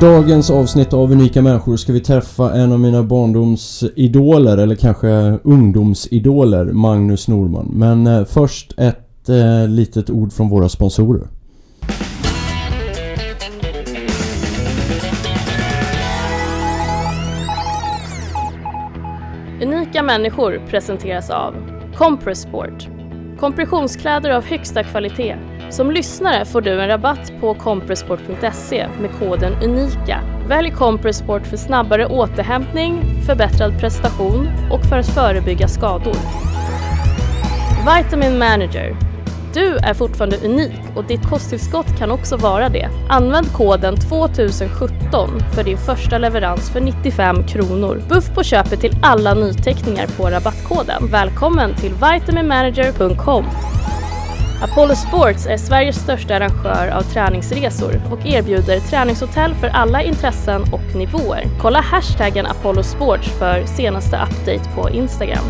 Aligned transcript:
dagens 0.00 0.50
avsnitt 0.50 0.92
av 0.92 1.12
Unika 1.12 1.42
Människor 1.42 1.76
ska 1.76 1.92
vi 1.92 2.00
träffa 2.00 2.54
en 2.54 2.72
av 2.72 2.80
mina 2.80 3.02
barndomsidoler, 3.02 4.58
eller 4.58 4.74
kanske 4.74 5.08
ungdomsidoler, 5.44 6.64
Magnus 6.64 7.28
Norman. 7.28 7.70
Men 7.72 8.06
eh, 8.06 8.24
först 8.24 8.74
ett 8.78 9.28
eh, 9.28 9.68
litet 9.68 10.10
ord 10.10 10.32
från 10.32 10.48
våra 10.48 10.68
sponsorer. 10.68 11.26
Unika 19.62 20.02
människor 20.02 20.62
presenteras 20.70 21.30
av 21.30 21.54
Compressport. 21.94 22.88
Kompressionskläder 23.38 24.30
av 24.30 24.44
högsta 24.44 24.82
kvalitet. 24.82 25.55
Som 25.70 25.90
lyssnare 25.90 26.44
får 26.44 26.60
du 26.60 26.80
en 26.80 26.88
rabatt 26.88 27.32
på 27.40 27.54
compressport.se 27.54 28.88
med 29.00 29.10
koden 29.18 29.52
UNIKA. 29.62 30.20
Välj 30.48 30.70
Compressport 30.70 31.46
för 31.46 31.56
snabbare 31.56 32.06
återhämtning, 32.06 33.02
förbättrad 33.26 33.80
prestation 33.80 34.48
och 34.70 34.84
för 34.84 34.98
att 34.98 35.08
förebygga 35.08 35.68
skador. 35.68 36.16
Vitamin 37.96 38.38
Manager. 38.38 38.96
Du 39.54 39.76
är 39.76 39.94
fortfarande 39.94 40.36
unik 40.36 40.80
och 40.96 41.04
ditt 41.04 41.28
kosttillskott 41.28 41.98
kan 41.98 42.10
också 42.10 42.36
vara 42.36 42.68
det. 42.68 42.88
Använd 43.08 43.52
koden 43.52 43.96
2017 43.96 45.40
för 45.54 45.64
din 45.64 45.78
första 45.78 46.18
leverans 46.18 46.70
för 46.70 46.80
95 46.80 47.46
kronor. 47.46 48.02
Buff 48.08 48.34
på 48.34 48.42
köpet 48.42 48.80
till 48.80 48.96
alla 49.02 49.34
nyteckningar 49.34 50.06
på 50.06 50.30
rabattkoden. 50.30 51.08
Välkommen 51.10 51.74
till 51.74 51.92
vitaminmanager.com. 51.94 53.44
Apollo 54.62 54.94
Sports 54.94 55.46
är 55.46 55.56
Sveriges 55.56 55.96
största 55.96 56.34
arrangör 56.36 56.88
av 56.88 57.02
träningsresor 57.02 58.00
och 58.10 58.26
erbjuder 58.26 58.80
träningshotell 58.80 59.54
för 59.54 59.68
alla 59.68 60.02
intressen 60.02 60.62
och 60.72 60.94
nivåer. 60.94 61.44
Kolla 61.60 61.80
hashtaggen 61.80 62.46
Apollo 62.46 62.82
Sports 62.82 63.28
för 63.38 63.66
senaste 63.66 64.16
update 64.16 64.70
på 64.74 64.90
Instagram. 64.90 65.44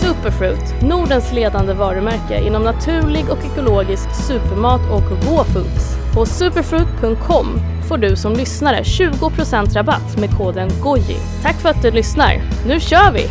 Superfruit, 0.00 0.82
Nordens 0.82 1.32
ledande 1.32 1.72
varumärke 1.72 2.46
inom 2.46 2.62
naturlig 2.62 3.24
och 3.30 3.44
ekologisk 3.52 4.14
supermat 4.14 4.80
och 4.90 5.10
raw 5.10 5.52
foods. 5.52 5.96
På 6.14 6.26
superfruit.com 6.26 7.60
får 7.88 7.98
du 7.98 8.16
som 8.16 8.32
lyssnare 8.32 8.82
20% 8.82 9.74
rabatt 9.74 10.18
med 10.18 10.30
koden 10.38 10.68
GOJI. 10.82 11.16
Tack 11.42 11.56
för 11.56 11.68
att 11.68 11.82
du 11.82 11.90
lyssnar. 11.90 12.42
Nu 12.66 12.80
kör 12.80 13.12
vi! 13.12 13.28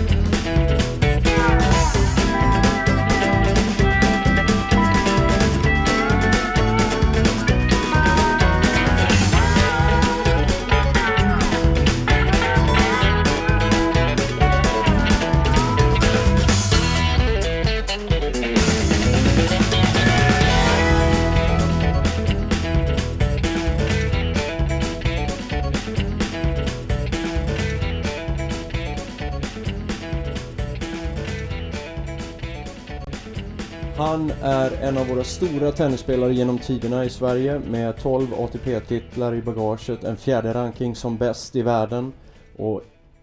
Han 33.98 34.32
är 34.42 34.72
en 34.82 34.98
av 34.98 35.08
våra 35.08 35.24
stora 35.24 35.72
tennisspelare 35.72 36.34
genom 36.34 36.60
tiderna 36.60 37.06
i 37.06 37.10
Sverige 37.10 37.60
med 37.60 37.98
12 37.98 38.34
ATP-titlar 38.34 39.36
i 39.36 39.42
bagaget, 39.42 40.04
en 40.04 40.18
fjärde 40.18 40.54
ranking 40.54 40.96
som 40.96 41.18
bäst 41.18 41.56
i 41.56 41.62
världen 41.62 42.14
och 42.58 42.82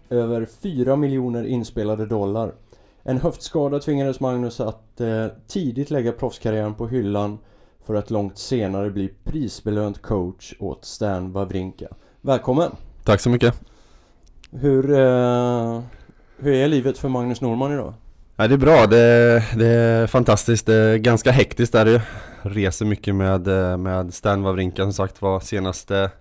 över 0.09 0.45
4 0.45 0.95
miljoner 0.95 1.43
inspelade 1.43 2.05
dollar. 2.05 2.53
En 3.03 3.17
höftskada 3.17 3.79
tvingades 3.79 4.19
Magnus 4.19 4.59
att 4.59 5.01
eh, 5.01 5.25
tidigt 5.47 5.89
lägga 5.89 6.11
proffskarriären 6.11 6.73
på 6.73 6.87
hyllan 6.87 7.39
för 7.85 7.95
att 7.95 8.11
långt 8.11 8.37
senare 8.37 8.89
bli 8.89 9.13
prisbelönt 9.23 10.01
coach 10.01 10.53
åt 10.59 10.85
Stan 10.85 11.31
Wawrinka. 11.31 11.87
Välkommen! 12.21 12.71
Tack 13.03 13.19
så 13.19 13.29
mycket. 13.29 13.61
Hur, 14.51 14.91
eh, 14.91 15.81
hur 16.37 16.53
är 16.53 16.67
livet 16.67 16.97
för 16.97 17.09
Magnus 17.09 17.41
Norman 17.41 17.73
idag? 17.73 17.93
Ja, 18.41 18.47
det 18.47 18.53
är 18.55 18.57
bra, 18.57 18.87
det, 18.87 19.43
det 19.57 19.67
är 19.67 20.07
fantastiskt, 20.07 20.65
det 20.65 20.73
är 20.75 20.97
ganska 20.97 21.31
hektiskt 21.31 21.75
är 21.75 21.85
det 21.85 21.91
ju 21.91 21.99
Reser 22.41 22.85
mycket 22.85 23.15
med, 23.15 23.47
med 23.79 24.13
Stan 24.13 24.43
Wawrinka 24.43 24.81
som 24.83 24.93
sagt 24.93 25.21
var. 25.21 25.39
Senaste 25.39 26.11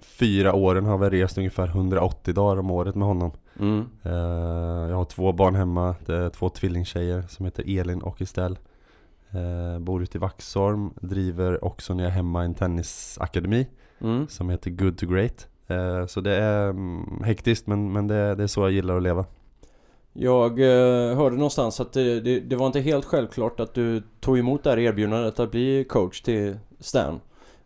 fyra 0.00 0.52
åren 0.54 0.84
har 0.86 0.98
vi 0.98 1.10
rest 1.22 1.38
ungefär 1.38 1.66
180 1.66 2.34
dagar 2.34 2.56
om 2.58 2.70
året 2.70 2.94
med 2.94 3.08
honom. 3.08 3.30
Mm. 3.60 3.86
Eh, 4.02 4.90
Jag 4.90 4.96
har 4.96 5.04
två 5.04 5.32
barn 5.32 5.54
hemma, 5.54 5.94
det 6.06 6.14
är 6.16 6.28
två 6.30 6.48
tvillingtjejer 6.48 7.24
som 7.28 7.44
heter 7.44 7.78
Elin 7.80 8.02
och 8.02 8.22
Estelle. 8.22 8.56
Eh, 9.30 9.78
Bor 9.80 10.02
ute 10.02 10.18
i 10.18 10.20
Vaxholm, 10.20 10.90
driver 11.00 11.64
också 11.64 11.94
när 11.94 12.02
jag 12.04 12.10
är 12.10 12.16
hemma 12.16 12.44
en 12.44 12.54
tennisakademi 12.54 13.66
Mm. 14.00 14.28
som 14.28 14.50
heter 14.50 14.70
Good 14.70 14.98
to 14.98 15.06
Great. 15.06 15.46
Eh, 15.66 16.06
Så 16.06 16.20
det 16.20 16.34
är 16.34 16.68
mm, 16.70 17.22
hektiskt 17.24 17.66
men, 17.66 17.92
men 17.92 18.06
det, 18.06 18.34
det 18.34 18.42
är 18.42 18.46
så 18.46 18.60
jag 18.60 18.70
gillar 18.70 18.96
att 18.96 19.02
leva 19.02 19.24
jag 20.20 20.60
eh, 20.60 21.16
hörde 21.16 21.36
någonstans 21.36 21.80
att 21.80 21.92
det, 21.92 22.20
det, 22.20 22.40
det 22.40 22.56
var 22.56 22.66
inte 22.66 22.80
helt 22.80 23.04
självklart 23.04 23.60
att 23.60 23.74
du 23.74 24.02
tog 24.20 24.38
emot 24.38 24.64
det 24.64 24.70
här 24.70 24.78
erbjudandet 24.78 25.40
att 25.40 25.50
bli 25.50 25.84
coach 25.84 26.20
till 26.20 26.56
Stan. 26.80 27.20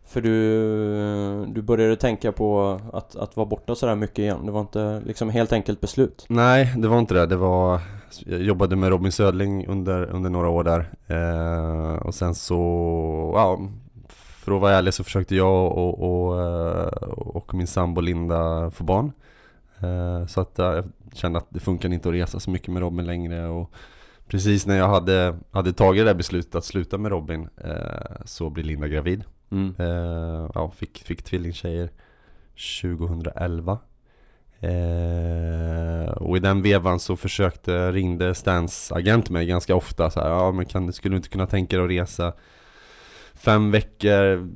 För 0.05 0.21
du, 0.21 0.59
eh, 0.99 1.47
du 1.53 1.61
började 1.61 1.95
tänka 1.95 2.31
på 2.31 2.79
att, 2.93 3.15
att 3.15 3.37
vara 3.37 3.45
borta 3.45 3.75
sådär 3.75 3.95
mycket 3.95 4.19
igen. 4.19 4.45
Det 4.45 4.51
var 4.51 4.61
inte 4.61 5.01
liksom 5.05 5.29
helt 5.29 5.53
enkelt 5.53 5.81
beslut. 5.81 6.25
Nej, 6.29 6.73
det 6.77 6.87
var 6.87 6.99
inte 6.99 7.13
det. 7.13 7.25
Det 7.25 7.35
var 7.35 7.81
Jag 8.25 8.41
jobbade 8.41 8.75
med 8.75 8.89
Robin 8.89 9.11
Södling 9.11 9.67
under, 9.67 10.05
under 10.05 10.29
några 10.29 10.49
år 10.49 10.63
där 10.63 10.89
eh, 11.07 11.95
Och 11.95 12.15
sen 12.15 12.35
så, 12.35 12.53
ja 13.35 13.59
För 14.09 14.55
att 14.55 14.61
vara 14.61 14.71
ärlig 14.73 14.93
så 14.93 15.03
försökte 15.03 15.35
jag 15.35 15.77
och, 15.77 16.03
och, 16.03 16.33
och, 17.03 17.35
och 17.35 17.53
min 17.53 17.67
sambo 17.67 18.01
Linda 18.01 18.71
få 18.71 18.83
barn 18.83 19.11
eh, 19.79 20.27
Så 20.27 20.41
att 20.41 20.53
jag 20.55 20.85
kände 21.15 21.39
att 21.39 21.47
det 21.49 21.59
funkar 21.59 21.93
inte 21.93 22.09
att 22.09 22.15
resa 22.15 22.39
så 22.39 22.51
mycket 22.51 22.67
med 22.67 22.81
Robin 22.81 23.05
längre 23.05 23.47
och 23.47 23.73
Precis 24.27 24.65
när 24.65 24.77
jag 24.77 24.87
hade, 24.87 25.37
hade 25.51 25.73
tagit 25.73 26.01
det 26.01 26.05
där 26.05 26.13
beslutet 26.13 26.55
att 26.55 26.65
sluta 26.65 26.97
med 26.97 27.11
Robin 27.11 27.49
eh, 27.63 28.25
Så 28.25 28.49
blev 28.49 28.65
Linda 28.65 28.87
gravid. 28.87 29.23
Mm. 29.51 29.75
Eh, 29.79 30.49
ja, 30.55 30.71
fick, 30.75 31.03
fick 31.03 31.23
tvillingtjejer 31.23 31.89
2011 32.81 33.79
eh, 34.59 36.11
Och 36.11 36.37
i 36.37 36.39
den 36.39 36.61
vevan 36.61 36.99
så 36.99 37.15
försökte, 37.15 37.91
ringde 37.91 38.35
Stans 38.35 38.91
agent 38.91 39.29
mig 39.29 39.45
ganska 39.45 39.75
ofta 39.75 40.09
så 40.09 40.19
här, 40.19 40.29
Ja 40.29 40.51
men 40.51 40.65
kan, 40.65 40.93
skulle 40.93 41.13
du 41.13 41.17
inte 41.17 41.29
kunna 41.29 41.47
tänka 41.47 41.75
dig 41.77 41.85
att 41.85 41.91
resa 41.91 42.33
Fem 43.35 43.71
veckor, 43.71 44.49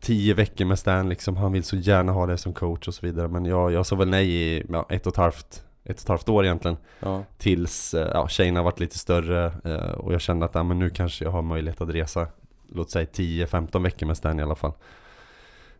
tio 0.00 0.34
veckor 0.34 0.64
med 0.64 0.78
Stan 0.78 1.08
liksom? 1.08 1.36
Han 1.36 1.52
vill 1.52 1.64
så 1.64 1.76
gärna 1.76 2.12
ha 2.12 2.26
det 2.26 2.36
som 2.36 2.52
coach 2.52 2.88
och 2.88 2.94
så 2.94 3.06
vidare. 3.06 3.28
Men 3.28 3.44
jag, 3.44 3.72
jag 3.72 3.86
sa 3.86 3.96
väl 3.96 4.08
nej 4.08 4.30
i 4.30 4.64
ja, 4.68 4.86
ett 4.90 5.06
och 5.06 5.12
ett 5.12 5.16
halvt 5.16 5.64
ett 5.84 5.96
och 5.96 6.02
ett 6.02 6.08
halvt 6.08 6.28
år 6.28 6.44
egentligen. 6.44 6.76
Ja. 7.00 7.24
Tills 7.38 7.94
eh, 7.94 8.10
ja, 8.14 8.28
tjejerna 8.28 8.62
varit 8.62 8.80
lite 8.80 8.98
större 8.98 9.52
eh, 9.64 9.92
och 9.92 10.14
jag 10.14 10.20
kände 10.20 10.46
att 10.46 10.54
ja, 10.54 10.62
men 10.62 10.78
nu 10.78 10.90
kanske 10.90 11.24
jag 11.24 11.32
har 11.32 11.42
möjlighet 11.42 11.80
att 11.80 11.88
resa 11.88 12.26
Låt 12.72 12.90
säga 12.90 13.06
10-15 13.06 13.82
veckor 13.82 14.06
med 14.06 14.16
Stan 14.16 14.40
i 14.40 14.42
alla 14.42 14.54
fall. 14.54 14.72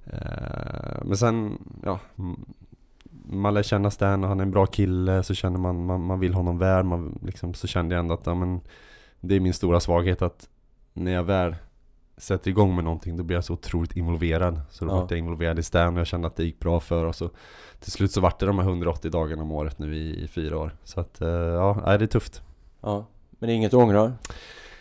Eh, 0.05 1.03
Men 1.05 1.17
sen, 1.17 1.59
ja 1.85 1.99
Man 3.25 3.55
lär 3.55 3.63
känna 3.63 3.91
Stan 3.91 4.23
och 4.23 4.29
han 4.29 4.41
är 4.41 4.45
en 4.45 4.51
bra 4.51 4.67
kille 4.67 5.23
så 5.23 5.35
känner 5.35 5.59
man, 5.59 5.85
man, 5.85 6.05
man 6.05 6.21
vill 6.21 6.35
honom 6.35 6.59
väl. 6.59 6.85
Man, 6.85 7.19
liksom, 7.23 7.55
Så 7.55 7.67
kände 7.67 7.95
jag 7.95 8.01
ändå 8.01 8.15
att 8.15 8.27
ja, 8.27 8.35
men, 8.35 8.61
Det 9.21 9.35
är 9.35 9.41
min 9.41 9.55
stora 9.55 9.81
svaghet 9.81 10.23
att 10.23 10.49
När 10.93 11.13
jag 11.13 11.25
väl 11.25 11.55
sätter 12.21 12.51
igång 12.51 12.75
med 12.75 12.85
någonting 12.85 13.17
då 13.17 13.23
blir 13.23 13.37
jag 13.37 13.45
så 13.45 13.53
otroligt 13.53 13.97
involverad 13.97 14.61
Så 14.71 14.85
då 14.85 14.91
Ja. 14.91 14.95
var 14.95 15.07
jag 15.11 15.19
involverad 15.19 15.59
i 15.59 15.63
Stan 15.63 15.95
och 15.95 16.01
jag 16.01 16.07
kände 16.07 16.27
att 16.27 16.37
det 16.37 16.45
gick 16.45 16.59
bra 16.59 16.81
för 16.81 17.05
oss 17.05 17.23
och 17.23 17.35
Till 17.81 17.93
slut 17.93 18.13
så 18.13 18.21
vart 18.21 18.39
det 18.39 18.47
de 18.47 18.59
här 18.59 18.67
180 18.67 19.11
dagarna 19.11 19.43
om 19.43 19.53
året 19.53 19.79
nu 19.79 19.97
i, 19.97 20.25
i 20.25 20.29
fyra 20.29 20.59
år 20.59 20.75
Så 20.85 21.01
att, 21.01 21.21
eh, 21.21 21.29
ja, 21.29 21.97
det 21.99 22.05
är 22.05 22.07
tufft 22.07 22.43
ja. 22.81 23.07
Men 23.31 23.47
det 23.47 23.53
är 23.53 23.57
inget 23.57 23.71
du 23.71 23.77
ångrar? 23.77 24.13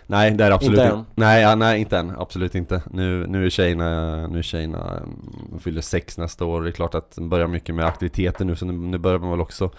Nej 0.08 0.32
det 0.32 0.44
är 0.46 0.52
absolut 0.52 0.80
Inte 0.80 0.92
än? 0.92 1.06
Nej, 1.16 1.42
ja, 1.42 1.56
nej 1.56 1.80
inte 1.82 1.98
än, 1.98 2.14
absolut 2.18 2.56
inte 2.56 2.82
Nu, 2.92 3.28
nu 3.28 3.46
är 3.46 3.50
tjejerna, 3.50 4.28
nu 4.28 4.38
är 4.38 4.42
tjejerna 4.42 4.98
mm, 4.98 5.10
De 5.52 5.60
fyller 5.60 5.82
sex 5.82 6.18
nästa 6.18 6.46
år, 6.46 6.62
det 6.62 6.70
är 6.70 6.72
klart 6.72 6.96
att 6.96 7.16
de 7.16 7.30
börjar 7.30 7.48
mycket 7.48 7.76
med 7.76 7.86
aktiviteter 7.86 8.46
nu 8.46 8.56
Så 8.56 8.66
nu, 8.66 8.74
nu 8.74 8.98
börjar 8.98 9.20
man 9.20 9.30
väl 9.32 9.42
också 9.42 9.72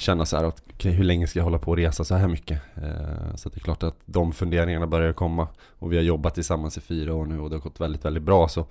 Känna 0.00 0.26
så 0.26 0.36
här 0.36 0.44
att 0.44 0.62
okej, 0.74 0.92
hur 0.92 1.04
länge 1.04 1.26
ska 1.26 1.38
jag 1.38 1.44
hålla 1.44 1.58
på 1.58 1.70
och 1.70 1.76
resa 1.76 2.04
så 2.04 2.14
här 2.14 2.28
mycket? 2.28 2.60
Eh, 2.76 3.34
så 3.36 3.48
det 3.48 3.56
är 3.56 3.60
klart 3.60 3.82
att 3.82 3.96
de 4.04 4.32
funderingarna 4.32 4.86
börjar 4.86 5.12
komma 5.12 5.48
Och 5.78 5.92
vi 5.92 5.96
har 5.96 6.02
jobbat 6.02 6.34
tillsammans 6.34 6.76
i 6.78 6.80
fyra 6.80 7.14
år 7.14 7.26
nu 7.26 7.40
och 7.40 7.50
det 7.50 7.56
har 7.56 7.60
gått 7.60 7.80
väldigt, 7.80 8.04
väldigt 8.04 8.22
bra 8.22 8.48
så 8.48 8.64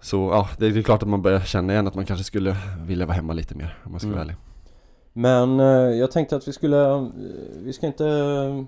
Så 0.00 0.16
ja, 0.16 0.48
det 0.58 0.66
är 0.66 0.82
klart 0.82 1.02
att 1.02 1.08
man 1.08 1.22
börjar 1.22 1.40
känna 1.40 1.72
igen 1.72 1.86
att 1.86 1.94
man 1.94 2.06
kanske 2.06 2.24
skulle 2.24 2.56
vilja 2.86 3.06
vara 3.06 3.14
hemma 3.14 3.32
lite 3.32 3.54
mer 3.54 3.78
om 3.84 3.90
man 3.92 4.00
ska 4.00 4.06
Mm. 4.06 4.18
vara 4.18 4.24
ärlig 4.24 4.36
Men 5.12 5.60
eh, 5.60 5.98
jag 5.98 6.10
tänkte 6.10 6.36
att 6.36 6.48
vi 6.48 6.52
skulle, 6.52 6.90
eh, 6.94 7.06
vi 7.64 7.72
ska 7.72 7.86
inte 7.86 8.04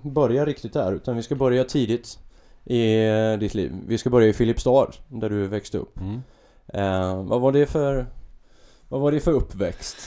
börja 0.03 0.45
riktigt 0.45 0.73
där 0.73 0.91
utan 0.91 1.15
vi 1.15 1.23
ska 1.23 1.35
börja 1.35 1.63
tidigt 1.63 2.19
i 2.63 3.05
eh, 3.07 3.39
ditt 3.39 3.53
liv. 3.53 3.71
Vi 3.87 3.97
ska 3.97 4.09
börja 4.09 4.27
i 4.27 4.33
Filipstad, 4.33 4.87
där 5.07 5.29
du 5.29 5.47
växte 5.47 5.77
upp. 5.77 5.97
Mm. 5.97 6.21
Eh, 6.67 7.23
vad 7.23 7.41
var 7.41 7.51
det 7.51 7.65
för... 7.65 8.05
Vad 8.89 9.01
var 9.01 9.11
det 9.11 9.19
för 9.19 9.31
uppväxt? 9.31 9.97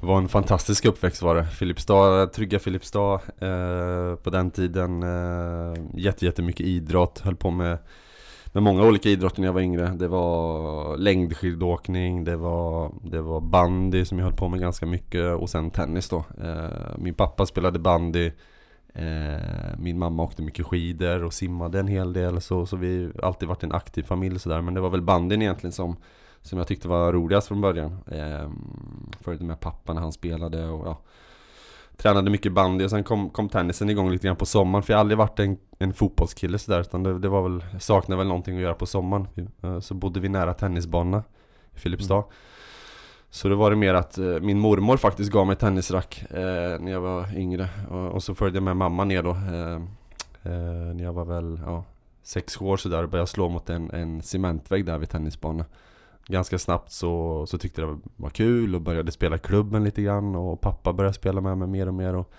Det 0.00 0.06
var 0.06 0.18
en 0.18 0.28
fantastisk 0.28 0.84
uppväxt 0.84 1.22
var 1.22 1.34
det. 1.34 1.46
Filipstad, 1.46 2.26
trygga 2.26 2.58
Filipstad 2.58 3.14
eh, 3.14 4.14
på 4.14 4.30
den 4.30 4.50
tiden. 4.50 5.02
Eh, 5.02 5.74
jätte, 5.94 6.24
jättemycket 6.24 6.66
idrott, 6.66 7.18
höll 7.18 7.36
på 7.36 7.50
med, 7.50 7.78
med 8.52 8.62
många 8.62 8.82
olika 8.82 9.08
idrotter 9.08 9.40
när 9.40 9.48
jag 9.48 9.52
var 9.52 9.60
yngre. 9.60 9.88
Det 9.88 10.08
var 10.08 10.96
längdskidåkning, 10.96 12.24
det 12.24 12.36
var, 12.36 12.92
det 13.02 13.20
var 13.20 13.40
bandy 13.40 14.04
som 14.04 14.18
jag 14.18 14.24
höll 14.24 14.36
på 14.36 14.48
med 14.48 14.60
ganska 14.60 14.86
mycket 14.86 15.34
och 15.36 15.50
sen 15.50 15.70
tennis 15.70 16.08
då. 16.08 16.24
Eh, 16.42 16.98
min 16.98 17.14
pappa 17.14 17.46
spelade 17.46 17.78
bandy, 17.78 18.26
eh, 18.94 19.78
min 19.78 19.98
mamma 19.98 20.22
åkte 20.22 20.42
mycket 20.42 20.66
skidor 20.66 21.24
och 21.24 21.32
simmade 21.32 21.80
en 21.80 21.88
hel 21.88 22.12
del 22.12 22.40
så, 22.40 22.66
så 22.66 22.76
vi 22.76 23.10
har 23.14 23.26
alltid 23.26 23.48
varit 23.48 23.62
en 23.62 23.72
aktiv 23.72 24.02
familj 24.02 24.38
sådär. 24.38 24.60
Men 24.60 24.74
det 24.74 24.80
var 24.80 24.90
väl 24.90 25.02
bandyn 25.02 25.42
egentligen 25.42 25.72
som 25.72 25.96
som 26.48 26.58
jag 26.58 26.68
tyckte 26.68 26.88
var 26.88 27.12
roligast 27.12 27.48
från 27.48 27.60
början. 27.60 27.98
Eh, 28.06 28.50
följde 29.20 29.44
med 29.44 29.60
pappa 29.60 29.92
när 29.92 30.00
han 30.00 30.12
spelade 30.12 30.68
och 30.68 30.86
ja, 30.86 30.98
tränade 31.96 32.30
mycket 32.30 32.52
bandy 32.52 32.84
och 32.84 32.90
sen 32.90 33.04
kom, 33.04 33.30
kom 33.30 33.48
tennisen 33.48 33.90
igång 33.90 34.10
lite 34.10 34.26
grann 34.26 34.36
på 34.36 34.46
sommaren. 34.46 34.82
För 34.82 34.92
jag 34.92 34.98
har 34.98 35.00
aldrig 35.00 35.18
varit 35.18 35.38
en, 35.38 35.58
en 35.78 35.92
fotbollskille 35.92 36.58
sådär 36.58 36.80
utan 36.80 37.02
det, 37.02 37.18
det 37.18 37.28
var 37.28 37.42
väl, 37.42 37.64
jag 37.72 37.82
saknade 37.82 38.18
väl 38.18 38.26
någonting 38.28 38.56
att 38.56 38.62
göra 38.62 38.74
på 38.74 38.86
sommaren. 38.86 39.28
Eh, 39.62 39.80
så 39.80 39.94
bodde 39.94 40.20
vi 40.20 40.28
nära 40.28 40.54
tennisbanorna 40.54 41.22
i 41.74 41.78
Filipstad. 41.78 42.14
Mm. 42.14 42.28
Så 43.30 43.48
då 43.48 43.56
var 43.56 43.70
det 43.70 43.76
mer 43.76 43.94
att 43.94 44.18
eh, 44.18 44.40
min 44.40 44.58
mormor 44.58 44.96
faktiskt 44.96 45.30
gav 45.30 45.46
mig 45.46 45.56
tennisrack 45.56 46.24
eh, 46.30 46.80
när 46.80 46.92
jag 46.92 47.00
var 47.00 47.36
yngre. 47.36 47.68
Och, 47.90 48.08
och, 48.08 48.22
så 48.22 48.34
följde 48.34 48.56
jag 48.56 48.64
med 48.64 48.76
mamma 48.76 49.04
ner 49.04 49.22
då. 49.22 49.30
Eh, 49.30 49.74
eh, 50.52 50.94
när 50.94 51.04
jag 51.04 51.12
var 51.12 51.24
väl, 51.24 51.60
ja, 51.66 51.84
sex 52.22 52.60
år 52.60 52.76
sådär 52.76 53.02
och 53.02 53.08
började 53.08 53.26
slå 53.26 53.48
mot 53.48 53.70
en, 53.70 53.90
en 53.90 54.22
cementvägg 54.22 54.84
där 54.84 54.98
vid 54.98 55.10
tennisbanan 55.10 55.66
ganska 56.28 56.58
snabbt 56.58 56.92
så, 56.92 57.46
så 57.46 57.58
tyckte 57.58 57.80
jag 57.80 57.90
det 57.96 58.00
var 58.16 58.30
kul 58.30 58.74
och 58.74 58.80
började 58.80 59.12
spela 59.12 59.38
klubben 59.38 59.84
lite 59.84 60.02
grann 60.02 60.36
och 60.36 60.60
pappa 60.60 60.92
började 60.92 61.14
spela 61.14 61.40
med 61.40 61.58
mig 61.58 61.68
mer 61.68 61.86
och 61.88 61.94
mer 61.94 62.14
och 62.14 62.30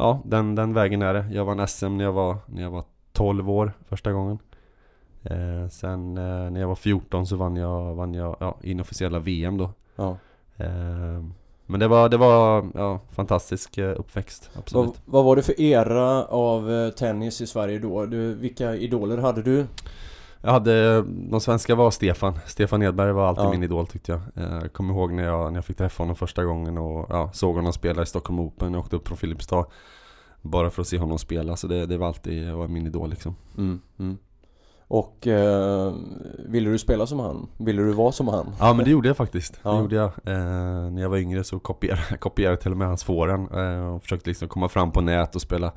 Ja, 0.00 0.20
den, 0.24 0.54
den 0.54 0.74
vägen 0.74 1.02
är 1.02 1.14
det. 1.14 1.26
Jag 1.32 1.44
vann 1.44 1.68
SM 1.68 1.96
när 1.96 2.04
jag 2.04 2.12
var, 2.12 2.36
när 2.46 2.62
jag 2.62 2.70
var 2.70 2.84
12 3.12 3.50
år 3.50 3.72
första 3.88 4.12
gången 4.12 4.38
eh, 5.22 5.68
Sen 5.70 6.16
eh, 6.16 6.50
när 6.50 6.60
jag 6.60 6.68
var 6.68 6.74
14 6.74 7.26
så 7.26 7.36
vann 7.36 7.56
jag, 7.56 7.94
vann 7.94 8.14
jag 8.14 8.36
ja, 8.40 8.58
inofficiella 8.62 9.18
VM 9.18 9.58
då 9.58 9.70
ja. 9.96 10.16
eh, 10.56 11.24
Men 11.66 11.80
det 11.80 11.88
var, 11.88 12.08
det 12.08 12.16
var 12.16 12.66
ja, 12.74 13.00
fantastisk 13.10 13.78
eh, 13.78 14.00
uppväxt, 14.00 14.50
absolut 14.58 14.86
vad, 14.86 14.96
vad 15.04 15.24
var 15.24 15.36
det 15.36 15.42
för 15.42 15.60
era 15.60 16.24
av 16.24 16.72
eh, 16.72 16.90
tennis 16.90 17.40
i 17.40 17.46
Sverige 17.46 17.78
då? 17.78 18.06
Du, 18.06 18.34
vilka 18.34 18.76
idoler 18.76 19.18
hade 19.18 19.42
du? 19.42 19.66
Jag 20.42 20.50
hade, 20.50 21.02
de 21.02 21.40
svenska 21.40 21.74
var 21.74 21.90
Stefan 21.90 22.38
Stefan 22.46 22.82
Edberg 22.82 23.12
var 23.12 23.28
alltid 23.28 23.44
ja. 23.44 23.50
min 23.50 23.62
idol 23.62 23.86
tyckte 23.86 24.12
jag 24.12 24.20
Jag 24.34 24.72
kommer 24.72 24.94
ihåg 24.94 25.12
när 25.12 25.24
jag, 25.24 25.52
när 25.52 25.58
jag 25.58 25.64
fick 25.64 25.76
träffa 25.76 26.02
honom 26.02 26.16
första 26.16 26.44
gången 26.44 26.78
och 26.78 27.06
ja, 27.08 27.30
såg 27.32 27.56
honom 27.56 27.72
spela 27.72 28.02
i 28.02 28.06
Stockholm 28.06 28.40
Open 28.40 28.72
Jag 28.72 28.80
åkte 28.80 28.96
upp 28.96 29.08
från 29.08 29.18
Filipstad 29.18 29.64
Bara 30.42 30.70
för 30.70 30.82
att 30.82 30.88
se 30.88 30.98
honom 30.98 31.18
spela, 31.18 31.56
så 31.56 31.66
det, 31.66 31.86
det 31.86 31.98
var 31.98 32.06
alltid 32.06 32.52
var 32.52 32.68
min 32.68 32.86
idol 32.86 33.10
liksom 33.10 33.36
mm, 33.58 33.80
mm. 33.98 34.18
Och 34.88 35.26
eh, 35.26 35.94
ville 36.38 36.70
du 36.70 36.78
spela 36.78 37.06
som 37.06 37.20
han? 37.20 37.48
Ville 37.56 37.82
du 37.82 37.92
vara 37.92 38.12
som 38.12 38.28
han? 38.28 38.52
Ja 38.58 38.74
men 38.74 38.84
det 38.84 38.90
gjorde 38.90 39.08
jag 39.08 39.16
faktiskt, 39.16 39.60
ja. 39.62 39.70
det 39.72 39.78
gjorde 39.78 39.96
jag 39.96 40.06
eh, 40.06 40.90
När 40.90 41.02
jag 41.02 41.08
var 41.08 41.18
yngre 41.18 41.44
så 41.44 41.58
kopierade, 41.58 42.16
kopierade 42.20 42.56
till 42.56 42.70
och 42.70 42.76
med 42.76 42.88
hans 42.88 43.04
fåren 43.04 43.48
eh, 43.48 43.94
Och 43.94 44.02
försökte 44.02 44.30
liksom 44.30 44.48
komma 44.48 44.68
fram 44.68 44.92
på 44.92 45.00
nät 45.00 45.34
och 45.34 45.42
spela 45.42 45.72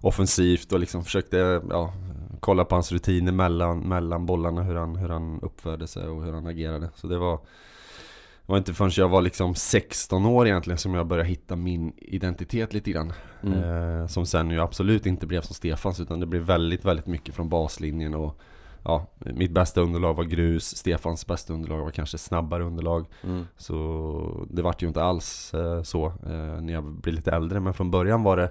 offensivt 0.00 0.72
och 0.72 0.78
liksom 0.78 1.04
försökte 1.04 1.62
ja, 1.70 1.92
kolla 2.40 2.64
på 2.64 2.74
hans 2.74 2.92
rutiner 2.92 3.32
mellan, 3.32 3.80
mellan 3.80 4.26
bollarna, 4.26 4.62
hur 4.62 4.74
han, 4.74 4.96
hur 4.96 5.08
han 5.08 5.40
uppförde 5.42 5.86
sig 5.86 6.08
och 6.08 6.24
hur 6.24 6.32
han 6.32 6.46
agerade. 6.46 6.90
Så 6.94 7.06
det 7.06 7.18
var, 7.18 7.36
det 7.36 8.52
var 8.52 8.58
inte 8.58 8.74
förrän 8.74 8.90
jag 8.96 9.08
var 9.08 9.22
liksom 9.22 9.54
16 9.54 10.26
år 10.26 10.46
egentligen 10.46 10.78
som 10.78 10.94
jag 10.94 11.06
började 11.06 11.28
hitta 11.28 11.56
min 11.56 11.92
identitet 11.96 12.74
lite 12.74 12.90
grann. 12.90 13.12
Mm. 13.42 13.62
Eh, 13.62 14.06
som 14.06 14.26
sen 14.26 14.50
ju 14.50 14.60
absolut 14.60 15.06
inte 15.06 15.26
blev 15.26 15.40
som 15.40 15.54
Stefans 15.54 16.00
utan 16.00 16.20
det 16.20 16.26
blev 16.26 16.42
väldigt, 16.42 16.84
väldigt 16.84 17.06
mycket 17.06 17.34
från 17.34 17.48
baslinjen 17.48 18.14
och 18.14 18.40
Ja, 18.84 19.06
mitt 19.18 19.50
bästa 19.50 19.80
underlag 19.80 20.14
var 20.14 20.24
grus, 20.24 20.76
Stefans 20.76 21.26
bästa 21.26 21.52
underlag 21.52 21.84
var 21.84 21.90
kanske 21.90 22.18
snabbare 22.18 22.64
underlag 22.64 23.06
mm. 23.24 23.46
Så 23.56 24.46
det 24.50 24.62
vart 24.62 24.82
ju 24.82 24.86
inte 24.86 25.02
alls 25.02 25.54
eh, 25.54 25.82
så 25.82 26.06
eh, 26.06 26.60
när 26.60 26.72
jag 26.72 26.84
blev 26.84 27.14
lite 27.14 27.30
äldre 27.30 27.60
Men 27.60 27.74
från 27.74 27.90
början 27.90 28.22
var 28.22 28.36
det 28.36 28.50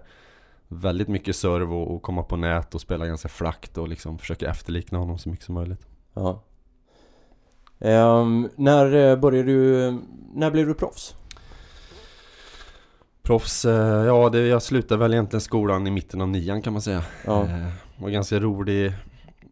väldigt 0.67 1.07
mycket 1.07 1.35
serve 1.35 1.75
och, 1.75 2.01
komma 2.01 2.23
på 2.23 2.35
nät 2.37 2.75
och 2.75 2.81
spela 2.81 3.07
ganska 3.07 3.29
flackt 3.29 3.77
och 3.77 3.87
liksom 3.87 4.19
försöka 4.19 4.49
efterlikna 4.49 4.97
honom 4.97 5.17
så 5.17 5.29
mycket 5.29 5.45
som 5.45 5.55
möjligt. 5.55 5.87
Ja. 6.13 6.43
Um, 7.79 8.49
när 8.55 8.95
eh, 8.95 9.15
började 9.15 9.51
du, 9.51 9.91
när 10.33 10.51
blev 10.51 10.67
du 10.67 10.73
proffs? 10.73 11.15
Proffs, 13.21 13.65
eh, 13.65 14.05
ja 14.05 14.29
det, 14.29 14.47
jag 14.47 14.61
slutade 14.61 14.99
väl 14.99 15.13
egentligen 15.13 15.41
skolan 15.41 15.87
i 15.87 15.91
mitten 15.91 16.21
av 16.21 16.27
nian 16.27 16.61
kan 16.61 16.73
man 16.73 16.81
säga. 16.81 17.03
Ja. 17.25 17.43
Eh, 17.43 17.67
var 17.97 18.09
ganska 18.09 18.39
rolig 18.39 18.85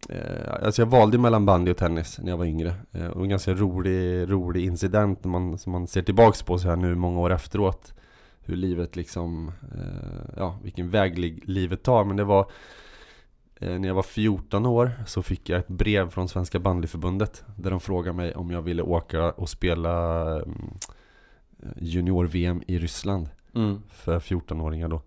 eh, 0.10 0.64
Alltså 0.64 0.82
jag 0.82 0.88
valde 0.88 1.18
mellan 1.18 1.46
bandy 1.46 1.72
och 1.72 1.78
tennis 1.78 2.20
när 2.20 2.30
jag 2.30 2.38
var 2.38 2.46
yngre. 2.46 2.74
Eh, 2.92 3.08
och 3.08 3.24
en 3.24 3.30
ganska 3.30 3.54
rolig, 3.54 4.32
rolig 4.32 4.66
incident 4.66 5.24
man, 5.24 5.58
som 5.58 5.72
man 5.72 5.88
ser 5.88 6.02
tillbaks 6.02 6.44
på 6.44 6.58
så 6.58 6.68
här 6.68 6.76
nu 6.76 6.96
många 6.96 7.20
år 7.20 7.32
efteråt 7.32 7.94
hur 8.45 8.56
livet 8.56 8.95
liksom, 8.95 9.51
eh, 9.77 10.33
ja 10.38 10.59
vilken 10.63 10.89
väg 10.89 11.19
li 11.19 11.42
livet 11.45 11.83
tar. 11.83 12.03
Men 12.03 12.18
det 12.18 12.24
var 12.24 12.51
eh, 13.56 13.80
när 13.80 13.88
jag 13.88 13.95
var 13.95 14.03
14 14.03 14.65
år 14.65 14.92
så 15.06 15.24
fick 15.24 15.50
jag 15.50 15.59
ett 15.59 15.68
brev 15.68 16.09
från 16.09 16.27
Svenska 16.27 16.59
bandyförbundet 16.59 17.44
där 17.56 17.71
de 17.71 17.80
frågade 17.80 18.18
mig 18.18 18.36
om 18.36 18.51
jag 18.51 18.62
ville 18.62 18.81
åka 18.81 19.31
och 19.31 19.50
spela 19.50 20.21
mm, 20.36 20.74
junior-VM 21.77 22.63
i 22.68 22.80
Ryssland 22.80 23.30
mm. 23.56 23.81
för 23.89 24.19
14-åringar 24.19 24.88
då. 24.88 25.01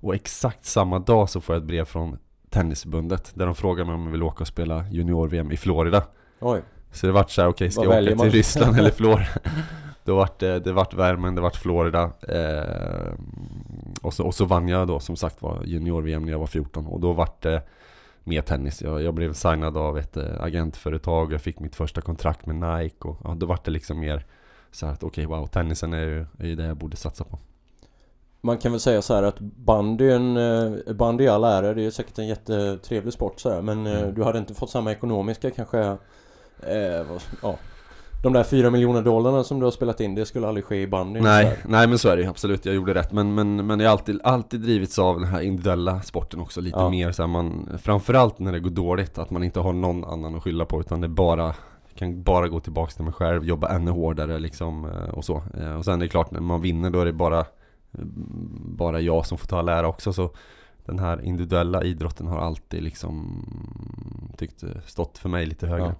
Och 0.00 0.14
exakt 0.14 0.64
samma 0.64 0.98
dag 0.98 1.30
så 1.30 1.40
får 1.40 1.54
jag 1.54 1.62
ett 1.62 1.68
brev 1.68 1.84
från 1.84 2.18
Tennisförbundet 2.50 3.32
där 3.34 3.46
de 3.46 3.54
frågar 3.54 3.84
mig 3.84 3.94
om 3.94 4.04
jag 4.04 4.12
vill 4.12 4.22
åka 4.22 4.42
och 4.42 4.48
spela 4.48 4.88
junior-VM 4.88 5.52
i 5.52 5.56
Florida. 5.56 6.06
Oj. 6.40 6.62
Så 6.92 7.06
det 7.06 7.12
vart 7.12 7.30
såhär, 7.30 7.48
okej 7.48 7.64
okay, 7.64 7.70
ska 7.70 7.94
jag 7.94 8.04
åka 8.04 8.22
till 8.22 8.32
Ryssland 8.32 8.78
eller 8.78 8.90
Florida? 8.90 9.28
Då 10.06 10.16
vart 10.16 10.38
det, 10.38 10.60
det 10.60 10.72
vart 10.72 10.94
värmen, 10.94 11.34
det 11.34 11.40
vart 11.40 11.56
Florida 11.56 12.10
eh, 12.28 13.12
och, 14.02 14.14
så, 14.14 14.24
och 14.24 14.34
så 14.34 14.44
vann 14.44 14.68
jag 14.68 14.88
då 14.88 15.00
som 15.00 15.16
sagt 15.16 15.42
var 15.42 15.62
junior-VM 15.64 16.24
när 16.24 16.32
jag 16.32 16.38
var 16.38 16.46
14 16.46 16.86
och 16.86 17.00
då 17.00 17.12
vart 17.12 17.42
det 17.42 17.62
mer 18.24 18.42
tennis. 18.42 18.82
Jag, 18.82 19.02
jag 19.02 19.14
blev 19.14 19.32
signad 19.32 19.76
av 19.76 19.98
ett 19.98 20.16
äh, 20.16 20.24
agentföretag, 20.40 21.32
jag 21.32 21.40
fick 21.40 21.60
mitt 21.60 21.76
första 21.76 22.00
kontrakt 22.00 22.46
med 22.46 22.56
Nike 22.56 23.08
och 23.08 23.20
ja, 23.24 23.34
då 23.34 23.46
vart 23.46 23.64
det 23.64 23.70
liksom 23.70 24.00
mer 24.00 24.24
så 24.70 24.86
att 24.86 25.02
okej 25.02 25.26
okay, 25.26 25.38
wow, 25.38 25.46
tennisen 25.46 25.92
är 25.92 26.02
ju, 26.02 26.26
är 26.38 26.46
ju 26.46 26.56
det 26.56 26.64
jag 26.66 26.76
borde 26.76 26.96
satsa 26.96 27.24
på. 27.24 27.38
Man 28.40 28.58
kan 28.58 28.72
väl 28.72 28.80
säga 28.80 29.02
så 29.02 29.14
här 29.14 29.22
att 29.22 29.40
bandyn, 29.40 30.36
eh, 30.36 30.94
bandy 30.94 31.24
i 31.24 31.28
all 31.28 31.44
ära, 31.44 31.74
det 31.74 31.82
är 31.82 31.90
säkert 31.90 32.18
en 32.18 32.26
jättetrevlig 32.26 33.12
sport 33.12 33.40
så 33.40 33.50
här, 33.50 33.62
men 33.62 33.86
eh, 33.86 34.02
mm. 34.02 34.14
du 34.14 34.22
hade 34.22 34.38
inte 34.38 34.54
fått 34.54 34.70
samma 34.70 34.92
ekonomiska 34.92 35.50
kanske, 35.50 35.80
eh, 36.62 37.06
ja, 37.42 37.58
de 38.22 38.32
där 38.32 38.44
fyra 38.44 38.70
miljoner 38.70 39.02
dollarna 39.02 39.44
som 39.44 39.58
du 39.58 39.64
har 39.66 39.70
spelat 39.70 40.00
in, 40.00 40.14
det 40.14 40.26
skulle 40.26 40.48
aldrig 40.48 40.64
ske 40.64 40.82
i 40.82 40.86
bandy. 40.86 41.20
Nej, 41.20 41.58
nej 41.68 41.86
men 41.86 41.98
så 41.98 42.08
är 42.08 42.16
det 42.16 42.26
absolut, 42.26 42.64
jag 42.64 42.74
gjorde 42.74 42.94
rätt. 42.94 43.12
Men, 43.12 43.34
men, 43.34 43.66
men 43.66 43.80
jag 43.80 43.86
har 43.88 43.92
alltid, 43.92 44.20
alltid 44.24 44.60
drivits 44.60 44.98
av 44.98 45.20
den 45.20 45.28
här 45.28 45.40
individuella 45.40 46.02
sporten 46.02 46.40
också 46.40 46.60
lite 46.60 46.78
ja. 46.78 46.90
mer 46.90 47.12
så 47.12 47.22
här, 47.22 47.28
man 47.28 47.68
Framförallt 47.82 48.38
när 48.38 48.52
det 48.52 48.60
går 48.60 48.70
dåligt, 48.70 49.18
att 49.18 49.30
man 49.30 49.44
inte 49.44 49.60
har 49.60 49.72
någon 49.72 50.04
annan 50.04 50.34
att 50.34 50.42
skylla 50.42 50.64
på 50.64 50.80
utan 50.80 51.00
det 51.00 51.08
bara 51.08 51.54
kan 51.94 52.22
bara 52.22 52.48
gå 52.48 52.60
tillbaka 52.60 52.92
till 52.92 53.04
mig 53.04 53.12
själv, 53.12 53.44
jobba 53.44 53.68
ännu 53.68 53.90
hårdare 53.90 54.38
liksom 54.38 54.84
eh, 54.84 55.08
och 55.08 55.24
så. 55.24 55.42
Eh, 55.60 55.76
Och 55.76 55.84
sen 55.84 55.94
är 55.94 56.04
det 56.04 56.08
klart, 56.08 56.30
när 56.30 56.40
man 56.40 56.60
vinner 56.60 56.90
då 56.90 57.00
är 57.00 57.04
det 57.04 57.12
bara 57.12 57.44
Bara 58.58 59.00
jag 59.00 59.26
som 59.26 59.38
får 59.38 59.46
ta 59.46 59.62
lära 59.62 59.88
också. 59.88 60.12
Så 60.12 60.30
Den 60.84 60.98
här 60.98 61.24
individuella 61.24 61.84
idrotten 61.84 62.26
har 62.26 62.38
alltid 62.38 62.82
liksom 62.82 63.44
Tyckt 64.36 64.64
stått 64.86 65.18
för 65.18 65.28
mig 65.28 65.46
lite 65.46 65.66
högre. 65.66 65.86
Ja. 65.86 65.94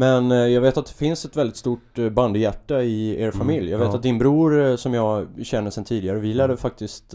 Men 0.00 0.32
eh, 0.32 0.38
jag 0.38 0.60
vet 0.60 0.76
att 0.76 0.86
det 0.86 0.92
finns 0.92 1.24
ett 1.24 1.36
väldigt 1.36 1.56
stort 1.56 1.98
eh, 1.98 2.08
bandhjärta 2.08 2.82
i 2.82 3.14
er 3.14 3.22
mm, 3.22 3.32
familj. 3.32 3.70
Jag 3.70 3.78
vet 3.78 3.88
ja. 3.88 3.94
att 3.94 4.02
din 4.02 4.18
bror 4.18 4.60
eh, 4.60 4.76
som 4.76 4.94
jag 4.94 5.26
känner 5.42 5.70
sedan 5.70 5.84
tidigare, 5.84 6.18
vi 6.18 6.34
lärde 6.34 6.52
mm. 6.52 6.56
faktiskt 6.56 7.14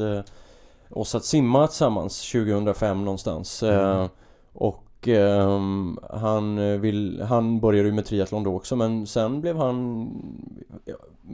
oss 0.89 1.15
att 1.15 1.25
simma 1.25 1.67
tillsammans 1.67 2.31
2005 2.31 3.05
någonstans. 3.05 3.63
Mm. 3.63 4.07
Och 4.53 5.07
um, 5.07 5.99
han, 6.09 6.81
vill, 6.81 7.21
han 7.21 7.59
började 7.59 7.89
ju 7.89 7.93
med 7.95 8.05
triathlon 8.05 8.43
då 8.43 8.55
också 8.55 8.75
men 8.75 9.07
sen 9.07 9.41
blev 9.41 9.57
han 9.57 10.07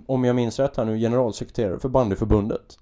Om 0.07 0.23
jag 0.23 0.35
minns 0.35 0.59
rätt 0.59 0.77
här 0.77 0.85
nu 0.85 0.99
generalsekreterare 0.99 1.79
för 1.79 1.89
bandyförbundet 1.89 2.77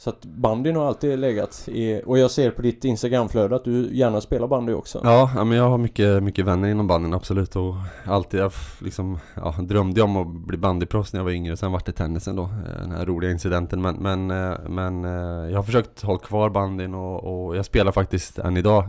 så 0.00 0.10
att 0.10 0.24
bandyn 0.24 0.76
har 0.76 0.86
alltid 0.86 1.18
legat 1.18 1.68
i, 1.68 2.02
och 2.06 2.18
jag 2.18 2.30
ser 2.30 2.50
på 2.50 2.62
ditt 2.62 2.84
Instagramflöde 2.84 3.56
att 3.56 3.64
du 3.64 3.96
gärna 3.96 4.20
spelar 4.20 4.48
bandy 4.48 4.72
också. 4.72 5.00
Ja, 5.04 5.44
men 5.44 5.52
jag 5.52 5.68
har 5.68 5.78
mycket, 5.78 6.22
mycket 6.22 6.44
vänner 6.44 6.68
inom 6.68 6.86
bandyn 6.86 7.14
absolut. 7.14 7.56
Och 7.56 7.74
alltid 8.04 8.40
jag 8.40 8.52
liksom, 8.80 9.18
ja, 9.34 9.54
drömde 9.60 10.02
om 10.02 10.16
att 10.16 10.26
bli 10.26 10.58
bandyproffs 10.58 11.12
när 11.12 11.20
jag 11.20 11.24
var 11.24 11.30
yngre, 11.32 11.56
sen 11.56 11.72
vart 11.72 11.86
det 11.86 11.92
tennisen 11.92 12.36
då, 12.36 12.42
eh, 12.42 12.80
den 12.80 12.90
här 12.90 13.06
roliga 13.06 13.30
incidenten. 13.30 13.82
Men, 13.82 13.96
men, 13.96 14.30
eh, 14.30 14.58
men 14.68 15.04
eh, 15.04 15.50
jag 15.50 15.58
har 15.58 15.62
försökt 15.62 16.02
hålla 16.02 16.18
kvar 16.18 16.50
bandyn 16.50 16.94
och, 16.94 17.46
och 17.46 17.56
jag 17.56 17.64
spelar 17.64 17.92
faktiskt 17.92 18.38
än 18.38 18.56
idag, 18.56 18.82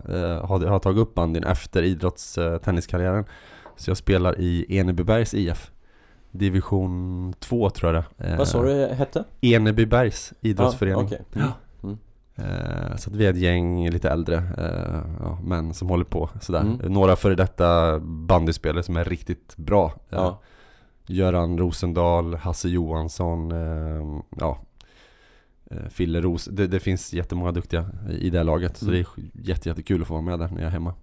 har, 0.44 0.66
har 0.68 0.80
tagit 0.80 1.00
upp 1.00 1.16
bandyn 1.16 1.44
efter 1.44 1.84
idrottstenniskarriären 1.84 3.26
Så 3.76 3.90
jag 3.90 3.98
spelar 3.98 4.40
i 4.40 4.66
Enebybergs 4.78 5.34
IF 5.34 5.72
Division 6.32 7.34
2 7.40 7.70
tror 7.70 7.94
jag 7.94 8.04
det 8.18 8.36
Vad 8.38 8.48
sa 8.48 8.64
du 8.64 8.70
det 8.70 8.96
hette? 8.96 9.24
Enebybergs 9.42 10.34
idrottsförening 10.42 11.02
ah, 11.02 11.06
okay. 11.06 11.20
mm. 11.36 11.50
Mm. 11.84 11.98
Eh, 12.36 12.96
så 12.96 13.10
att 13.10 13.16
vi 13.16 13.26
är 13.26 13.30
ett 13.30 13.38
gäng 13.38 13.90
lite 13.90 14.10
äldre 14.10 14.36
eh, 14.58 15.02
ja, 15.20 15.40
män 15.44 15.74
som 15.74 15.90
håller 15.90 16.06
på 16.06 16.30
sådär 16.42 16.62
mm. 16.62 16.94
Några 16.94 17.16
före 17.16 17.36
detta 17.36 18.00
bandyspelare 18.00 18.84
som 18.84 18.98
är 18.98 19.06
riktigt 19.06 19.58
bra 19.58 19.86
eh, 19.86 19.94
ja. 20.10 20.42
Göran 21.06 21.58
Rosendahl, 21.58 22.36
Hasse 22.36 22.70
Johansson, 22.70 23.54
ja 24.40 24.60
Fille 25.90 26.22
Ros, 26.22 26.46
det, 26.46 26.68
det, 26.68 26.80
finns 26.80 27.14
jättemånga 27.14 27.52
duktiga 27.52 27.90
i 28.20 28.30
det 28.30 28.44
laget 28.44 28.78
Så 28.78 28.86
mm. 28.86 28.94
det 28.94 29.00
är 29.00 29.08
jätte, 29.50 29.70
jättekul 29.70 30.02
att 30.02 30.08
få 30.08 30.14
vara 30.14 30.22
med 30.22 30.40
där 30.40 30.48
när 30.48 30.58
jag 30.58 30.68
är 30.68 30.72
hemma 30.72 30.94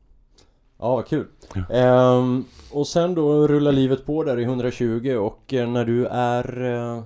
Ja, 0.78 0.96
vad 0.96 1.06
kul. 1.06 1.26
Ja. 1.54 1.74
Ehm, 1.76 2.44
och 2.72 2.86
sen 2.86 3.14
då 3.14 3.48
rullar 3.48 3.72
livet 3.72 4.06
på 4.06 4.24
där 4.24 4.38
i 4.38 4.42
120 4.42 5.16
och 5.20 5.54
eh, 5.54 5.68
när 5.68 5.84
du 5.84 6.06
är 6.06 6.64
eh, 6.64 7.02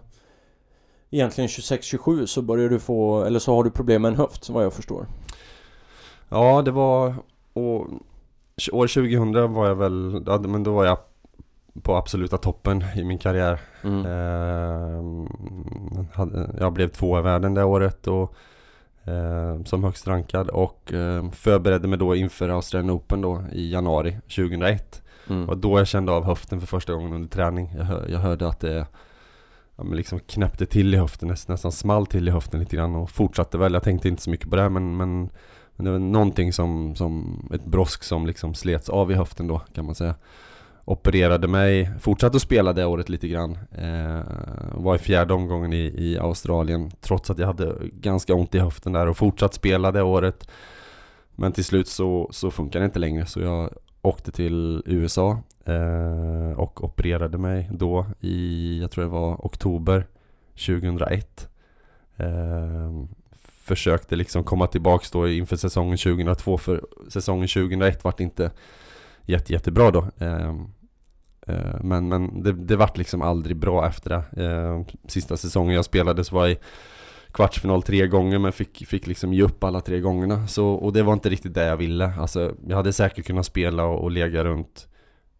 egentligen 1.10 1.48
26-27 1.48 2.26
så 2.26 2.42
börjar 2.42 2.68
du 2.68 2.78
få, 2.78 3.24
eller 3.24 3.38
så 3.38 3.54
har 3.54 3.64
du 3.64 3.70
problem 3.70 4.02
med 4.02 4.08
en 4.08 4.16
höft 4.18 4.50
vad 4.50 4.64
jag 4.64 4.72
förstår. 4.72 5.06
Ja, 6.28 6.62
det 6.62 6.70
var 6.70 7.14
och, 7.52 7.86
år 8.72 8.86
2000 8.86 9.54
var 9.54 9.66
jag 9.66 9.74
väl, 9.74 10.22
ja, 10.26 10.38
men 10.38 10.62
då 10.62 10.74
var 10.74 10.84
jag 10.84 10.98
på 11.82 11.96
absoluta 11.96 12.38
toppen 12.38 12.84
i 12.96 13.04
min 13.04 13.18
karriär. 13.18 13.60
Mm. 13.82 14.06
Ehm, 14.06 15.28
jag 16.58 16.72
blev 16.72 16.88
två 16.88 17.18
i 17.18 17.22
världen 17.22 17.54
det 17.54 17.64
året 17.64 18.06
och 18.06 18.34
som 19.64 19.84
högst 19.84 20.08
rankad 20.08 20.48
och 20.48 20.92
eh, 20.92 21.30
förberedde 21.30 21.88
mig 21.88 21.98
då 21.98 22.16
inför 22.16 22.48
Australian 22.48 22.90
Open 22.90 23.20
då 23.20 23.44
i 23.52 23.72
januari 23.72 24.18
2001. 24.22 25.02
Mm. 25.28 25.48
Och 25.48 25.58
då 25.58 25.78
jag 25.78 25.86
kände 25.86 26.12
av 26.12 26.24
höften 26.24 26.60
för 26.60 26.66
första 26.66 26.92
gången 26.92 27.12
under 27.12 27.28
träning. 27.28 27.72
Jag, 27.76 27.84
hör, 27.84 28.08
jag 28.08 28.18
hörde 28.18 28.48
att 28.48 28.60
det 28.60 28.86
ja, 29.76 29.84
men 29.84 29.96
liksom 29.96 30.20
knäppte 30.20 30.66
till 30.66 30.94
i 30.94 30.96
höften, 30.96 31.28
nästan, 31.28 31.54
nästan 31.54 31.72
small 31.72 32.06
till 32.06 32.28
i 32.28 32.30
höften 32.30 32.60
lite 32.60 32.76
grann 32.76 32.96
och 32.96 33.10
fortsatte 33.10 33.58
väl. 33.58 33.72
Jag 33.72 33.82
tänkte 33.82 34.08
inte 34.08 34.22
så 34.22 34.30
mycket 34.30 34.50
på 34.50 34.56
det 34.56 34.68
men, 34.68 34.96
men, 34.96 35.30
men 35.76 35.84
det 35.84 35.90
var 35.90 35.98
någonting 35.98 36.52
som, 36.52 36.96
som 36.96 37.42
ett 37.54 37.64
brosk 37.64 38.04
som 38.04 38.26
liksom 38.26 38.54
slets 38.54 38.88
av 38.88 39.12
i 39.12 39.14
höften 39.14 39.46
då 39.46 39.58
kan 39.58 39.84
man 39.84 39.94
säga 39.94 40.14
opererade 40.90 41.48
mig, 41.48 41.90
fortsatte 42.00 42.36
att 42.36 42.42
spela 42.42 42.72
det 42.72 42.84
året 42.84 43.08
lite 43.08 43.28
grann. 43.28 43.58
Eh, 43.72 44.20
Var 44.74 44.94
i 44.94 44.98
fjärde 44.98 45.34
omgången 45.34 45.72
i, 45.72 45.94
i 45.96 46.18
Australien 46.18 46.90
Trots 47.00 47.30
att 47.30 47.38
jag 47.38 47.46
hade 47.46 47.74
ganska 47.92 48.34
ont 48.34 48.54
i 48.54 48.58
höften 48.58 48.92
där 48.92 49.06
och 49.06 49.16
fortsatt 49.16 49.54
spela 49.54 49.92
det 49.92 50.02
året. 50.02 50.50
Men 51.34 51.52
till 51.52 51.64
slut 51.64 51.88
så, 51.88 52.28
så 52.32 52.50
funkar 52.50 52.80
det 52.80 52.84
inte 52.84 52.98
längre 52.98 53.26
så 53.26 53.40
jag 53.40 53.70
åkte 54.02 54.32
till 54.32 54.82
USA 54.86 55.42
eh, 55.64 56.58
och 56.58 56.84
opererade 56.84 57.38
mig 57.38 57.70
då 57.72 58.06
i, 58.20 58.78
jag 58.80 58.90
tror 58.90 59.04
det 59.04 59.10
var 59.10 59.34
oktober 59.34 60.06
2001 60.66 61.48
eh, 62.16 62.26
Försökte 63.62 64.16
liksom 64.16 64.44
komma 64.44 64.66
tillbaks 64.66 65.10
då 65.10 65.28
inför 65.28 65.56
säsongen 65.56 65.98
2002 65.98 66.58
för 66.58 66.84
säsongen 67.08 67.48
2001 67.48 68.04
vart 68.04 68.20
inte 68.20 68.50
jätte, 69.24 69.52
jättebra 69.52 69.90
då. 69.90 70.08
Eh, 70.18 70.54
men, 71.80 72.08
men 72.08 72.42
det, 72.42 72.52
det 72.52 72.76
vart 72.76 72.98
liksom 72.98 73.22
aldrig 73.22 73.56
bra 73.56 73.86
efter 73.86 74.10
det. 74.10 74.44
Eh, 74.44 74.82
sista 75.08 75.36
säsongen 75.36 75.74
jag 75.74 75.84
spelade 75.84 76.24
så 76.24 76.34
var 76.34 76.46
jag 76.46 76.52
i 76.52 76.58
kvartsfinal 77.32 77.82
tre 77.82 78.06
gånger 78.06 78.38
men 78.38 78.52
fick, 78.52 78.86
fick 78.86 79.06
liksom 79.06 79.32
ge 79.32 79.42
upp 79.42 79.64
alla 79.64 79.80
tre 79.80 80.00
gångerna. 80.00 80.46
Så, 80.46 80.68
och 80.68 80.92
det 80.92 81.02
var 81.02 81.12
inte 81.12 81.28
riktigt 81.28 81.54
det 81.54 81.64
jag 81.64 81.76
ville. 81.76 82.12
Alltså, 82.18 82.54
jag 82.66 82.76
hade 82.76 82.92
säkert 82.92 83.26
kunnat 83.26 83.46
spela 83.46 83.84
och, 83.84 84.02
och 84.02 84.10
lägga 84.10 84.44
runt, 84.44 84.88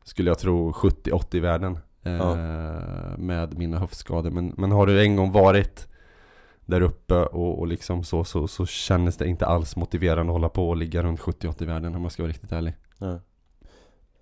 skulle 0.04 0.30
jag 0.30 0.38
tro, 0.38 0.72
70-80 0.72 1.36
i 1.36 1.40
världen. 1.40 1.78
Eh, 2.02 2.12
ja. 2.12 2.36
Med 3.16 3.58
mina 3.58 3.78
höftskador. 3.78 4.30
Men, 4.30 4.54
men 4.56 4.72
har 4.72 4.86
du 4.86 5.02
en 5.02 5.16
gång 5.16 5.32
varit 5.32 5.86
där 6.66 6.80
uppe 6.80 7.14
och, 7.14 7.58
och 7.58 7.66
liksom 7.66 8.04
så, 8.04 8.24
så, 8.24 8.48
så 8.48 8.66
kändes 8.66 9.16
det 9.16 9.28
inte 9.28 9.46
alls 9.46 9.76
motiverande 9.76 10.30
att 10.30 10.34
hålla 10.34 10.48
på 10.48 10.68
och 10.68 10.76
ligga 10.76 11.02
runt 11.02 11.20
70-80 11.20 11.62
i 11.62 11.66
världen 11.66 11.94
om 11.94 12.02
jag 12.02 12.12
ska 12.12 12.22
vara 12.22 12.30
riktigt 12.30 12.52
ärlig. 12.52 12.74
Ja. 12.98 13.20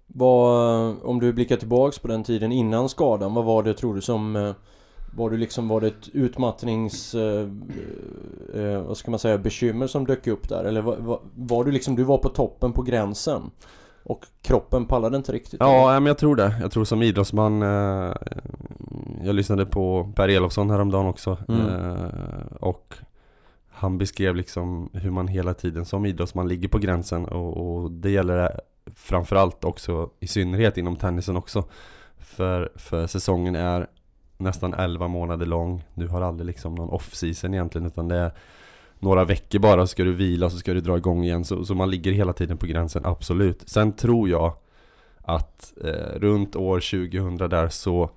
Vad, 0.08 0.96
om 1.02 1.20
du 1.20 1.32
blickar 1.32 1.56
tillbaks 1.56 1.98
på 1.98 2.08
den 2.08 2.24
tiden 2.24 2.52
innan 2.52 2.88
skadan, 2.88 3.34
vad 3.34 3.44
var 3.44 3.62
det 3.62 3.74
tror 3.74 3.94
du 3.94 4.00
som 4.00 4.36
eh, 4.36 4.52
var 5.16 5.30
det 5.30 5.36
liksom, 5.36 5.68
var 5.68 5.80
det 5.80 5.86
ett 5.86 6.08
utmattnings... 6.12 7.14
Eh, 7.14 7.48
eh, 8.54 8.82
vad 8.82 8.96
ska 8.96 9.10
man 9.10 9.20
säga, 9.20 9.38
bekymmer 9.38 9.86
som 9.86 10.06
dök 10.06 10.26
upp 10.26 10.48
där? 10.48 10.64
Eller 10.64 10.82
var, 10.82 10.96
var, 10.96 11.20
var, 11.34 11.64
du 11.64 11.72
liksom, 11.72 11.96
du 11.96 12.04
var 12.04 12.18
på 12.18 12.28
toppen 12.28 12.72
på 12.72 12.82
gränsen? 12.82 13.50
Och 14.02 14.26
kroppen 14.42 14.86
pallade 14.86 15.16
inte 15.16 15.32
riktigt? 15.32 15.60
Ja, 15.60 15.92
men 15.92 16.06
jag 16.06 16.18
tror 16.18 16.36
det. 16.36 16.54
Jag 16.60 16.70
tror 16.70 16.84
som 16.84 17.02
idrottsman 17.02 17.62
eh, 17.62 18.14
Jag 19.24 19.34
lyssnade 19.34 19.66
på 19.66 20.12
Per 20.16 20.28
Elofsson 20.28 20.70
häromdagen 20.70 21.06
också 21.06 21.36
mm. 21.48 21.66
eh, 21.66 22.06
Och 22.60 22.94
Han 23.68 23.98
beskrev 23.98 24.36
liksom 24.36 24.90
hur 24.92 25.10
man 25.10 25.28
hela 25.28 25.54
tiden 25.54 25.84
som 25.84 26.06
idrottsman 26.06 26.48
ligger 26.48 26.68
på 26.68 26.78
gränsen 26.78 27.24
och, 27.24 27.56
och 27.56 27.90
det 27.90 28.10
gäller 28.10 28.60
framförallt 28.96 29.64
också 29.64 30.10
i 30.20 30.26
synnerhet 30.26 30.78
inom 30.78 30.96
tennisen 30.96 31.36
också. 31.36 31.64
För, 32.18 32.72
för 32.76 33.06
säsongen 33.06 33.54
är 33.54 33.86
nästan 34.36 34.74
11 34.74 35.08
månader 35.08 35.46
lång. 35.46 35.84
Du 35.94 36.08
har 36.08 36.20
aldrig 36.20 36.46
liksom 36.46 36.74
någon 36.74 36.90
off-season 36.90 37.54
egentligen 37.54 37.86
utan 37.86 38.08
det 38.08 38.16
är 38.16 38.32
några 38.98 39.24
veckor 39.24 39.58
bara 39.58 39.86
så 39.86 39.86
ska 39.86 40.04
du 40.04 40.14
vila 40.14 40.46
och 40.46 40.52
så 40.52 40.58
ska 40.58 40.74
du 40.74 40.80
dra 40.80 40.96
igång 40.96 41.24
igen. 41.24 41.44
Så, 41.44 41.64
så 41.64 41.74
man 41.74 41.90
ligger 41.90 42.12
hela 42.12 42.32
tiden 42.32 42.56
på 42.56 42.66
gränsen, 42.66 43.04
absolut. 43.04 43.68
Sen 43.68 43.92
tror 43.92 44.28
jag 44.28 44.54
att 45.22 45.72
eh, 45.84 46.18
runt 46.18 46.56
år 46.56 46.80
2000 46.80 47.36
där 47.36 47.68
så 47.68 48.10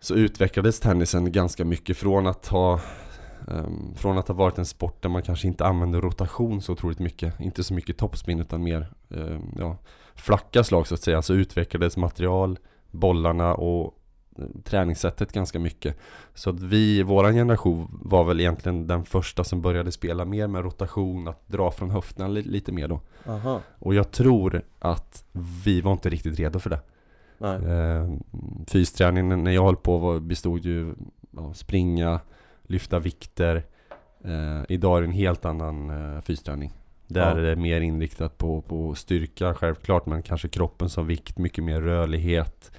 så 0.00 0.14
utvecklades 0.14 0.80
tennisen 0.80 1.32
ganska 1.32 1.64
mycket 1.64 1.96
från 1.96 2.26
att 2.26 2.46
ha 2.46 2.80
från 3.96 4.18
att 4.18 4.28
ha 4.28 4.34
varit 4.34 4.58
en 4.58 4.66
sport 4.66 5.02
där 5.02 5.08
man 5.08 5.22
kanske 5.22 5.48
inte 5.48 5.66
använder 5.66 6.00
rotation 6.00 6.62
så 6.62 6.72
otroligt 6.72 6.98
mycket 6.98 7.40
Inte 7.40 7.64
så 7.64 7.74
mycket 7.74 7.98
topspin 7.98 8.40
utan 8.40 8.62
mer 8.62 8.92
um, 9.08 9.54
ja, 9.58 9.76
flacka 10.14 10.64
slag 10.64 10.86
så 10.86 10.94
att 10.94 11.00
säga. 11.00 11.22
Så 11.22 11.34
utvecklades 11.34 11.96
material, 11.96 12.58
bollarna 12.90 13.54
och 13.54 13.94
uh, 14.38 14.46
träningssättet 14.64 15.32
ganska 15.32 15.58
mycket. 15.58 15.96
Så 16.34 16.50
att 16.50 16.60
vi, 16.60 17.02
våran 17.02 17.34
generation 17.34 17.98
var 18.02 18.24
väl 18.24 18.40
egentligen 18.40 18.86
den 18.86 19.04
första 19.04 19.44
som 19.44 19.62
började 19.62 19.92
spela 19.92 20.24
mer 20.24 20.46
med 20.46 20.64
rotation 20.64 21.28
Att 21.28 21.48
dra 21.48 21.70
från 21.70 21.90
höfterna 21.90 22.28
li 22.28 22.42
lite 22.42 22.72
mer 22.72 22.88
då. 22.88 23.00
Aha. 23.26 23.60
Och 23.78 23.94
jag 23.94 24.10
tror 24.10 24.62
att 24.78 25.24
vi 25.64 25.80
var 25.80 25.92
inte 25.92 26.10
riktigt 26.10 26.38
redo 26.38 26.58
för 26.58 26.70
det. 26.70 26.80
Uh, 27.42 28.14
Fysträningen 28.66 29.44
när 29.44 29.50
jag 29.50 29.64
höll 29.64 29.76
på 29.76 30.20
bestod 30.20 30.64
ju 30.64 30.94
ja, 31.30 31.54
springa 31.54 32.20
lyfta 32.70 32.98
vikter 32.98 33.64
eh, 34.24 34.62
Idag 34.68 34.96
är 34.96 35.00
det 35.00 35.06
en 35.06 35.12
helt 35.12 35.44
annan 35.44 35.90
eh, 35.90 36.20
fysträning 36.20 36.72
Där 37.06 37.20
ja. 37.20 37.38
är 37.38 37.42
det 37.42 37.56
mer 37.56 37.80
inriktat 37.80 38.38
på, 38.38 38.62
på 38.62 38.94
styrka 38.94 39.54
självklart 39.54 40.06
men 40.06 40.22
kanske 40.22 40.48
kroppen 40.48 40.88
som 40.88 41.06
vikt, 41.06 41.38
mycket 41.38 41.64
mer 41.64 41.80
rörlighet 41.80 42.72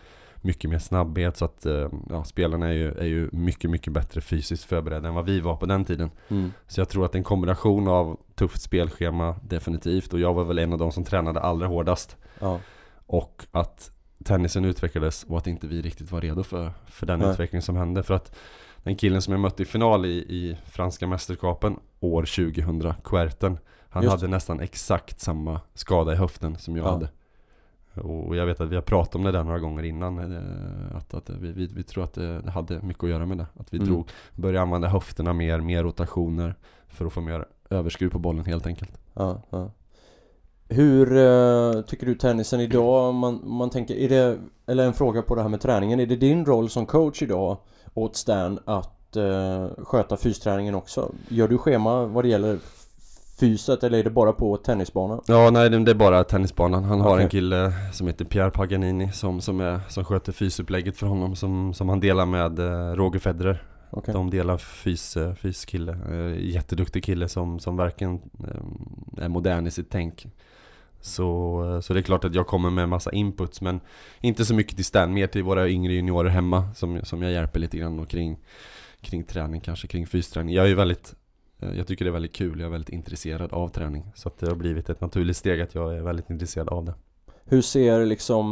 Mycket 0.44 0.70
mer 0.70 0.80
snabbhet 0.80 1.38
så 1.38 1.46
att 1.46 1.66
eh, 1.66 1.90
ja, 2.10 2.24
spelarna 2.24 2.68
är 2.68 2.74
ju, 2.74 2.92
är 2.92 3.06
ju 3.06 3.30
mycket, 3.32 3.70
mycket 3.70 3.94
bättre 3.94 4.22
fysiskt 4.22 4.64
förberedda 4.64 5.08
än 5.08 5.16
vad 5.16 5.26
vi 5.26 5.40
var 5.40 5.56
på 5.56 5.66
den 5.66 5.86
tiden 5.86 6.12
mm. 6.30 6.54
Så 6.68 6.82
jag 6.82 6.90
tror 6.90 7.06
att 7.06 7.16
en 7.16 7.24
kombination 7.24 7.88
av 7.88 8.20
tufft 8.36 8.62
spelschema 8.62 9.36
definitivt 9.44 10.14
och 10.14 10.20
jag 10.20 10.34
var 10.34 10.44
väl 10.44 10.60
en 10.60 10.74
av 10.74 10.80
de 10.80 10.92
som 10.92 11.04
tränade 11.04 11.40
allra 11.40 11.68
hårdast 11.68 12.18
ja. 12.40 12.60
Och 13.06 13.46
att 13.52 13.92
tennisen 14.24 14.66
utvecklades 14.66 15.24
och 15.24 15.38
att 15.38 15.48
inte 15.48 15.68
vi 15.68 15.82
riktigt 15.82 16.12
var 16.12 16.22
redo 16.22 16.44
för, 16.44 16.72
för 16.86 17.06
den 17.06 17.20
Nej. 17.20 17.32
utveckling 17.32 17.62
som 17.62 17.76
hände 17.76 18.04
för 18.04 18.14
att 18.14 18.36
den 18.84 18.96
killen 18.96 19.22
som 19.22 19.32
jag 19.32 19.40
mötte 19.40 19.64
i 19.64 19.66
final 19.66 20.06
i, 20.06 20.10
i 20.10 20.58
franska 20.66 21.08
mästerskapen 21.08 21.80
år 22.00 22.22
2000, 22.22 22.94
Querten 23.04 23.58
Han 23.90 24.04
Just. 24.04 24.16
hade 24.16 24.28
nästan 24.28 24.60
exakt 24.60 25.20
samma 25.20 25.62
skada 25.74 26.14
i 26.14 26.16
höften 26.16 26.58
som 26.58 26.78
jag 26.78 26.86
ja. 26.86 26.92
hade 26.92 27.10
Och 28.10 28.36
jag 28.36 28.46
vet 28.46 28.62
att 28.62 28.70
vi 28.70 28.76
har 28.76 28.82
pratat 28.82 29.16
om 29.16 29.24
det 29.24 29.32
där 29.32 29.44
några 29.44 29.60
gånger 29.60 29.84
innan 29.84 30.20
eh, 30.20 30.98
Att, 30.98 31.14
att 31.14 31.30
vi, 31.30 31.52
vi, 31.52 31.68
vi, 31.68 31.84
tror 31.84 32.04
att 32.04 32.14
det 32.14 32.52
hade 32.52 32.82
mycket 32.82 33.04
att 33.04 33.10
göra 33.10 33.26
med 33.26 33.38
det 33.38 33.48
Att 33.58 33.74
vi 33.74 33.78
mm. 33.78 33.90
drog, 33.90 34.10
började 34.36 34.62
använda 34.62 34.88
höfterna 34.88 35.34
mer, 35.34 35.60
mer 35.60 35.84
rotationer 35.84 36.56
För 36.88 37.06
att 37.06 37.14
få 37.14 37.22
mer 37.22 37.46
överskruv 37.70 38.10
på 38.10 38.20
bollen 38.20 38.46
helt 38.46 38.68
enkelt 38.68 39.02
ja, 39.14 39.42
ja. 39.50 39.72
Hur 40.74 41.14
uh, 41.14 41.82
tycker 41.82 42.06
du 42.06 42.16
tennisen 42.16 42.60
idag, 42.60 43.14
man, 43.14 43.42
man 43.44 43.70
tänker, 43.70 43.96
är 43.96 44.10
det, 44.10 44.40
eller 44.66 44.86
en 44.86 44.94
fråga 44.94 45.22
på 45.22 45.36
det 45.36 45.42
här 45.42 45.50
med 45.50 45.62
träningen, 45.62 46.00
är 46.00 46.06
det 46.06 46.16
din 46.16 46.46
roll 46.46 46.70
som 46.70 46.86
coach 46.86 47.22
idag 47.22 47.58
åt 47.94 48.16
Stan 48.16 48.60
att 48.66 49.18
uh, 49.18 49.68
sköta 49.86 50.18
fysträningen 50.18 50.76
också. 50.76 51.12
Gör 51.28 51.48
du 51.48 51.58
schema 51.58 52.06
vad 52.06 52.24
det 52.24 52.28
gäller 52.28 52.60
fyset 53.40 53.84
eller 53.84 54.00
är 54.00 54.04
det 54.04 54.10
bara 54.10 54.34
på 54.34 54.58
tennisbanan? 54.58 55.22
Ja, 55.28 55.50
nej 55.50 55.70
det 55.70 55.92
är 55.92 55.96
bara 55.96 56.24
tennisbanan. 56.24 56.84
Han 56.84 57.02
okay. 57.02 57.12
har 57.12 57.20
en 57.20 57.30
kille 57.30 57.74
som 57.94 58.08
heter 58.08 58.26
Pierre 58.26 58.52
Paganini 58.52 59.12
som, 59.12 59.42
som, 59.42 59.60
är, 59.60 59.80
som 59.90 60.06
sköter 60.06 60.32
fysupplägget 60.32 60.98
för 60.98 61.08
honom 61.08 61.36
som, 61.36 61.74
som 61.74 61.90
han 61.90 62.00
delar 62.00 62.26
med 62.26 62.60
uh, 62.60 62.96
Roger 62.96 63.20
Federer. 63.20 63.64
Okay. 63.92 64.14
De 64.14 64.30
delar 64.30 64.58
fys, 64.58 65.18
fyskille. 65.42 65.98
Jätteduktig 66.40 67.04
kille 67.04 67.28
som, 67.28 67.60
som 67.60 67.78
verkligen 67.78 68.22
är 69.18 69.28
modern 69.28 69.68
i 69.68 69.72
sitt 69.72 69.90
tänk. 69.90 70.28
Så, 71.02 71.62
eh, 71.66 71.82
så 71.82 71.94
det 71.94 72.00
är 72.00 72.02
klart 72.02 72.26
att 72.26 72.36
jag 72.36 72.48
kommer 72.48 72.70
med 72.70 72.90
massa 72.90 73.12
inputs 73.12 73.62
men 73.62 73.80
inte 74.22 74.46
så 74.46 74.54
mycket 74.54 74.76
till 74.76 74.86
Stan, 74.86 75.14
mer 75.14 75.28
till 75.28 75.44
våra 75.44 75.70
yngre 75.70 75.94
juniorer 75.94 76.30
hemma 76.30 76.74
som, 76.76 77.06
som 77.06 77.22
jag 77.22 77.32
hjälper 77.32 77.60
lite 77.60 77.78
grann 77.78 78.00
och 78.00 78.10
kring, 78.10 78.40
kring 79.02 79.24
träning 79.24 79.62
kanske, 79.62 79.88
kring 79.88 80.08
fysträning. 80.08 80.56
Jag 80.56 80.66
är 80.66 80.70
ju 80.70 80.76
väldigt 80.76 81.16
eh, 81.60 81.72
jag 81.78 81.88
tycker 81.88 82.06
det 82.06 82.10
är 82.10 82.14
väldigt 82.14 82.36
kul, 82.36 82.60
jag 82.60 82.68
är 82.68 82.72
väldigt 82.72 82.90
intresserad 82.90 83.54
av 83.54 83.70
träning. 83.70 84.12
Så 84.16 84.28
att 84.28 84.38
det 84.38 84.48
har 84.48 84.56
blivit 84.56 84.90
ett 84.90 85.02
naturligt 85.02 85.38
steg 85.38 85.62
att 85.62 85.76
jag 85.76 85.98
är 85.98 86.02
väldigt 86.02 86.30
intresserad 86.30 86.70
av 86.70 86.86
det. 86.86 86.94
Hur 87.46 87.62
ser 87.62 88.06
liksom 88.06 88.46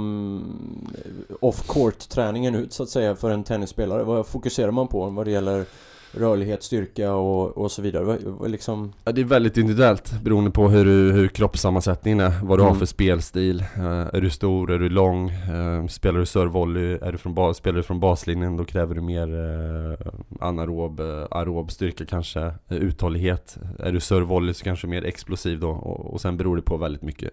eh, 1.05 1.35
off-court 1.41 2.09
träningen 2.09 2.55
ut 2.55 2.73
så 2.73 2.83
att 2.83 2.89
säga 2.89 3.15
för 3.15 3.31
en 3.31 3.43
tennisspelare? 3.43 4.03
Vad 4.03 4.27
fokuserar 4.27 4.71
man 4.71 4.87
på 4.87 5.05
vad 5.05 5.27
det 5.27 5.31
gäller 5.31 5.65
rörlighet, 6.11 6.63
styrka 6.63 7.13
och, 7.13 7.57
och 7.57 7.71
så 7.71 7.81
vidare? 7.81 8.17
Liksom... 8.47 8.93
Ja, 9.03 9.11
det 9.11 9.21
är 9.21 9.25
väldigt 9.25 9.57
individuellt 9.57 10.21
beroende 10.23 10.51
på 10.51 10.69
hur, 10.69 11.11
hur 11.11 11.27
kroppssammansättningen 11.27 12.19
är, 12.19 12.33
vad 12.43 12.59
du 12.59 12.63
mm. 12.63 12.73
har 12.73 12.79
för 12.79 12.85
spelstil. 12.85 13.63
Uh, 13.77 13.85
är 13.85 14.21
du 14.21 14.29
stor, 14.29 14.71
är 14.71 14.79
du 14.79 14.89
lång? 14.89 15.29
Uh, 15.29 15.87
spelar 15.87 16.19
du 16.19 16.25
servevolley? 16.25 16.97
Är 17.01 17.11
du 17.11 17.17
från 17.17 17.33
bas, 17.33 17.57
spelar 17.57 17.77
du 17.77 17.83
från 17.83 17.99
baslinjen 17.99 18.57
då 18.57 18.65
kräver 18.65 18.95
du 18.95 19.01
mer 19.01 19.27
uh, 19.27 19.97
anaerob, 20.39 21.01
aerob 21.31 21.71
styrka 21.71 22.05
kanske, 22.05 22.53
uthållighet. 22.69 23.57
Är 23.79 23.91
du 23.91 23.99
servevolley 23.99 24.53
så 24.53 24.63
kanske 24.63 24.87
mer 24.87 25.05
explosiv 25.05 25.59
då 25.59 25.69
och, 25.69 26.13
och 26.13 26.21
sen 26.21 26.37
beror 26.37 26.55
det 26.55 26.61
på 26.61 26.77
väldigt 26.77 27.01
mycket, 27.01 27.31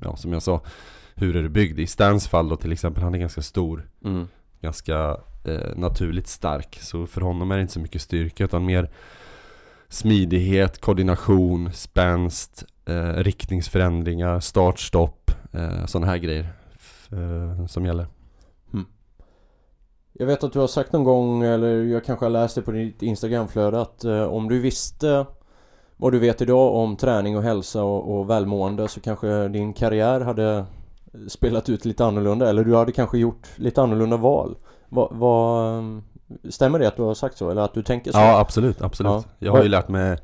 ja, 0.00 0.16
som 0.16 0.32
jag 0.32 0.42
sa, 0.42 0.60
hur 1.14 1.36
är 1.36 1.42
du 1.42 1.48
byggd? 1.48 1.78
I 1.78 1.86
Stans 1.86 2.28
fall 2.28 2.48
då 2.48 2.56
till 2.56 2.72
exempel, 2.72 3.02
han 3.02 3.14
är 3.14 3.18
ganska 3.18 3.42
stor. 3.42 3.88
Mm. 4.04 4.28
Ganska 4.66 5.16
eh, 5.44 5.76
naturligt 5.76 6.28
stark. 6.28 6.78
Så 6.82 7.06
för 7.06 7.20
honom 7.20 7.50
är 7.50 7.56
det 7.56 7.60
inte 7.60 7.72
så 7.72 7.80
mycket 7.80 8.02
styrka 8.02 8.44
utan 8.44 8.64
mer 8.64 8.90
smidighet, 9.88 10.80
koordination, 10.80 11.72
spänst, 11.72 12.64
eh, 12.86 13.14
riktningsförändringar, 13.14 14.40
start, 14.40 14.78
stopp, 14.78 15.30
eh, 15.52 15.86
sådana 15.86 16.06
här 16.06 16.16
grejer 16.16 16.48
eh, 17.12 17.66
som 17.66 17.86
gäller. 17.86 18.06
Mm. 18.72 18.86
Jag 20.12 20.26
vet 20.26 20.44
att 20.44 20.52
du 20.52 20.58
har 20.58 20.66
sagt 20.66 20.92
någon 20.92 21.04
gång, 21.04 21.42
eller 21.42 21.82
jag 21.82 22.04
kanske 22.04 22.24
har 22.24 22.30
läst 22.30 22.54
det 22.54 22.62
på 22.62 22.70
ditt 22.72 23.02
Instagramflöde 23.02 23.80
att 23.80 24.04
eh, 24.04 24.22
om 24.22 24.48
du 24.48 24.60
visste 24.60 25.26
vad 25.96 26.12
du 26.12 26.18
vet 26.18 26.40
idag 26.40 26.74
om 26.74 26.96
träning 26.96 27.36
och 27.36 27.42
hälsa 27.42 27.82
och, 27.82 28.18
och 28.18 28.30
välmående 28.30 28.88
så 28.88 29.00
kanske 29.00 29.48
din 29.48 29.72
karriär 29.72 30.20
hade 30.20 30.66
spelat 31.28 31.68
ut 31.68 31.84
lite 31.84 32.04
annorlunda 32.04 32.50
eller 32.50 32.64
du 32.64 32.76
hade 32.76 32.92
kanske 32.92 33.18
gjort 33.18 33.46
lite 33.56 33.82
annorlunda 33.82 34.16
val. 34.16 34.56
Vad, 34.88 35.08
vad, 35.12 36.02
stämmer 36.48 36.78
det 36.78 36.88
att 36.88 36.96
du 36.96 37.02
har 37.02 37.14
sagt 37.14 37.36
så? 37.36 37.50
Eller 37.50 37.62
att 37.62 37.74
du 37.74 37.82
tänker 37.82 38.12
så? 38.12 38.18
Ja, 38.18 38.38
absolut, 38.38 38.82
absolut. 38.82 39.12
Ja. 39.12 39.24
Jag 39.38 39.52
har 39.52 39.62
ju 39.62 39.68
lärt 39.68 39.88
mig 39.88 40.18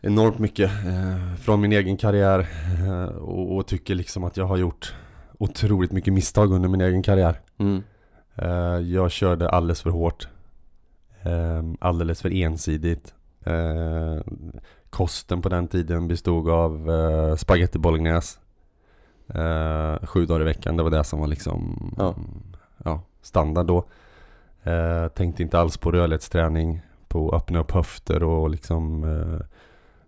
enormt 0.00 0.38
mycket 0.38 0.70
eh, 0.70 1.36
från 1.40 1.60
min 1.60 1.72
egen 1.72 1.96
karriär 1.96 2.48
eh, 2.86 3.16
och, 3.16 3.56
och, 3.56 3.66
tycker 3.66 3.94
liksom 3.94 4.24
att 4.24 4.36
jag 4.36 4.44
har 4.44 4.56
gjort 4.56 4.94
otroligt 5.38 5.92
mycket 5.92 6.12
misstag 6.12 6.52
under 6.52 6.68
min 6.68 6.80
egen 6.80 7.02
karriär. 7.02 7.40
Mm. 7.58 7.82
Eh, 8.34 8.78
jag 8.94 9.10
körde 9.10 9.48
alldeles 9.48 9.82
för 9.82 9.90
hårt. 9.90 10.28
Eh, 11.22 11.62
alldeles 11.80 12.22
för 12.22 12.32
ensidigt. 12.32 13.14
Eh, 13.44 14.20
kosten 14.90 15.42
på 15.42 15.48
den 15.48 15.68
tiden 15.68 16.08
bestod 16.08 16.50
av 16.50 16.90
eh, 16.90 17.36
spaghetti 17.36 17.78
bolognese. 17.78 18.38
Eh, 19.28 20.06
sju 20.06 20.26
dagar 20.26 20.40
i 20.40 20.44
veckan, 20.44 20.76
det 20.76 20.82
var 20.82 20.90
det 20.90 21.04
som 21.04 21.20
var 21.20 21.26
liksom 21.26 21.94
ja. 21.98 22.14
ja 22.84 23.02
standard 23.22 23.66
då. 23.66 23.84
Eh, 24.70 25.08
tänkte 25.08 25.42
inte 25.42 25.58
alls 25.58 25.76
på 25.76 25.92
rörlighetsträning, 25.92 26.80
på 27.08 27.28
att 27.28 27.42
öppna 27.42 27.58
upp 27.58 27.70
höfter 27.70 28.22
och 28.22 28.50
liksom 28.50 29.04
eh, 29.04 29.46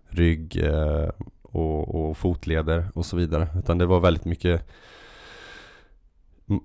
rygg 0.07 0.63
eh, 0.63 1.09
och, 1.41 1.95
och, 1.95 2.17
fotleder 2.17 2.85
och 2.93 3.05
så 3.05 3.17
vidare. 3.17 3.47
Utan 3.59 3.77
det 3.77 3.85
var 3.85 3.99
väldigt 3.99 4.25
mycket 4.25 4.67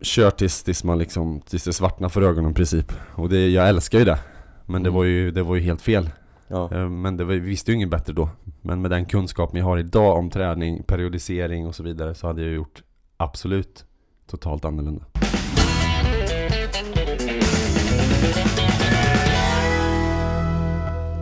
Kör 0.03 0.31
tills, 0.31 0.63
tills 0.63 0.85
man 0.85 0.99
liksom, 0.99 1.41
tills 1.41 1.65
det 1.65 1.73
svartnar 1.73 2.09
för 2.09 2.23
ögonen 2.23 2.51
i 2.51 2.55
princip. 2.55 2.93
Och 3.15 3.29
det, 3.29 3.49
jag 3.49 3.69
älskar 3.69 3.99
ju 3.99 4.05
det. 4.05 4.19
Men 4.67 4.83
det 4.83 4.89
mm. 4.89 4.97
var 4.97 5.05
ju, 5.05 5.31
det 5.31 5.43
var 5.43 5.55
ju 5.55 5.61
helt 5.61 5.83
fel. 5.83 6.11
Ja. 6.49 6.71
Eh, 6.73 6.89
men 6.89 7.17
det 7.17 7.25
var, 7.25 7.33
vi 7.33 7.41
visste 7.41 7.71
ju 7.71 7.75
inget 7.75 7.91
bättre 7.91 8.13
då. 8.13 8.29
Men 8.63 8.83
med 8.83 8.91
den 8.91 9.07
kunskapen 9.07 9.59
jag 9.59 9.67
har 9.67 9.79
idag 9.79 10.19
om 10.19 10.31
träning, 10.31 10.83
periodisering 10.83 11.67
och 11.67 11.75
så 11.75 11.83
vidare 11.83 12.15
så 12.15 12.27
hade 12.27 12.43
jag 12.43 12.53
gjort 12.53 12.83
absolut 13.17 13.85
totalt 14.27 14.65
annorlunda. 14.65 15.05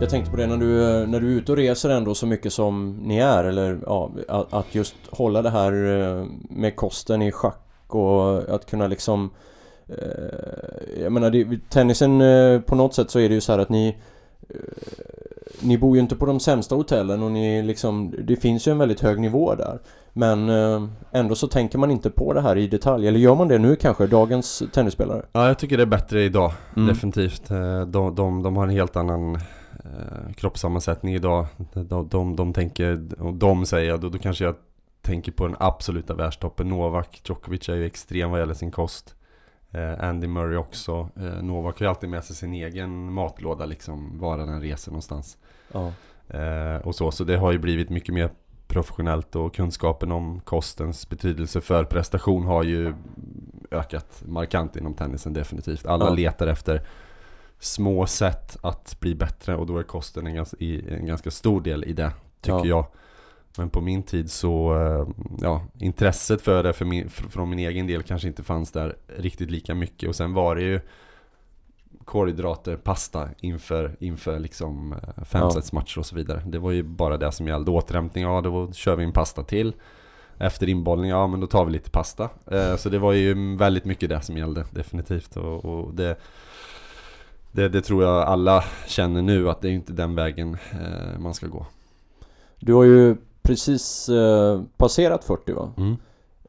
Jag 0.03 0.09
tänkte 0.09 0.31
på 0.31 0.37
det 0.37 0.47
när 0.47 0.57
du, 0.57 1.05
när 1.07 1.19
du 1.19 1.33
är 1.33 1.37
ute 1.37 1.51
och 1.51 1.57
reser 1.57 1.89
ändå 1.89 2.15
så 2.15 2.27
mycket 2.27 2.53
som 2.53 2.97
ni 3.01 3.17
är 3.17 3.43
eller 3.43 3.79
ja, 3.85 4.11
att 4.49 4.75
just 4.75 4.95
hålla 5.09 5.41
det 5.41 5.49
här 5.49 5.71
eh, 5.71 6.25
med 6.49 6.75
kosten 6.75 7.21
i 7.21 7.31
schack 7.31 7.59
och 7.87 8.55
att 8.55 8.65
kunna 8.65 8.87
liksom 8.87 9.29
eh, 9.87 11.01
Jag 11.01 11.11
menar 11.11 11.29
det, 11.29 11.69
tennisen 11.69 12.21
eh, 12.21 12.61
på 12.61 12.75
något 12.75 12.93
sätt 12.93 13.11
så 13.11 13.19
är 13.19 13.29
det 13.29 13.35
ju 13.35 13.41
så 13.41 13.51
här 13.51 13.59
att 13.59 13.69
ni 13.69 13.97
Ni 15.59 15.77
bor 15.77 15.95
ju 15.95 16.01
inte 16.01 16.15
på 16.15 16.25
de 16.25 16.39
sämsta 16.39 16.75
hotellen 16.75 17.23
och 17.23 17.31
ni 17.31 17.61
liksom 17.61 18.15
Det 18.19 18.35
finns 18.35 18.67
ju 18.67 18.71
en 18.71 18.77
väldigt 18.77 18.99
hög 18.99 19.19
nivå 19.19 19.55
där 19.55 19.79
men 20.13 20.49
ändå 21.11 21.35
så 21.35 21.47
tänker 21.47 21.77
man 21.77 21.91
inte 21.91 22.09
på 22.09 22.33
det 22.33 22.41
här 22.41 22.57
i 22.57 22.67
detalj. 22.67 23.07
Eller 23.07 23.19
gör 23.19 23.35
man 23.35 23.47
det 23.47 23.57
nu 23.57 23.75
kanske, 23.75 24.07
dagens 24.07 24.63
tennisspelare? 24.73 25.25
Ja, 25.31 25.47
jag 25.47 25.59
tycker 25.59 25.77
det 25.77 25.83
är 25.83 25.87
bättre 25.87 26.23
idag. 26.23 26.51
Mm. 26.75 26.87
Definitivt. 26.87 27.47
De, 27.87 28.15
de, 28.15 28.43
de 28.43 28.57
har 28.57 28.63
en 28.63 28.69
helt 28.69 28.95
annan 28.95 29.35
eh, 29.83 30.33
kroppssammansättning 30.35 31.15
idag. 31.15 31.45
De, 31.73 32.07
de, 32.09 32.35
de 32.35 32.53
tänker, 32.53 33.21
och 33.21 33.33
de 33.33 33.65
säger, 33.65 33.97
då, 33.97 34.09
då 34.09 34.17
kanske 34.17 34.43
jag 34.43 34.55
tänker 35.01 35.31
på 35.31 35.47
den 35.47 35.55
absoluta 35.59 36.13
världstoppen. 36.13 36.67
Novak 36.67 37.21
Djokovic 37.25 37.69
är 37.69 37.75
ju 37.75 37.85
extrem 37.85 38.31
vad 38.31 38.39
gäller 38.39 38.53
sin 38.53 38.71
kost. 38.71 39.15
Eh, 39.73 40.03
Andy 40.03 40.27
Murray 40.27 40.57
också. 40.57 41.09
Eh, 41.15 41.43
Novak 41.43 41.79
har 41.79 41.85
ju 41.85 41.89
alltid 41.89 42.09
med 42.09 42.23
sig 42.23 42.35
sin 42.35 42.53
egen 42.53 43.13
matlåda 43.13 43.65
liksom, 43.65 44.19
var 44.19 44.37
den 44.37 44.61
reser 44.61 44.91
någonstans. 44.91 45.37
Ja. 45.71 45.91
Eh, 46.27 46.77
och 46.77 46.95
så, 46.95 47.11
så 47.11 47.23
det 47.23 47.37
har 47.37 47.51
ju 47.51 47.57
blivit 47.57 47.89
mycket 47.89 48.13
mer 48.13 48.29
professionellt 48.67 49.35
och 49.35 49.55
kunskapen 49.55 50.11
om 50.11 50.39
kostens 50.39 51.09
betydelse 51.09 51.61
för 51.61 51.83
prestation 51.83 52.43
har 52.45 52.63
ju 52.63 52.93
ökat 53.71 54.23
markant 54.25 54.75
inom 54.75 54.93
tennisen 54.93 55.33
definitivt. 55.33 55.85
Alla 55.85 56.05
ja. 56.05 56.13
letar 56.13 56.47
efter 56.47 56.81
små 57.59 58.05
sätt 58.05 58.57
att 58.61 58.99
bli 58.99 59.15
bättre 59.15 59.55
och 59.55 59.65
då 59.65 59.77
är 59.77 59.83
kosten 59.83 60.27
en 60.27 60.35
ganska, 60.35 60.57
en 60.89 61.05
ganska 61.05 61.31
stor 61.31 61.61
del 61.61 61.83
i 61.83 61.93
det, 61.93 62.11
tycker 62.41 62.57
ja. 62.57 62.65
jag. 62.65 62.85
Men 63.57 63.69
på 63.69 63.81
min 63.81 64.03
tid 64.03 64.31
så, 64.31 64.75
eh, 64.75 65.07
ja, 65.41 65.61
intresset 65.79 66.41
för 66.41 66.63
det 66.63 66.73
för 66.73 66.85
min, 66.85 67.09
från 67.09 67.49
min 67.49 67.59
egen 67.59 67.87
del 67.87 68.03
kanske 68.03 68.27
inte 68.27 68.43
fanns 68.43 68.71
där 68.71 68.95
riktigt 69.17 69.51
lika 69.51 69.75
mycket. 69.75 70.09
Och 70.09 70.15
sen 70.15 70.33
var 70.33 70.55
det 70.55 70.61
ju 70.61 70.79
kolhydrater, 72.05 72.77
pasta 72.77 73.29
inför, 73.39 73.95
inför 73.99 74.39
liksom 74.39 74.93
eh, 74.93 75.23
femsetsmatcher 75.23 75.99
och 75.99 76.05
så 76.05 76.15
vidare. 76.15 76.43
Det 76.45 76.59
var 76.59 76.71
ju 76.71 76.83
bara 76.83 77.17
det 77.17 77.31
som 77.31 77.47
gällde. 77.47 77.71
Återhämtning, 77.71 78.23
ja 78.23 78.41
då 78.41 78.71
kör 78.71 78.95
vi 78.95 79.03
en 79.03 79.13
pasta 79.13 79.43
till. 79.43 79.73
Efter 80.37 80.69
inbollning, 80.69 81.09
ja 81.09 81.27
men 81.27 81.39
då 81.39 81.47
tar 81.47 81.65
vi 81.65 81.71
lite 81.71 81.91
pasta. 81.91 82.29
Eh, 82.51 82.75
så 82.75 82.89
det 82.89 82.99
var 82.99 83.13
ju 83.13 83.55
väldigt 83.55 83.85
mycket 83.85 84.09
det 84.09 84.21
som 84.21 84.37
gällde, 84.37 84.65
definitivt. 84.71 85.37
Och, 85.37 85.65
och 85.65 85.93
det 85.93 86.19
det, 87.51 87.69
det, 87.69 87.81
tror 87.81 88.03
jag 88.03 88.23
alla 88.23 88.63
känner 88.87 89.21
nu 89.21 89.49
att 89.49 89.61
det 89.61 89.69
är 89.69 89.71
inte 89.71 89.93
den 89.93 90.15
vägen 90.15 90.57
man 91.19 91.33
ska 91.33 91.47
gå. 91.47 91.65
Du 92.59 92.73
har 92.73 92.83
ju 92.83 93.15
precis 93.43 94.09
eh, 94.09 94.61
passerat 94.77 95.23
40 95.23 95.53
va? 95.53 95.71
Mm. 95.77 95.97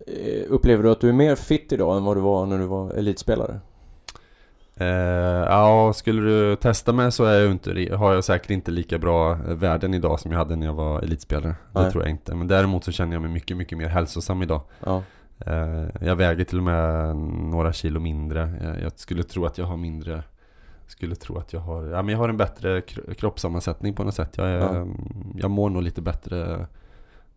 Eh, 0.06 0.44
upplever 0.48 0.82
du 0.82 0.90
att 0.90 1.00
du 1.00 1.08
är 1.08 1.12
mer 1.12 1.36
fit 1.36 1.72
idag 1.72 1.96
än 1.96 2.04
vad 2.04 2.16
du 2.16 2.20
var 2.20 2.46
när 2.46 2.58
du 2.58 2.66
var 2.66 2.90
elitspelare? 2.90 3.60
Eh, 4.76 4.86
ja, 4.86 5.92
skulle 5.92 6.22
du 6.22 6.56
testa 6.56 6.92
mig 6.92 7.12
så 7.12 7.24
är 7.24 7.40
jag 7.40 7.50
inte, 7.50 7.94
har 7.96 8.14
jag 8.14 8.24
säkert 8.24 8.50
inte 8.50 8.70
lika 8.70 8.98
bra 8.98 9.34
värden 9.34 9.94
idag 9.94 10.20
som 10.20 10.32
jag 10.32 10.38
hade 10.38 10.56
när 10.56 10.66
jag 10.66 10.74
var 10.74 11.02
elitspelare. 11.02 11.54
Nej. 11.72 11.84
Det 11.84 11.90
tror 11.90 12.02
jag 12.04 12.10
inte. 12.10 12.34
Men 12.34 12.48
däremot 12.48 12.84
så 12.84 12.92
känner 12.92 13.12
jag 13.12 13.22
mig 13.22 13.30
mycket, 13.30 13.56
mycket 13.56 13.78
mer 13.78 13.88
hälsosam 13.88 14.42
idag. 14.42 14.60
Ja. 14.84 15.02
Eh, 15.38 15.86
jag 16.00 16.16
väger 16.16 16.44
till 16.44 16.58
och 16.58 16.64
med 16.64 17.16
några 17.16 17.72
kilo 17.72 18.00
mindre. 18.00 18.42
Eh, 18.42 18.82
jag 18.82 18.92
skulle 18.96 19.22
tro 19.22 19.46
att 19.46 19.58
jag 19.58 19.66
har 19.66 19.76
mindre 19.76 20.22
skulle 20.86 21.14
tro 21.14 21.38
att 21.38 21.52
jag 21.52 21.60
har, 21.60 21.84
ja, 21.84 22.02
men 22.02 22.12
jag 22.12 22.18
har 22.18 22.28
en 22.28 22.36
bättre 22.36 22.80
kroppssammansättning 23.18 23.94
på 23.94 24.04
något 24.04 24.14
sätt. 24.14 24.36
Jag, 24.36 24.48
är, 24.48 24.58
ja. 24.58 24.86
jag 25.34 25.50
mår 25.50 25.70
nog 25.70 25.82
lite 25.82 26.02
bättre 26.02 26.66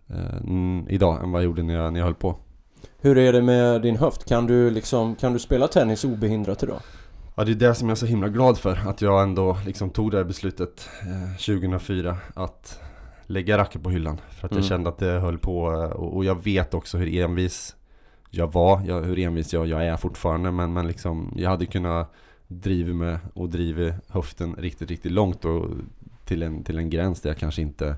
eh, 0.10 0.94
idag 0.94 1.24
än 1.24 1.32
vad 1.32 1.42
jag 1.42 1.46
gjorde 1.46 1.64
när 1.64 1.74
jag, 1.74 1.94
när 1.94 2.00
jag 2.00 2.06
höll 2.06 2.16
på. 2.16 2.36
Hur 3.02 3.18
är 3.18 3.34
det 3.34 3.42
med 3.42 3.82
din 3.82 3.96
höft? 3.98 4.26
Kan 4.26 4.48
du, 4.48 4.70
liksom, 4.70 5.16
kan 5.16 5.34
du 5.34 5.40
spela 5.40 5.68
tennis 5.68 6.04
obehindrat 6.04 6.64
idag? 6.64 6.80
Ja 7.36 7.44
det 7.44 7.52
är 7.52 7.56
det 7.56 7.76
som 7.76 7.90
jag 7.90 7.96
är 7.96 8.00
så 8.00 8.06
himla 8.06 8.28
glad 8.30 8.58
för, 8.58 8.80
att 8.90 9.02
jag 9.02 9.24
ändå 9.24 9.58
liksom 9.66 9.90
tog 9.90 10.12
det 10.12 10.18
här 10.18 10.24
beslutet 10.24 10.90
eh, 11.02 11.32
2004 11.38 12.18
att 12.36 12.80
lägga 13.26 13.58
racket 13.58 13.84
på 13.84 13.90
hyllan. 13.90 14.18
För 14.30 14.46
att 14.46 14.52
jag 14.52 14.58
Mm. 14.60 14.70
kände 14.70 14.90
att 14.90 14.98
det 14.98 15.20
höll 15.20 15.38
på, 15.38 15.72
eh, 15.74 15.90
och, 15.90 16.16
och 16.16 16.26
jag 16.26 16.44
vet 16.44 16.74
också 16.74 16.98
hur 16.98 17.22
envis 17.24 17.76
jag 18.30 18.54
var, 18.54 18.82
jag, 18.86 19.02
hur 19.02 19.20
envis 19.20 19.54
jag, 19.54 19.68
jag 19.68 19.86
är 19.86 19.98
fortfarande. 19.98 20.52
Men, 20.52 20.74
men 20.74 20.88
liksom, 20.88 21.34
jag 21.36 21.50
hade 21.50 21.66
kunnat 21.66 22.14
driva 22.48 22.94
med 22.94 23.20
och 23.34 23.50
driva 23.50 23.94
höften 24.08 24.56
riktigt, 24.56 24.90
riktigt 24.90 25.12
långt 25.12 25.46
och 25.46 25.66
till 26.26 26.44
en, 26.44 26.64
till 26.64 26.78
en 26.78 26.90
gräns 26.90 27.22
där 27.22 27.30
jag 27.30 27.38
kanske 27.38 27.62
inte 27.62 27.96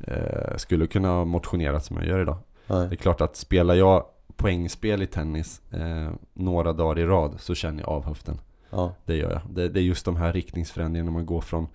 eh, 0.00 0.56
skulle 0.56 0.86
kunna 0.86 1.24
motionera 1.24 1.80
som 1.80 1.96
jag 1.96 2.06
gör 2.06 2.22
idag. 2.22 2.38
Det 2.66 2.74
är 2.74 2.88
Nej. 2.88 2.96
klart 2.96 3.20
att 3.20 3.36
spelar 3.36 3.74
jag 3.74 4.04
poängspel 4.36 5.02
i 5.02 5.06
tennis 5.06 5.62
eh, 5.70 6.10
några 6.34 6.72
dagar 6.72 6.98
i 6.98 7.06
rad 7.06 7.34
så 7.38 7.54
känner 7.54 7.80
jag 7.82 7.88
av 7.88 8.04
höften. 8.04 8.40
Ja. 8.70 8.94
Det 9.04 9.16
gör 9.16 9.30
jag. 9.30 9.40
Det, 9.54 9.68
det 9.68 9.80
är 9.80 9.84
just 9.84 10.04
de 10.04 10.16
här 10.16 10.32
riktningsförändringarna 10.32 11.10
man 11.10 11.26
går 11.26 11.40
från 11.40 11.66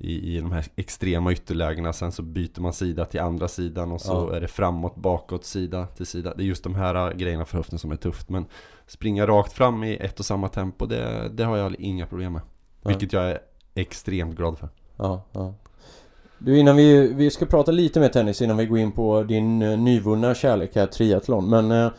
i, 0.00 0.36
i 0.36 0.40
de 0.40 0.52
här 0.52 0.64
extrema 0.76 1.32
ytterlägena. 1.32 1.92
Sen 1.92 2.12
så 2.12 2.22
byter 2.22 2.60
man 2.60 2.72
sida 2.72 3.04
till 3.04 3.20
andra 3.20 3.48
sidan 3.48 3.92
och 3.92 4.00
så 4.00 4.28
Ja. 4.30 4.36
är 4.36 4.40
det 4.40 4.48
framåt, 4.48 4.96
bakåt, 4.96 5.44
sida 5.44 5.86
till 5.86 6.06
sida. 6.06 6.34
Det 6.36 6.42
är 6.42 6.46
just 6.46 6.64
de 6.64 6.74
här 6.74 6.94
äh, 7.10 7.16
grejerna 7.16 7.44
för 7.44 7.56
höften 7.56 7.78
som 7.78 7.92
är 7.92 7.96
tufft. 7.96 8.28
Men 8.28 8.46
springa 8.86 9.26
rakt 9.26 9.52
fram 9.52 9.84
i 9.84 9.96
ett 9.96 10.18
och 10.18 10.26
samma 10.26 10.48
tempo, 10.48 10.86
det, 10.86 11.28
det 11.28 11.44
har 11.44 11.56
jag 11.56 11.74
inga 11.80 12.06
problem 12.06 12.32
med. 12.32 12.42
Nej. 12.82 12.94
Vilket 12.94 13.12
jag 13.12 13.30
är 13.30 13.38
extremt 13.74 14.36
glad 14.36 14.58
för. 14.58 14.68
Ja, 14.96 15.22
ja. 15.32 15.54
Du 16.38 16.58
innan 16.58 16.76
vi, 16.76 17.12
vi 17.14 17.30
ska 17.30 17.46
prata 17.46 17.72
lite 17.72 18.00
mer 18.00 18.08
tennis 18.08 18.42
innan 18.42 18.56
vi 18.56 18.66
går 18.66 18.78
in 18.78 18.92
på 18.92 19.22
din 19.22 19.62
uh, 19.62 19.78
nyvunna 19.78 20.34
kärlek 20.34 20.76
här, 20.76 20.86
triathlon. 20.86 21.50
Men 21.50 21.70
eh, 21.70 21.90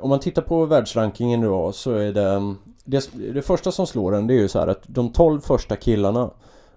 om 0.00 0.10
man 0.10 0.20
tittar 0.20 0.42
på 0.42 0.66
världsrankingen 0.66 1.40
då 1.40 1.72
så 1.72 1.92
är 1.92 2.12
det, 2.12 2.28
mm, 2.28 2.56
det 2.84 3.10
Det 3.34 3.42
första 3.42 3.72
som 3.72 3.86
slår 3.86 4.14
en 4.14 4.26
det 4.26 4.34
är 4.34 4.38
ju 4.38 4.48
så 4.48 4.58
här 4.58 4.66
att 4.66 4.82
de 4.86 5.12
12 5.12 5.40
första 5.40 5.76
killarna 5.76 6.30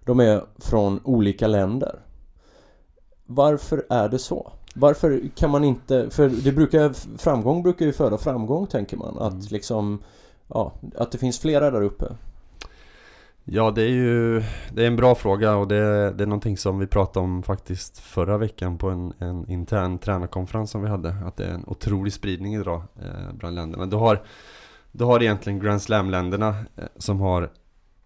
De 0.05 0.19
är 0.19 0.43
från 0.57 0.99
olika 1.03 1.47
länder. 1.47 1.99
Varför 3.25 3.85
är 3.89 4.09
det 4.09 4.19
så? 4.19 4.51
Varför 4.75 5.21
kan 5.35 5.49
man 5.49 5.63
inte, 5.63 6.09
för 6.09 6.29
det 6.29 6.51
brukar, 6.51 7.17
framgång 7.17 7.63
brukar 7.63 7.85
ju 7.85 7.93
föda 7.93 8.17
framgång 8.17 8.67
tänker 8.67 8.97
man. 8.97 9.17
Att 9.17 9.33
Mm. 9.33 9.45
liksom, 9.49 10.03
ja, 10.47 10.73
att 10.95 11.11
det 11.11 11.17
finns 11.17 11.39
flera 11.39 11.71
där 11.71 11.81
uppe. 11.81 12.05
Ja, 13.43 13.71
det 13.71 13.81
är 13.81 13.89
ju 13.89 14.43
det 14.73 14.83
är 14.83 14.87
en 14.87 14.95
bra 14.95 15.15
fråga 15.15 15.55
och 15.55 15.67
det, 15.67 16.11
det 16.11 16.23
är 16.23 16.27
någonting 16.27 16.57
som 16.57 16.79
vi 16.79 16.87
pratade 16.87 17.23
om 17.23 17.43
faktiskt 17.43 17.99
förra 17.99 18.37
veckan 18.37 18.77
på 18.77 18.89
en, 18.89 19.13
en 19.19 19.49
intern 19.49 19.99
tränarkonferens 19.99 20.71
som 20.71 20.81
vi 20.81 20.87
hade. 20.89 21.15
Att 21.25 21.37
det 21.37 21.45
är 21.45 21.53
en 21.53 21.63
otrolig 21.67 22.13
spridning 22.13 22.55
idag 22.55 22.83
eh, 23.01 23.33
bland 23.33 23.55
länderna. 23.55 23.85
Du 23.85 23.95
har, 23.95 24.23
du 24.91 25.03
har 25.03 25.23
egentligen 25.23 25.59
Grand 25.59 25.81
Slam-länderna 25.81 26.49
eh, 26.49 26.83
som 26.97 27.21
har 27.21 27.49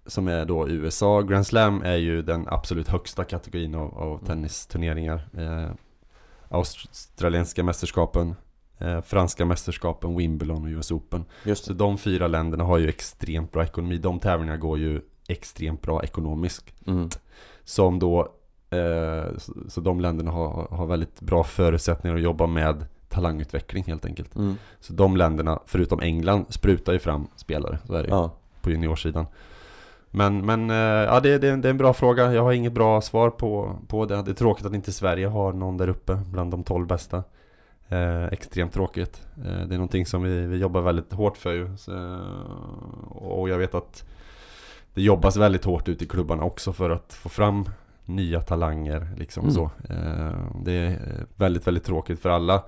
som 0.06 0.28
är 0.28 0.46
då 0.46 0.70
USA. 0.70 1.22
Grand 1.22 1.48
Slam 1.48 1.82
är 1.82 1.96
ju 1.96 2.22
den 2.22 2.48
absolut 2.48 2.88
högsta 2.88 3.24
kategorin 3.24 3.76
av, 3.76 3.98
av 3.98 4.26
tennisturneringar. 4.26 5.30
Eh, 5.38 5.72
australienska 6.50 7.64
mästerskapen, 7.64 8.36
eh, 8.78 9.02
franska 9.02 9.46
mästerskapen, 9.46 10.18
Wimbledon 10.18 10.64
och 10.64 10.70
US 10.70 10.92
Open. 10.92 11.26
Just 11.44 11.66
Så 11.66 11.74
de 11.74 11.98
fyra 11.98 12.28
länderna 12.28 12.64
har 12.64 12.78
ju 12.78 12.90
extremt 12.90 13.52
bra 13.52 13.64
ekonomi. 13.64 13.98
De 13.98 14.20
tävlingarna 14.20 14.58
går 14.58 14.78
ju 14.78 15.02
extremt 15.28 15.82
bra 15.82 16.04
ekonomiskt. 16.04 16.88
Mm. 16.88 17.10
Som 17.64 18.00
då, 18.00 18.20
eh, 18.70 19.38
så, 19.38 19.54
så 19.70 19.82
de 19.82 20.00
länderna 20.00 20.32
har, 20.32 20.68
har 20.72 20.86
väldigt 20.86 21.22
bra 21.22 21.44
förutsättningar 21.44 22.16
att 22.16 22.22
jobba 22.24 22.48
med 22.48 22.86
talangutveckling 23.10 23.84
helt 23.88 24.06
enkelt. 24.06 24.36
Mm. 24.36 24.56
Så 24.80 24.94
de 24.94 25.18
länderna, 25.18 25.60
förutom 25.66 26.00
England, 26.02 26.46
sprutar 26.50 26.94
ju 26.94 27.00
fram 27.00 27.28
spelare. 27.36 27.80
Så 27.88 27.94
är 27.94 28.04
det 28.04 28.08
ju 28.10 28.16
Ja. 28.16 28.32
på 28.62 28.70
juniorsidan. 28.72 29.26
Men, 30.12 30.46
men 30.46 30.70
eh, 30.70 30.76
ja, 30.76 31.20
det, 31.20 31.38
det, 31.38 31.56
det 31.56 31.68
är 31.68 31.70
en 31.70 31.78
bra 31.78 31.94
fråga. 31.94 32.34
Jag 32.34 32.44
har 32.44 32.52
inget 32.52 32.74
bra 32.74 33.02
svar 33.02 33.30
på, 33.30 33.76
på 33.88 34.06
det. 34.06 34.22
Det 34.22 34.32
är 34.32 34.36
tråkigt 34.36 34.66
att 34.66 34.74
inte 34.74 34.92
Sverige 34.92 35.28
har 35.28 35.54
någon 35.54 35.78
där 35.78 35.88
uppe 35.88 36.16
bland 36.16 36.52
de 36.52 36.64
12 36.64 36.88
bästa. 36.88 37.24
Eh, 37.90 38.26
extremt 38.26 38.74
tråkigt. 38.74 39.22
Eh, 39.38 39.44
det 39.68 39.76
är 39.76 39.78
någonting 39.78 40.06
som 40.06 40.24
vi, 40.24 40.46
vi 40.46 40.58
jobbar 40.58 40.82
väldigt 40.82 41.14
hårt 41.14 41.38
för 41.38 41.54
ju. 41.54 41.78
Så, 41.78 42.20
och 43.12 43.50
jag 43.50 43.58
vet 43.58 43.76
att 43.76 44.06
det 44.96 45.02
jobbas 45.02 45.38
väldigt 45.38 45.66
hårt 45.66 45.90
ute 45.90 46.04
i 46.04 46.08
klubbarna 46.08 46.44
också 46.44 46.74
för 46.74 46.90
att 46.90 47.14
få 47.14 47.30
fram 47.30 47.66
nya 48.06 48.42
talanger. 48.42 49.08
Liksom 49.18 49.44
Mm. 49.44 49.54
så. 49.56 49.64
Eh, 49.90 50.34
det 50.66 50.72
är 50.72 51.26
väldigt, 51.36 51.68
väldigt 51.68 51.84
tråkigt 51.84 52.20
för 52.20 52.30
alla 52.30 52.64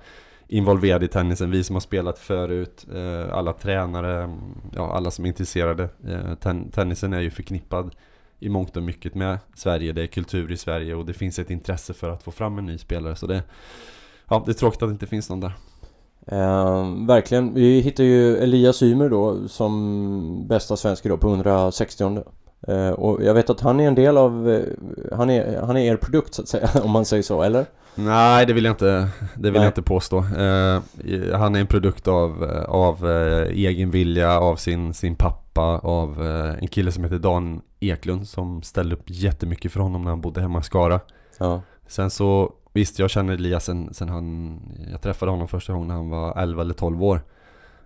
involverade 0.48 1.04
i 1.04 1.08
tennisen. 1.08 1.50
Vi 1.50 1.64
som 1.64 1.76
har 1.76 1.80
spelat 1.80 2.18
förut, 2.18 2.86
eh, 2.94 3.34
alla 3.34 3.52
tränare, 3.52 4.36
ja, 4.74 4.92
alla 4.96 5.10
som 5.10 5.24
är 5.24 5.28
intresserade. 5.28 5.88
Eh, 6.08 6.34
ten- 6.34 6.70
tennisen 6.70 7.12
är 7.12 7.20
ju 7.20 7.30
förknippad 7.30 7.94
i 8.40 8.48
mångt 8.48 8.76
och 8.76 8.82
mycket 8.82 9.14
med 9.14 9.38
Sverige. 9.54 9.92
Det 9.92 10.02
är 10.02 10.06
kultur 10.06 10.52
i 10.52 10.56
Sverige 10.56 10.94
och 10.94 11.06
det 11.06 11.12
finns 11.12 11.38
ett 11.38 11.50
intresse 11.50 11.94
för 11.94 12.10
att 12.10 12.22
få 12.22 12.30
fram 12.30 12.58
en 12.58 12.66
ny 12.66 12.78
spelare. 12.78 13.16
Så 13.16 13.26
det, 13.26 13.42
ja, 14.28 14.42
det 14.46 14.52
är 14.52 14.54
tråkigt 14.54 14.82
att 14.82 14.88
det 14.88 14.92
inte 14.92 15.06
finns 15.06 15.30
någon 15.30 15.40
där. 15.40 15.52
Eh, 16.32 17.06
verkligen. 17.06 17.54
Vi 17.54 17.80
hittar 17.80 18.04
ju 18.04 18.36
Elias 18.36 18.82
Ymer 18.82 19.08
då 19.08 19.48
som 19.48 20.46
bästa 20.48 20.76
svensk 20.76 21.04
då 21.04 21.16
på 21.16 21.28
160 21.28 22.22
eh, 22.68 22.90
Och 22.90 23.22
jag 23.22 23.34
vet 23.34 23.50
att 23.50 23.60
han 23.60 23.80
är 23.80 23.88
en 23.88 23.94
del 23.94 24.16
av, 24.16 24.50
eh, 24.50 24.62
han 25.16 25.30
är, 25.30 25.60
han 25.60 25.76
är 25.76 25.92
er 25.92 25.96
produkt 25.96 26.34
så 26.34 26.42
att 26.42 26.48
säga 26.48 26.70
om 26.84 26.90
man 26.90 27.04
säger 27.04 27.22
så, 27.22 27.42
eller? 27.42 27.66
Nej, 27.94 28.46
det 28.46 28.52
vill 28.52 28.64
jag 28.64 28.72
inte, 28.72 29.08
det 29.34 29.50
vill 29.50 29.52
Nej. 29.52 29.62
jag 29.62 29.68
inte 29.68 29.82
påstå. 29.82 30.18
Eh, 30.18 30.82
han 31.38 31.54
är 31.54 31.60
en 31.60 31.66
produkt 31.66 32.08
av, 32.08 32.44
eh, 32.44 32.62
av 32.62 33.10
eh, 33.10 33.48
egen 33.48 33.90
vilja, 33.90 34.40
av 34.40 34.56
sin, 34.56 34.94
sin 34.94 35.14
pappa, 35.14 35.78
av 35.78 36.22
en 36.60 36.68
kille 36.68 36.92
som 36.92 37.04
heter 37.04 37.18
Dan 37.18 37.60
Eklund 37.80 38.28
som 38.28 38.62
ställde 38.62 38.94
upp 38.94 39.02
jättemycket 39.06 39.72
för 39.72 39.80
honom 39.80 40.02
när 40.02 40.10
han 40.10 40.20
bodde 40.20 40.40
hemma 40.40 40.60
i 40.60 40.62
Skara. 40.62 41.00
Ja. 41.38 41.62
Sen 41.88 42.10
så, 42.10 42.52
visst 42.72 42.98
jag 42.98 43.10
känner 43.10 43.32
Elias 43.34 43.64
sen, 43.64 43.94
sen 43.94 44.08
han, 44.08 44.60
jag 44.92 45.00
träffade 45.02 45.30
honom 45.32 45.48
första 45.48 45.72
gången 45.72 45.88
när 45.88 45.94
han 45.94 46.10
var 46.10 46.38
11 46.42 46.62
eller 46.62 46.74
12 46.74 47.02
år. 47.04 47.20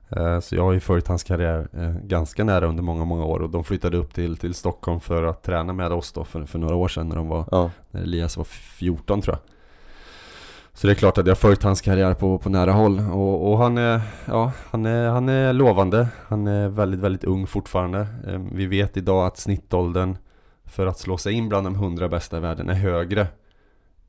Eh, 0.09 0.41
Så 0.41 0.55
jag 0.57 0.62
har 0.62 0.73
ju 0.73 0.81
följt 0.81 1.09
hans 1.09 1.23
karriär 1.23 1.69
eh, 1.73 1.91
ganska 2.07 2.45
nära 2.45 2.67
under 2.67 2.83
många, 2.83 3.05
många 3.05 3.25
år 3.25 3.41
och 3.43 3.51
de 3.51 3.65
flyttade 3.65 3.97
upp 3.97 4.15
till, 4.15 4.37
till 4.37 4.55
Stockholm 4.55 5.01
för 5.01 5.23
att 5.23 5.43
träna 5.43 5.73
med 5.73 5.93
oss 5.93 6.12
då 6.12 6.25
för, 6.25 6.45
för 6.45 6.59
några 6.59 6.75
år 6.75 6.88
sedan 6.88 7.09
när 7.09 7.17
de 7.17 7.29
var 7.29 7.45
Ja. 7.51 7.71
när 7.91 8.03
Elias 8.03 8.37
var 8.37 8.45
14 8.45 9.21
tror 9.23 9.35
jag. 9.37 9.43
Så 10.75 10.87
det 10.87 10.93
är 10.93 10.95
klart 10.95 11.19
att 11.19 11.27
jag 11.27 11.31
har 11.31 11.37
följt 11.37 11.62
hans 11.62 11.81
karriär 11.81 12.15
på, 12.15 12.38
på 12.38 12.49
nära 12.51 12.73
håll 12.73 12.99
och, 13.12 13.53
och 13.53 13.59
han, 13.59 13.79
är, 13.79 14.01
ja, 14.27 14.53
han, 14.71 14.87
är, 14.87 15.09
han 15.09 15.29
är 15.29 15.53
lovande. 15.53 16.09
Han 16.29 16.47
är 16.47 16.69
väldigt, 16.69 17.01
väldigt 17.01 17.25
ung 17.25 17.47
fortfarande. 17.47 18.07
Eh, 18.29 18.41
Vi 18.53 18.67
vet 18.67 18.97
idag 18.97 19.27
att 19.27 19.37
snittåldern 19.38 20.17
för 20.65 20.87
att 20.87 20.99
slå 20.99 21.19
sig 21.19 21.33
in 21.33 21.49
bland 21.49 21.67
de 21.67 21.75
100 21.75 22.09
bästa 22.09 22.37
i 22.37 22.41
världen 22.41 22.69
är 22.69 22.75
högre 22.75 23.27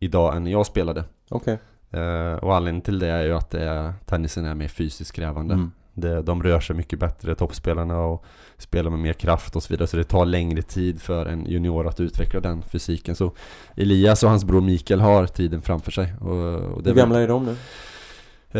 idag 0.04 0.36
än 0.36 0.44
när 0.44 0.52
jag 0.52 0.66
spelade. 0.66 1.04
Okej. 1.30 1.58
Eh, 1.92 2.34
Och 2.34 2.56
anledningen 2.56 2.82
till 2.82 3.00
det 3.00 3.08
är 3.08 3.24
ju 3.24 3.34
att 3.34 3.54
är, 3.54 3.94
tennisen 4.06 4.46
är 4.46 4.56
mer 4.56 4.68
fysiskt 4.68 5.12
krävande. 5.12 5.54
Mm. 5.54 5.72
Det, 5.96 6.22
de 6.22 6.44
rör 6.44 6.60
sig 6.60 6.76
mycket 6.76 7.00
bättre, 7.00 7.36
toppspelarna, 7.36 8.00
och 8.00 8.26
spelar 8.58 8.90
med 8.90 9.00
mer 9.00 9.14
kraft 9.14 9.56
och 9.56 9.64
så 9.64 9.74
vidare. 9.74 9.88
Så 9.88 9.98
det 9.98 10.04
tar 10.04 10.26
längre 10.26 10.62
tid 10.62 11.02
för 11.02 11.26
en 11.26 11.46
junior 11.46 11.88
att 11.88 12.00
utveckla 12.00 12.40
den 12.40 12.62
fysiken. 12.62 13.16
Så 13.16 13.32
Elias 13.76 14.24
och 14.24 14.30
hans 14.30 14.44
bror 14.46 14.62
Mikael 14.62 15.00
har 15.02 15.28
tiden 15.28 15.62
framför 15.62 15.92
sig. 15.92 16.14
Och, 16.22 16.56
och 16.56 16.84
det 16.84 16.90
Hur 16.90 16.98
gamla 16.98 17.22
är 17.22 17.28
de 17.28 17.46
nu? 17.46 17.56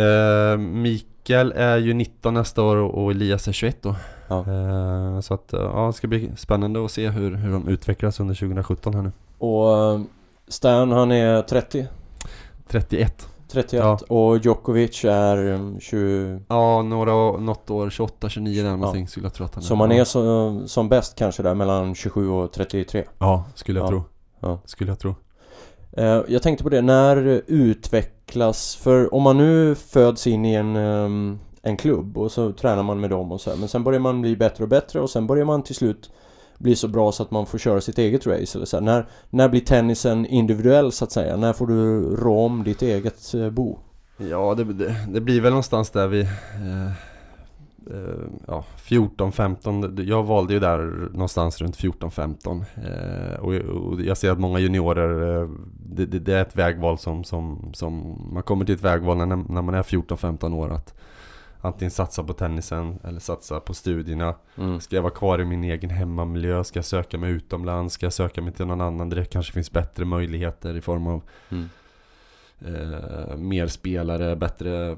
Eh, 0.02 0.58
Mikael 0.58 1.52
är 1.56 1.78
ju 1.78 1.94
19 1.94 2.34
nästa 2.34 2.64
år 2.64 2.76
och 2.76 3.12
Elias 3.12 3.48
är 3.48 3.52
21 3.52 3.82
då. 3.82 3.96
Ja. 4.28 4.40
Eh, 4.40 5.20
så 5.20 5.34
att, 5.34 5.50
ja, 5.52 5.88
det 5.88 5.94
ska 5.94 6.08
bli 6.08 6.32
spännande 6.38 6.86
att 6.86 6.92
se 6.92 7.10
hur, 7.10 7.36
hur 7.36 7.52
de 7.52 7.68
utvecklas 7.68 8.20
under 8.20 8.36
2017 8.36 8.94
här 8.94 9.02
nu. 9.02 9.12
Och 9.38 9.78
eh, 9.78 10.02
Stan 10.48 10.92
han 10.92 11.12
är 11.12 11.42
30? 11.42 11.88
31. 12.68 13.28
31 13.48 13.74
Ja. 13.84 14.16
och 14.16 14.38
Djokovic 14.38 15.06
är 15.06 15.38
um, 15.48 15.80
20 15.80 16.40
Ja, 16.48 16.82
några, 16.82 17.12
något 17.38 17.70
år, 17.70 17.90
28, 17.90 18.30
29 18.30 18.64
där 18.64 18.78
någonting 18.78 19.08
skulle 19.08 19.26
jag 19.26 19.34
tro 19.34 19.46
att 19.46 19.56
han 19.56 19.64
är. 19.64 19.68
Så 19.68 19.76
man 19.76 19.92
ja. 19.92 19.98
är 19.98 20.04
så, 20.04 20.62
som 20.68 20.90
bäst 20.90 21.16
kanske 21.16 21.44
där 21.44 21.56
mellan 21.56 21.96
27 21.96 22.30
och 22.30 22.52
33 22.52 23.04
Ja, 23.20 23.46
skulle 23.56 23.80
jag 23.80 23.86
Ja. 23.86 23.90
tro. 23.90 24.04
Ja. 24.40 24.60
Skulle 24.66 24.92
jag 24.92 25.00
tro. 25.00 25.16
Eh, 25.98 26.22
Jag 26.28 26.42
tänkte 26.44 26.64
på 26.64 26.70
det, 26.70 26.82
när 26.82 27.42
utvecklas, 27.48 28.76
för 28.76 29.14
om 29.14 29.24
man 29.24 29.38
nu 29.38 29.76
föds 29.76 30.28
in 30.28 30.46
i 30.46 30.54
en, 30.54 30.76
ehm, 30.76 31.40
en 31.62 31.78
klubb 31.78 32.18
och 32.18 32.32
så 32.32 32.52
tränar 32.52 32.84
man 32.84 33.00
med 33.00 33.10
dem 33.10 33.32
och 33.32 33.42
så 33.42 33.50
här, 33.50 33.58
men 33.58 33.68
sen 33.70 33.84
börjar 33.84 34.00
man 34.00 34.22
bli 34.22 34.36
bättre 34.36 34.64
och 34.64 34.70
bättre 34.70 35.02
och 35.02 35.10
sen 35.10 35.28
börjar 35.28 35.46
man 35.46 35.64
till 35.64 35.76
slut 35.76 36.12
blir 36.64 36.76
så 36.76 36.88
bra 36.88 37.12
så 37.12 37.24
att 37.24 37.32
man 37.32 37.46
får 37.46 37.58
köra 37.58 37.82
sitt 37.82 37.98
eget 37.98 38.28
race 38.28 38.58
eller 38.58 38.66
så 38.66 38.78
här. 38.78 38.82
När, 38.82 39.06
när 39.30 39.50
blir 39.50 39.62
tennisen 39.62 40.26
individuell 40.26 40.92
så 40.92 41.04
att 41.06 41.12
säga? 41.12 41.38
När 41.38 41.54
får 41.54 41.68
du 41.68 42.02
rå 42.16 42.40
om 42.40 42.64
ditt 42.64 42.82
eget 42.82 43.34
eh, 43.34 43.50
bo? 43.50 43.80
Ja, 44.18 44.56
det, 44.56 44.64
det, 44.64 44.96
det 45.10 45.22
blir 45.22 45.42
väl 45.42 45.52
någonstans 45.52 45.90
där 45.90 46.08
vi... 46.08 46.22
Eh, 46.22 46.88
eh, 47.92 48.26
ja, 48.48 48.66
14-15. 48.78 50.04
Jag 50.04 50.24
valde 50.24 50.54
ju 50.54 50.60
där 50.60 51.10
någonstans 51.14 51.62
runt 51.62 51.78
14-15. 51.78 52.66
Eh, 52.76 53.40
och, 53.40 53.54
och 53.54 54.02
jag 54.02 54.18
ser 54.18 54.32
att 54.32 54.40
många 54.40 54.60
juniorer, 54.60 55.42
eh, 55.42 55.50
det, 55.86 56.06
det, 56.06 56.20
det 56.20 56.34
är 56.34 56.42
ett 56.42 56.56
vägval 56.56 56.98
som, 56.98 57.24
som, 57.24 57.72
som... 57.74 58.22
Man 58.34 58.44
kommer 58.44 58.66
till 58.66 58.76
ett 58.76 58.84
vägval 58.84 59.18
när, 59.18 59.26
när 59.26 59.62
man 59.62 59.76
är 59.76 59.84
14-15 59.84 60.56
år 60.56 60.72
att, 60.74 60.94
antingen 61.64 61.92
satsa 61.92 62.24
på 62.24 62.34
tennisen 62.34 63.00
eller 63.04 63.20
satsa 63.20 63.60
på 63.60 63.74
studierna. 63.74 64.36
Mm. 64.58 64.80
Ska 64.80 64.96
jag 64.96 65.04
vara 65.04 65.14
kvar 65.14 65.42
i 65.42 65.46
min 65.46 65.64
egen 65.64 65.90
hemmamiljö? 65.90 66.64
Ska 66.64 66.78
jag 66.78 66.86
söka 66.86 67.18
mig 67.18 67.32
utomlands? 67.32 67.94
Ska 67.94 68.06
jag 68.06 68.14
söka 68.14 68.42
mig 68.42 68.54
till 68.54 68.66
någon 68.66 68.82
annan 68.82 69.10
där 69.10 69.18
det 69.18 69.26
kanske 69.26 69.54
finns 69.54 69.72
bättre 69.72 70.06
möjligheter 70.06 70.78
i 70.78 70.82
form 70.82 71.08
av 71.08 71.22
Mm. 71.50 71.70
eh, 72.66 73.38
mer 73.38 73.68
spelare, 73.68 74.36
bättre 74.36 74.90
eh, 74.92 74.98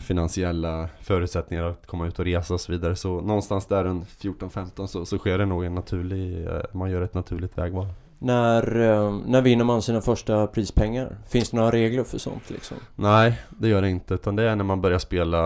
finansiella 0.00 0.88
förutsättningar 1.00 1.64
att 1.64 1.86
komma 1.86 2.06
ut 2.06 2.18
och 2.18 2.24
resa 2.24 2.54
och 2.54 2.60
så 2.60 2.72
vidare. 2.72 2.96
Så 2.96 3.20
någonstans 3.20 3.66
där 3.66 3.84
en 3.84 4.04
14-15 4.04 4.86
så, 4.86 5.04
så 5.06 5.18
sker 5.18 5.38
det 5.38 5.46
nog 5.46 5.64
en 5.64 5.74
naturlig, 5.74 6.46
eh, 6.46 6.60
man 6.72 6.90
gör 6.90 7.02
ett 7.02 7.14
naturligt 7.14 7.58
vägval. 7.58 7.86
När, 8.18 8.80
eh, 8.80 9.18
när 9.26 9.42
vinner 9.42 9.64
man 9.64 9.82
sina 9.82 10.00
första 10.00 10.46
prispengar? 10.46 11.16
Finns 11.28 11.50
det 11.50 11.56
några 11.56 11.72
regler 11.72 12.04
för 12.04 12.18
sånt 12.18 12.50
liksom? 12.50 12.76
Nej, 12.94 13.40
det 13.48 13.68
gör 13.68 13.82
det 13.82 13.90
inte. 13.90 14.14
Utan 14.14 14.36
det 14.36 14.42
är 14.42 14.56
när 14.56 14.64
man 14.64 14.80
börjar 14.80 14.98
spela 14.98 15.38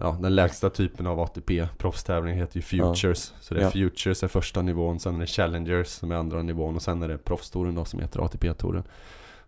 ja, 0.00 0.18
den 0.20 0.34
lägsta 0.34 0.70
typen 0.70 1.06
av 1.06 1.20
ATP. 1.20 1.68
Proffstävling 1.78 2.36
heter 2.36 2.56
ju 2.56 2.62
Futures. 2.62 3.32
Så 3.40 3.54
det 3.54 3.60
är 3.60 3.64
Ja. 3.64 3.70
Futures 3.70 4.22
är 4.22 4.28
första 4.28 4.62
nivån, 4.62 5.00
sen 5.00 5.16
är 5.16 5.20
det 5.20 5.26
Challengers 5.26 5.86
som 5.88 6.10
är 6.10 6.16
andra 6.16 6.42
nivån 6.42 6.76
och 6.76 6.82
sen 6.82 7.02
är 7.02 7.08
det 7.08 7.18
Proffstouren 7.18 7.74
då 7.74 7.84
som 7.84 8.00
heter 8.00 8.20
ATP-touren. 8.20 8.82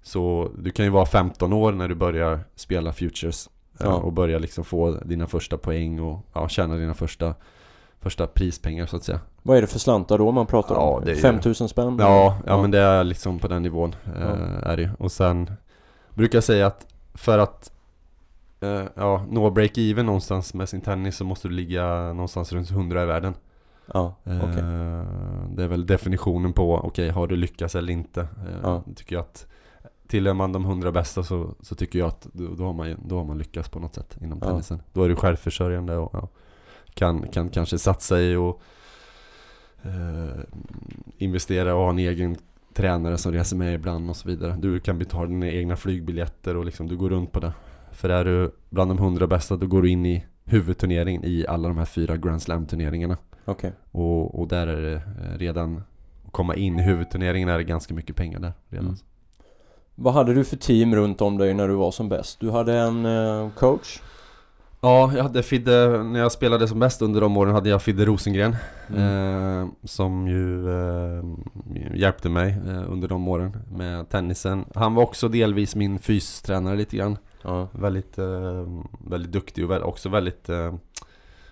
Så 0.03 0.51
du 0.59 0.71
kan 0.71 0.85
ju 0.85 0.91
vara 0.91 1.07
15 1.07 1.53
år 1.53 1.73
när 1.73 1.89
du 1.89 1.95
börjar 1.95 2.41
spela 2.55 2.93
Futures. 2.93 3.49
Ja. 3.79 3.87
Ja. 3.87 3.95
Och 3.95 4.13
börja 4.13 4.39
liksom 4.39 4.65
få 4.65 4.91
dina 4.91 5.27
första 5.27 5.59
poäng 5.59 6.01
och 6.01 6.27
ja, 6.33 6.49
tjäna 6.49 6.77
dina 6.77 6.95
första, 6.95 7.35
första 8.01 8.27
prispengar 8.27 8.87
så 8.87 8.97
att 8.97 9.05
säga. 9.05 9.21
Vad 9.43 9.57
är 9.57 9.61
det 9.61 9.67
för 9.67 9.79
slantar 9.79 10.19
då 10.19 10.33
man 10.33 10.47
pratar 10.47 10.75
Ja, 10.75 10.81
om? 10.81 11.05
det 11.05 11.11
är 11.11 11.15
ju- 11.15 11.21
5000 11.21 11.69
spänn? 11.69 11.97
Ja, 12.01 12.37
ja, 12.47 12.61
men 12.63 12.71
det 12.71 12.79
är 12.79 13.05
liksom 13.05 13.39
på 13.39 13.49
den 13.49 13.63
nivån 13.63 13.95
eh, 14.07 14.13
Ja. 14.23 14.27
är 14.71 14.77
det. 14.77 14.91
Och 14.99 15.13
sen 15.13 15.51
brukar 16.15 16.37
jag 16.37 16.45
säga 16.45 16.67
att 16.67 16.87
för 17.15 17.39
att 17.39 17.73
eh, 18.61 18.83
ja, 18.95 19.25
nå 19.31 19.51
break-even 19.51 20.03
någonstans 20.03 20.55
med 20.55 20.69
sin 20.69 20.81
tennis 20.81 21.17
så 21.17 21.25
måste 21.25 21.49
du 21.49 21.55
ligga 21.55 22.13
någonstans 22.13 22.53
runt 22.53 22.71
100 22.71 23.03
i 23.03 23.07
världen. 23.07 23.35
Ja, 23.95 24.15
Eh, 24.25 24.39
okej. 24.45 24.63
Det 25.57 25.63
är 25.65 25.69
väl 25.69 25.87
definitionen 25.87 26.53
på, 26.53 26.75
okej, 26.75 27.09
har 27.11 27.27
du 27.27 27.37
lyckats 27.37 27.75
eller 27.75 27.93
inte? 27.93 28.21
Eh, 28.21 28.27
Ja. 28.63 28.83
Tycker 28.97 29.17
jag 29.17 29.21
att 29.23 29.47
Tillhör 30.09 30.35
man 30.35 30.53
de 30.53 30.65
100 30.65 30.93
bästa 30.93 31.23
så, 31.23 31.55
så 31.61 31.75
tycker 31.75 31.99
jag 31.99 32.09
att 32.09 32.27
då, 32.33 32.55
då, 32.55 32.65
har 32.65 32.73
man, 32.73 32.97
då 33.07 33.17
har 33.19 33.25
man 33.25 33.39
lyckats 33.39 33.69
på 33.69 33.79
något 33.79 33.95
sätt 33.95 34.17
inom 34.23 34.39
Ja. 34.43 34.49
tennisen. 34.49 34.83
Då 34.93 35.03
är 35.03 35.09
du 35.09 35.17
självförsörjande 35.17 35.97
och 35.97 36.11
ja, 36.13 36.29
kan, 36.99 37.29
kan 37.29 37.49
kanske 37.49 37.79
satsa 37.79 38.21
i 38.21 38.37
och 38.37 38.63
eh, 39.83 40.41
investera 41.19 41.75
och 41.75 41.81
ha 41.81 41.91
en 41.91 41.99
egen 41.99 42.37
tränare 42.75 43.19
som 43.19 43.33
reser 43.33 43.57
med 43.57 43.75
ibland 43.75 44.11
och 44.11 44.17
så 44.17 44.29
vidare. 44.29 44.57
Du 44.59 44.81
kan 44.81 44.99
betala 44.99 45.27
dina 45.27 45.49
egna 45.49 45.77
flygbiljetter 45.77 46.57
och 46.57 46.65
liksom 46.65 46.89
du 46.89 46.97
går 46.97 47.11
runt 47.11 47.33
på 47.33 47.41
det. 47.41 47.53
För 47.93 48.09
är 48.09 48.25
du 48.25 48.51
bland 48.71 48.91
de 48.91 48.99
100 48.99 49.27
bästa 49.27 49.57
då 49.57 49.67
går 49.67 49.83
du 49.83 49.91
in 49.91 50.07
i 50.07 50.25
huvudturneringen 50.45 51.25
i 51.25 51.47
alla 51.49 51.69
de 51.69 51.79
här 51.79 51.85
fyra 51.85 52.17
Grand 52.17 52.43
Slam 52.43 52.67
turneringarna. 52.67 53.17
Okej. 53.45 53.73
Och, 53.91 54.41
och 54.41 54.49
där 54.49 54.67
är 54.67 54.83
det 54.83 54.95
eh, 54.95 55.39
redan 55.39 55.83
Att 56.27 56.33
komma 56.33 56.55
in 56.55 56.79
i 56.79 56.83
huvudturneringen 56.83 57.49
är 57.49 57.59
det 57.59 57.65
ganska 57.65 57.95
mycket 57.95 58.17
pengar 58.17 58.39
där 58.39 58.53
redan 58.69 58.87
Mm. 58.87 58.99
Vad 60.01 60.15
hade 60.15 60.35
du 60.35 60.45
för 60.45 60.57
team 60.57 60.95
runt 60.95 61.21
om 61.21 61.39
dig 61.39 61.55
när 61.55 61.69
du 61.69 61.75
var 61.75 61.91
som 61.91 62.09
bäst? 62.09 62.41
Du 62.41 62.51
hade 62.51 62.79
en 62.79 63.07
eh, 63.07 63.51
coach? 63.51 64.01
Ja, 64.81 65.13
jag 65.17 65.23
hade 65.23 65.43
Fidde, 65.43 66.03
när 66.03 66.21
jag 66.21 66.33
spelade 66.33 66.69
som 66.69 66.79
bäst 66.79 67.03
under 67.03 67.21
de 67.21 67.37
åren 67.37 67.55
hade 67.55 67.69
jag 67.69 67.83
Fidde 67.83 68.05
Rosengren 68.05 68.57
Mm. 68.91 69.63
eh, 69.63 69.69
Som 69.85 70.29
ju 70.29 70.71
eh, 70.71 71.25
hjälpte 71.95 72.29
mig 72.29 72.51
eh, 72.69 72.93
under 72.93 73.09
de 73.09 73.29
åren 73.29 73.57
med 73.71 74.09
tennisen 74.09 74.65
Han 74.75 74.95
var 74.95 75.03
också 75.03 75.29
delvis 75.29 75.75
min 75.77 75.99
fystränare 75.99 76.77
lite 76.77 76.97
grann 76.97 77.19
Ja. 77.43 77.69
Väldigt, 77.73 78.19
eh, 78.19 78.67
väldigt 79.07 79.33
duktig 79.33 79.71
och 79.71 79.89
också 79.89 80.09
väldigt 80.09 80.49
eh, 80.49 80.75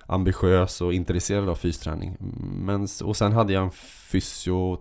ambitiös 0.07 0.81
och 0.81 0.93
intresserad 0.93 1.49
av 1.49 1.55
fysträning. 1.55 2.17
Men, 2.61 2.89
och 3.05 3.17
sen 3.17 3.33
hade 3.33 3.53
jag 3.53 3.63
en 3.63 3.71
fysio 4.11 4.79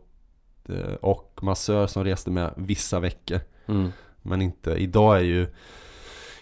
eh, 0.70 0.94
och 1.02 1.40
massör 1.42 1.88
som 1.88 2.04
reste 2.04 2.32
med 2.32 2.54
vissa 2.58 3.00
veckor. 3.00 3.40
Mm. 3.66 3.92
Men 4.22 4.42
inte, 4.42 4.72
idag 4.72 5.18
är 5.18 5.22
ju 5.24 5.48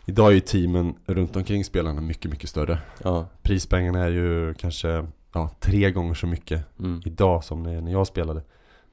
Idag 0.05 0.27
är 0.29 0.31
ju 0.33 0.39
teamen 0.39 0.95
runt 1.05 1.35
omkring 1.35 1.63
spelarna 1.65 2.01
mycket, 2.01 2.31
mycket 2.31 2.49
större. 2.49 2.79
Ja. 3.03 3.27
Prispengarna 3.41 3.99
är 3.99 4.09
ju 4.09 4.53
kanske 4.53 5.05
ja, 5.33 5.49
tre 5.59 5.91
gånger 5.91 6.13
så 6.13 6.27
mycket 6.27 6.79
Mm. 6.79 7.01
idag 7.05 7.43
som 7.43 7.63
när 7.63 7.91
jag 7.91 8.07
spelade. 8.07 8.41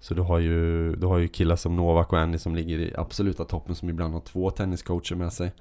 Så 0.00 0.14
du 0.14 0.22
har 0.22 0.38
ju, 0.38 0.92
du 0.96 1.06
har 1.06 1.18
ju 1.18 1.28
killar 1.28 1.56
som 1.56 1.76
Novak 1.76 2.12
och 2.12 2.18
Andy 2.18 2.38
som 2.38 2.54
ligger 2.56 2.78
i 2.78 2.94
absoluta 2.96 3.44
toppen 3.44 3.74
som 3.74 3.88
ibland 3.88 4.14
har 4.14 4.20
två 4.20 4.50
tenniscoacher 4.50 5.14
med 5.16 5.32
sig. 5.32 5.52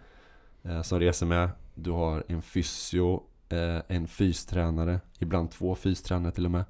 Eh, 0.64 0.82
som 0.82 1.00
reser 1.00 1.26
med. 1.26 1.50
Du 1.76 1.92
har 1.92 2.24
en 2.28 2.42
fysio, 2.42 3.24
eh, 3.50 3.82
en 3.88 4.08
fystränare, 4.08 5.00
ibland 5.20 5.52
två 5.52 5.76
fystränare 5.76 6.32
till 6.32 6.46
och 6.46 6.52
med. 6.52 6.66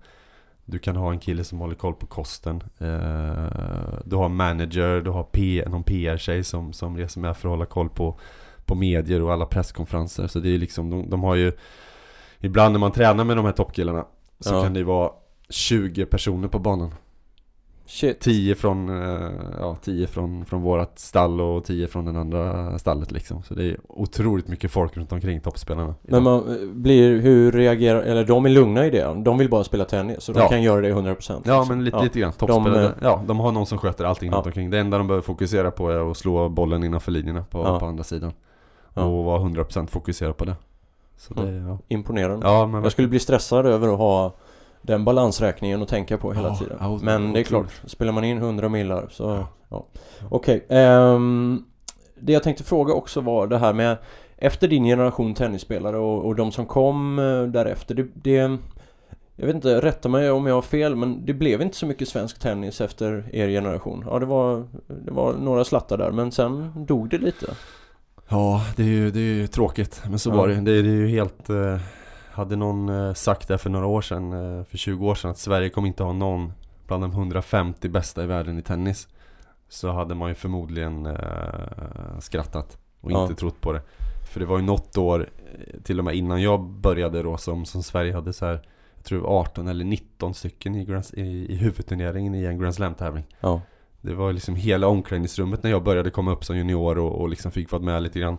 Du 0.65 0.79
kan 0.79 0.95
ha 0.95 1.11
en 1.11 1.19
kille 1.19 1.43
som 1.43 1.59
håller 1.59 1.75
koll 1.75 1.93
på 1.93 2.05
kosten. 2.07 2.55
Eh, 2.77 3.99
du 4.05 4.15
har 4.15 4.29
manager, 4.29 5.01
du 5.01 5.09
har 5.09 5.23
P, 5.23 5.63
någon 5.67 5.83
PR-tjej 5.83 6.43
som, 6.43 6.73
som 6.73 6.97
reser 6.97 7.21
med 7.21 7.37
för 7.37 7.47
att 7.49 7.51
hålla 7.51 7.65
koll 7.65 7.89
på, 7.89 8.19
på 8.69 8.75
medier 8.75 9.21
och 9.21 9.33
alla 9.33 9.45
presskonferenser. 9.45 10.27
Så 10.27 10.39
det 10.39 10.49
är 10.53 10.57
liksom, 10.57 10.89
de, 10.89 11.09
de 11.09 11.23
har 11.23 11.35
ju 11.35 11.51
Ibland 12.41 12.71
när 12.71 12.79
man 12.79 12.91
tränar 12.91 13.23
med 13.23 13.37
de 13.37 13.45
här 13.45 13.51
toppkillarna 13.51 14.05
så 14.39 14.53
Ja. 14.53 14.63
kan 14.63 14.73
det 14.73 14.83
vara 14.83 15.11
20 15.49 16.05
personer 16.05 16.47
på 16.47 16.59
banan. 16.59 16.93
Shit. 17.85 18.19
10 18.19 18.55
från, 18.55 18.89
eh, 18.89 19.29
ja, 19.59 19.77
10 19.83 20.07
från, 20.07 20.45
från 20.45 20.61
vårat 20.61 20.99
stall 20.99 21.41
och 21.41 21.63
10 21.65 21.87
från 21.87 22.05
den 22.05 22.17
andra 22.17 22.79
stallet 22.79 23.11
liksom. 23.11 23.43
Så 23.43 23.53
det 23.53 23.63
är 23.65 23.77
otroligt 23.87 24.47
mycket 24.47 24.71
folk 24.71 24.97
runt 24.97 25.11
omkring 25.11 25.41
toppspelarna. 25.41 25.95
Men 26.01 26.23
man 26.23 26.39
eh, 26.61 26.67
blir, 26.69 27.19
hur 27.21 27.51
reagerar, 27.51 28.01
eller 28.01 28.25
de 28.25 28.45
är 28.45 28.49
lugna 28.49 28.85
i 28.85 28.89
det? 28.89 29.21
De 29.25 29.37
vill 29.37 29.49
bara 29.49 29.63
spela 29.63 29.85
tennis, 29.85 30.23
så 30.23 30.31
de 30.33 30.39
Ja. 30.39 30.47
kan 30.49 30.61
göra 30.63 30.81
det 30.81 30.93
100% 30.93 31.41
Ja 31.45 31.59
liksom. 31.59 31.75
men 31.77 31.85
lite, 31.85 31.97
Ja. 31.97 32.03
lite 32.03 32.19
grann, 32.19 32.31
toppspelare. 32.33 32.85
eh, 32.85 32.91
ja, 33.01 33.23
de 33.27 33.39
har 33.39 33.51
någon 33.51 33.65
som 33.65 33.77
sköter 33.77 34.05
allting 34.05 34.31
Ja. 34.31 34.37
runt 34.37 34.45
omkring. 34.45 34.69
Det 34.69 34.79
enda 34.79 34.97
de 34.97 35.07
behöver 35.07 35.23
fokusera 35.23 35.71
på 35.71 35.89
är 35.89 36.11
att 36.11 36.17
slå 36.17 36.49
bollen 36.49 36.83
innanför 36.83 37.11
linjerna 37.11 37.43
på, 37.43 37.57
Ja. 37.59 37.79
på 37.79 37.85
andra 37.85 38.03
sidan. 38.03 38.31
Ja. 38.99 39.05
Och 39.05 39.23
vara 39.23 39.39
100% 39.41 39.87
fokuserad 39.87 40.37
på 40.37 40.45
det. 40.45 40.55
Så 41.17 41.33
det, 41.33 41.51
ja. 41.51 41.77
Imponerande. 41.87 42.47
ja 42.47 42.67
men 42.67 42.83
Jag 42.83 42.91
skulle 42.91 43.07
bli 43.07 43.19
stressad 43.19 43.65
över 43.65 43.87
att 43.87 43.97
ha 43.97 44.33
den 44.81 45.05
balansräkningen 45.05 45.81
att 45.81 45.89
tänka 45.89 46.17
på 46.17 46.33
hela 46.33 46.55
tiden. 46.55 46.77
ja, 46.79 46.99
Men 47.01 47.33
det 47.33 47.39
är 47.39 47.43
klart, 47.43 47.65
otroligt. 47.65 47.91
spelar 47.91 48.11
man 48.11 48.23
in 48.23 48.37
100 48.37 48.69
millar 48.69 49.07
så... 49.11 49.45
Ja. 49.69 49.85
Okej. 50.29 50.65
ehm, 50.69 51.63
det 52.19 52.33
jag 52.33 52.43
tänkte 52.43 52.63
fråga 52.63 52.93
också 52.93 53.21
var 53.21 53.47
det 53.47 53.57
här 53.57 53.73
med 53.73 53.97
Efter 54.37 54.67
din 54.67 54.83
generation 54.83 55.33
tennisspelare 55.33 55.97
och, 55.97 56.25
och 56.25 56.35
de 56.35 56.51
som 56.51 56.65
kom 56.65 57.19
eh, 57.19 57.43
därefter. 57.43 57.95
Det, 57.95 58.07
det, 58.13 58.57
jag 59.35 59.45
vet 59.45 59.55
inte, 59.55 59.81
rätta 59.81 60.09
mig 60.09 60.31
om 60.31 60.47
jag 60.47 60.55
har 60.55 60.61
fel 60.61 60.95
men 60.95 61.25
det 61.25 61.33
blev 61.33 61.61
inte 61.61 61.77
så 61.77 61.85
mycket 61.85 62.07
svensk 62.07 62.39
tennis 62.39 62.81
efter 62.81 63.29
er 63.33 63.47
generation. 63.47 64.03
Ja, 64.07 64.19
det 64.19 64.25
var, 64.25 64.63
det 64.87 65.11
var 65.11 65.33
några 65.33 65.63
slattar 65.63 65.97
där 65.97 66.11
men 66.11 66.31
sen 66.31 66.71
dog 66.85 67.09
det 67.09 67.17
lite. 67.17 67.47
Ja, 68.29 68.65
det 68.75 68.83
är 68.83 68.87
ju, 68.87 69.11
det 69.11 69.19
är 69.19 69.23
ju 69.33 69.47
tråkigt. 69.47 70.01
Men 70.09 70.19
så 70.19 70.29
Ja. 70.29 70.35
var 70.35 70.47
det. 70.47 70.55
det. 70.55 70.61
Det 70.81 70.89
är 70.89 70.93
ju 70.93 71.07
helt... 71.07 71.49
Eh, 71.49 71.77
hade 72.31 72.55
någon 72.55 72.89
eh, 72.89 73.13
sagt 73.13 73.47
det 73.47 73.57
för 73.57 73.69
några 73.69 73.85
år 73.85 74.01
sedan, 74.01 74.33
eh, 74.33 74.63
för 74.63 74.77
20 74.77 75.07
år 75.07 75.15
sedan, 75.15 75.31
att 75.31 75.37
Sverige 75.37 75.69
kommer 75.69 75.87
inte 75.87 76.03
ha 76.03 76.13
någon 76.13 76.53
bland 76.87 77.03
de 77.03 77.11
150 77.11 77.89
bästa 77.89 78.23
i 78.23 78.25
världen 78.25 78.59
i 78.59 78.61
tennis. 78.61 79.07
Så 79.69 79.91
hade 79.91 80.15
man 80.15 80.29
ju 80.29 80.35
förmodligen 80.35 81.05
eh, 81.05 82.19
skrattat 82.19 82.77
och 83.01 83.11
Ja. 83.11 83.21
inte 83.23 83.35
trott 83.35 83.61
på 83.61 83.73
det. 83.73 83.81
För 84.31 84.39
det 84.39 84.45
var 84.45 84.57
ju 84.57 84.63
något 84.65 84.97
år, 84.97 85.29
till 85.83 85.99
och 85.99 86.05
med 86.05 86.15
innan 86.15 86.41
jag 86.41 86.61
började 86.63 87.23
då, 87.23 87.37
som, 87.37 87.65
som 87.65 87.83
Sverige 87.83 88.13
hade 88.13 88.33
så 88.33 88.45
här 88.45 88.61
jag 88.95 89.03
tror 89.05 89.17
det 89.19 89.23
var 89.27 89.39
18 89.39 89.67
eller 89.67 89.85
19 89.85 90.33
stycken 90.33 90.75
i, 90.75 91.01
i, 91.13 91.21
i 91.53 91.55
huvudturneringen 91.55 92.35
i 92.35 92.45
en 92.45 92.59
Grand 92.59 92.75
Slam-tävling. 92.75 93.23
Ja. 93.39 93.61
Det 94.01 94.13
var 94.13 94.33
liksom 94.33 94.55
hela 94.55 94.87
omklädningsrummet 94.87 95.63
när 95.63 95.71
jag 95.71 95.83
började 95.83 96.09
komma 96.09 96.31
upp 96.31 96.45
som 96.45 96.57
junior 96.57 96.97
och, 96.97 97.21
och 97.21 97.29
liksom 97.29 97.51
fick 97.51 97.71
vara 97.71 97.81
med 97.81 98.03
lite 98.03 98.19
grann. 98.19 98.37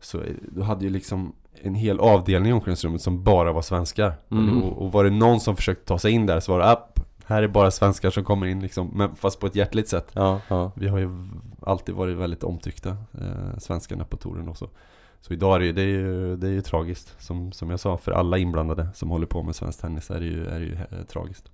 Så 0.00 0.20
eh, 0.20 0.34
du 0.52 0.62
hade 0.62 0.84
ju 0.84 0.90
liksom 0.90 1.32
en 1.62 1.74
hel 1.74 2.00
avdelning 2.00 2.50
i 2.50 2.52
omklädningsrummet 2.52 3.02
som 3.02 3.24
bara 3.24 3.52
var 3.52 3.62
svenskar. 3.62 4.14
Mm. 4.30 4.62
och, 4.62 4.82
och 4.82 4.92
var 4.92 5.04
det 5.04 5.10
någon 5.10 5.40
som 5.40 5.56
försökte 5.56 5.84
ta 5.84 5.98
sig 5.98 6.12
in 6.12 6.26
där 6.26 6.40
så 6.40 6.52
var 6.52 6.58
det 6.58 6.72
upp 6.72 7.00
Här 7.26 7.42
är 7.42 7.48
bara 7.48 7.70
svenskar 7.70 8.10
som 8.10 8.24
kommer 8.24 8.46
in 8.46 8.60
liksom, 8.60 8.90
men 8.94 9.14
fast 9.16 9.40
på 9.40 9.46
ett 9.46 9.54
hjärtligt 9.54 9.88
sätt. 9.88 10.10
Ja, 10.12 10.40
ja. 10.48 10.72
Vi 10.74 10.88
har 10.88 10.98
ju 10.98 11.10
alltid 11.62 11.94
varit 11.94 12.16
väldigt 12.16 12.44
omtyckta, 12.44 12.90
eh, 12.90 13.58
svenskarna 13.58 14.04
på 14.04 14.16
touren 14.16 14.48
också 14.48 14.68
Så 15.20 15.32
idag 15.32 15.54
är 15.54 15.58
det 15.58 15.66
ju, 15.66 15.72
det 15.72 15.82
är 15.82 15.86
ju, 15.86 16.36
det 16.36 16.46
är 16.46 16.52
ju 16.52 16.60
tragiskt. 16.60 17.14
Som, 17.18 17.52
som 17.52 17.70
jag 17.70 17.80
sa, 17.80 17.98
för 17.98 18.12
alla 18.12 18.38
inblandade 18.38 18.88
som 18.94 19.10
håller 19.10 19.26
på 19.26 19.42
med 19.42 19.56
svensk 19.56 19.80
tennis 19.80 20.10
är 20.10 20.20
det 20.20 20.26
ju, 20.26 20.46
är 20.46 20.60
det 20.60 20.66
ju 20.66 20.74
eh, 20.74 21.04
tragiskt 21.08 21.50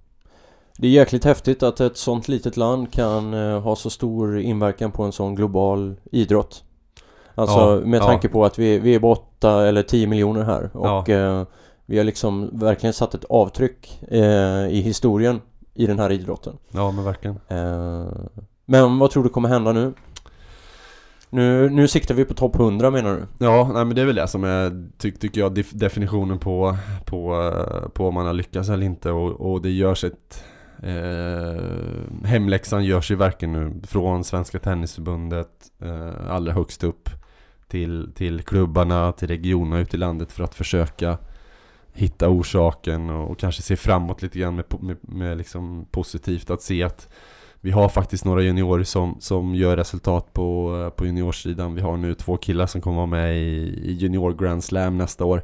Det 0.79 0.87
är 0.87 0.91
jäkligt 0.91 1.25
häftigt 1.25 1.63
att 1.63 1.81
ett 1.81 1.97
sånt 1.97 2.29
litet 2.29 2.57
land 2.57 2.93
kan 2.93 3.35
eh, 3.35 3.61
ha 3.61 3.77
så 3.77 3.91
stor 3.91 4.39
inverkan 4.39 4.93
på 4.93 5.03
en 5.03 5.13
sån 5.13 5.35
global 5.35 5.95
idrott. 6.13 6.65
Alltså 7.35 7.59
Ja, 7.59 7.87
med 7.87 8.01
ja. 8.01 8.07
tanke 8.07 8.29
på 8.29 8.45
att 8.45 8.59
vi, 8.59 8.79
vi 8.79 8.95
är 8.95 8.99
bara 8.99 9.13
8 9.13 9.67
eller 9.67 9.83
10 9.83 10.07
miljoner 10.07 10.43
här 10.43 10.71
och 10.77 11.09
Ja. 11.09 11.15
eh, 11.15 11.43
vi 11.87 11.97
har 11.99 12.05
liksom 12.05 12.51
verkligen 12.59 12.93
satt 12.93 13.15
ett 13.15 13.25
avtryck 13.25 14.03
eh, 14.09 14.67
i 14.69 14.81
historien 14.85 15.41
i 15.75 15.87
den 15.87 15.99
här 15.99 16.13
idrotten. 16.13 16.57
Ja 16.71 16.91
men 16.91 17.05
verkligen 17.05 17.41
men 18.67 18.99
vad 18.99 19.11
tror 19.11 19.23
du 19.25 19.29
kommer 19.29 19.49
hända 19.49 19.73
nu? 19.73 19.93
Nu, 21.31 21.71
nu 21.71 21.89
siktar 21.89 22.15
vi 22.15 22.25
på 22.25 22.35
topp 22.35 22.55
100 22.57 22.91
menar 22.91 23.15
du? 23.17 23.45
Ja, 23.45 23.71
nej, 23.75 23.85
men 23.85 23.97
det 23.97 24.03
är 24.03 24.07
väl 24.07 24.15
det 24.15 24.29
som 24.29 24.45
är, 24.45 24.89
ty, 24.99 25.13
tycker 25.13 25.41
jag, 25.41 25.55
def, 25.55 25.71
definitionen 25.71 26.39
på, 26.39 26.77
på, 27.05 27.53
på 27.95 28.09
om 28.09 28.15
man 28.15 28.27
har 28.27 28.33
lyckats 28.33 28.69
eller 28.69 28.87
inte 28.87 29.11
och, 29.11 29.53
och 29.53 29.63
det 29.63 29.71
görs 29.71 30.05
ett 30.05 30.45
eh, 30.83 32.25
Hemläxan 32.25 32.85
görs 32.85 33.11
ju 33.11 33.15
verkligen 33.17 33.53
nu 33.53 33.87
från 33.87 34.25
Svenska 34.25 34.59
Tennisförbundet 34.59 35.49
eh, 35.81 36.31
allra 36.31 36.53
högst 36.53 36.85
upp 36.85 37.09
till, 37.69 38.13
till 38.15 38.43
klubbarna, 38.43 39.13
till 39.13 39.29
regionerna 39.29 39.81
ute 39.81 39.97
i 39.97 40.01
landet 40.01 40.33
för 40.33 40.45
att 40.45 40.55
försöka 40.55 41.19
hitta 41.93 42.29
orsaken 42.29 43.11
och, 43.11 43.31
och 43.31 43.39
kanske 43.39 43.63
se 43.63 43.77
framåt 43.77 44.23
lite 44.23 44.39
grann 44.39 44.57
med, 44.57 44.65
med, 44.81 44.97
med 45.01 45.39
liksom 45.39 45.87
positivt 45.91 46.51
att 46.51 46.63
se 46.63 46.83
att 46.83 47.09
vi 47.61 47.71
har 47.71 47.89
faktiskt 47.89 48.25
några 48.25 48.43
juniorer 48.43 48.85
som, 48.85 49.17
som 49.21 49.55
gör 49.55 49.77
resultat 49.77 50.33
på, 50.33 50.91
på 50.97 51.07
juniorsidan. 51.07 51.75
Vi 51.75 51.81
har 51.81 51.97
nu 51.97 52.15
två 52.15 52.37
killar 52.37 52.67
som 52.67 52.81
kommer 52.81 52.97
vara 52.97 53.07
med 53.07 53.37
i, 53.37 53.81
i 53.85 53.93
Junior 53.93 54.35
Grand 54.35 54.65
Slam 54.65 54.99
nästa 54.99 55.25
år. 55.25 55.43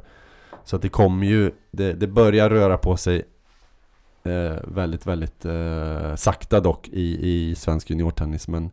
Så 0.63 0.75
att 0.75 0.81
det 0.81 0.89
kommer 0.89 1.27
ju, 1.27 1.51
det, 1.71 1.93
det 1.93 2.07
börjar 2.07 2.49
röra 2.49 2.77
på 2.77 2.97
sig 2.97 3.23
eh, 4.23 4.55
väldigt, 4.63 5.05
väldigt 5.05 5.45
eh, 5.45 6.15
sakta 6.15 6.59
dock 6.59 6.87
i, 6.87 7.29
i 7.29 7.55
svensk 7.55 7.89
juniortennis. 7.89 8.47
Men, 8.47 8.69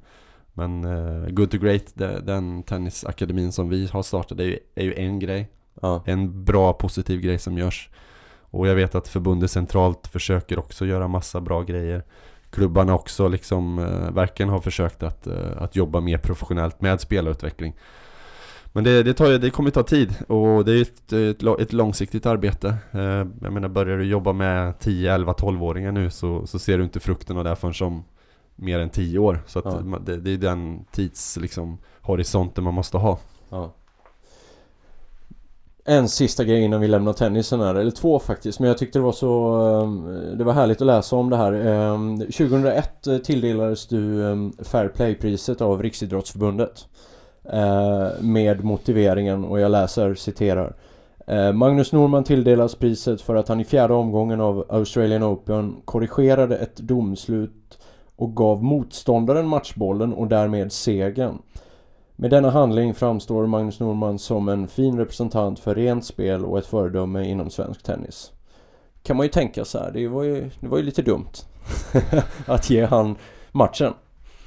men 0.53 0.85
eh, 0.85 1.29
Good 1.29 1.51
to 1.51 1.59
Great, 1.59 1.85
det, 1.95 2.21
den 2.21 2.63
tennisakademin 2.63 3.53
som 3.53 3.69
vi 3.69 3.87
har 3.87 4.03
startat 4.03 4.41
är 4.41 4.45
ju, 4.45 4.59
är 4.75 4.85
ju 4.85 4.95
en 4.95 5.19
grej. 5.19 5.49
Ja. 5.81 6.03
En 6.07 6.45
bra 6.45 6.73
positiv 6.73 7.21
grej 7.21 7.39
som 7.39 7.59
görs. 7.59 7.91
Och 8.51 8.69
jag 8.69 8.75
vet 8.75 8.95
att 8.95 9.09
förbundet 9.09 9.51
centralt 9.51 10.07
försöker 10.07 10.59
också 10.59 10.87
göra 10.87 11.09
massa 11.09 11.41
bra 11.41 11.63
grejer 11.63 12.05
klubbarna 12.51 12.95
också 12.95 13.29
liksom 13.29 13.79
eh, 13.79 14.11
verkligen 14.11 14.51
har 14.51 14.61
försökt 14.61 15.03
att, 15.03 15.27
eh, 15.27 15.63
att 15.63 15.77
jobba 15.77 16.01
mer 16.01 16.19
professionellt 16.19 16.81
med 16.81 17.01
spelarutveckling. 17.01 17.75
Men 18.73 18.85
det, 18.85 19.03
det, 19.03 19.15
tar, 19.15 19.31
det 19.39 19.51
kommer 19.51 19.71
ta 19.71 19.83
tid 19.83 20.15
och 20.29 20.65
det 20.65 20.73
är 20.73 20.83
ett, 20.83 21.13
ett, 21.13 21.61
ett 21.61 21.73
långsiktigt 21.73 22.27
arbete. 22.27 22.69
Eh, 22.93 23.01
jag 23.43 23.53
menar 23.53 23.69
börjar 23.69 23.99
du 23.99 24.05
jobba 24.05 24.33
med 24.33 24.79
10, 24.79 25.15
11, 25.15 25.33
12-åringar 25.33 25.93
nu 25.93 26.11
så, 26.11 26.47
så 26.47 26.59
ser 26.59 26.79
du 26.79 26.85
inte 26.85 27.01
frukten 27.01 27.37
av 27.39 27.45
det 27.45 27.57
förrän 27.57 27.75
som 27.75 28.05
mer 28.57 28.79
än 28.79 28.91
10 28.91 29.19
år. 29.19 29.43
Så 29.47 29.61
Ja. 29.65 29.99
det, 30.07 30.17
det 30.17 30.31
är 30.31 30.37
den 30.37 30.85
tids 30.93 31.37
liksom, 31.37 31.79
horisonten 32.03 32.65
man 32.65 32.75
måste 32.75 32.97
ha. 32.97 33.19
Ja. 33.51 33.73
En 35.85 36.09
sista 36.09 36.45
grej 36.45 36.61
innan 36.63 36.81
vi 36.81 36.89
lämnar 36.89 37.13
tennisen 37.13 37.61
här, 37.61 37.75
eller 37.75 37.91
två 37.91 38.19
faktiskt, 38.19 38.61
men 38.61 38.69
jag 38.69 38.79
tyckte 38.79 38.99
det 38.99 39.03
var 39.03 39.13
så... 39.13 39.61
eh, 39.71 40.37
Det 40.39 40.45
var 40.45 40.53
härligt 40.53 40.81
att 40.81 40.87
läsa 40.87 41.17
om 41.17 41.31
det 41.31 41.37
här. 41.37 41.53
Eh, 41.53 41.99
2001 42.19 43.07
eh, 43.07 43.19
tilldelades 43.19 43.87
du 43.87 44.31
eh, 44.31 44.37
Fair 44.65 44.89
Play-priset 44.89 45.61
av 45.61 45.83
Riksidrottsförbundet. 45.83 46.89
Eh, 47.53 48.09
med 48.21 48.65
motiveringen, 48.65 49.45
och 49.45 49.61
jag 49.61 49.71
läser, 49.71 50.15
citerar. 50.15 50.75
Eh, 51.27 51.53
Magnus 51.53 51.93
Norman 51.93 52.25
tilldelas 52.25 52.75
priset 52.75 53.21
för 53.21 53.35
att 53.35 53.49
han 53.49 53.61
i 53.61 53.65
fjärde 53.65 53.95
omgången 53.95 54.41
av 54.41 54.67
Australian 54.69 55.25
Open 55.25 55.77
korrigerade 55.85 56.57
ett 56.57 56.77
domslut 56.77 57.79
och 58.17 58.37
gav 58.37 58.63
motståndaren 58.63 59.47
matchbollen 59.47 60.13
och 60.13 60.27
därmed 60.27 60.73
segern. 60.73 61.39
Med 62.17 62.31
denna 62.31 62.51
handling 62.51 62.95
framstår 62.95 63.47
Magnus 63.47 63.81
Norman 63.81 64.19
som 64.19 64.49
en 64.49 64.69
fin 64.69 64.99
representant 64.99 65.59
för 65.59 65.75
rent 65.75 66.05
spel 66.05 66.45
och 66.45 66.59
ett 66.59 66.67
föredöme 66.67 67.29
inom 67.29 67.51
svensk 67.51 67.83
tennis. 67.83 68.33
Kan 69.03 69.17
man 69.17 69.27
ju 69.27 69.31
tänka 69.31 69.65
så 69.65 69.79
här, 69.79 69.91
det 69.91 70.09
var 70.09 70.23
ju, 70.23 70.51
det 70.61 70.69
var 70.69 70.79
ju 70.79 70.85
lite 70.85 71.03
dumt 71.03 71.33
att 72.47 72.71
ge 72.71 72.85
han 72.85 73.17
matchen. 73.53 73.93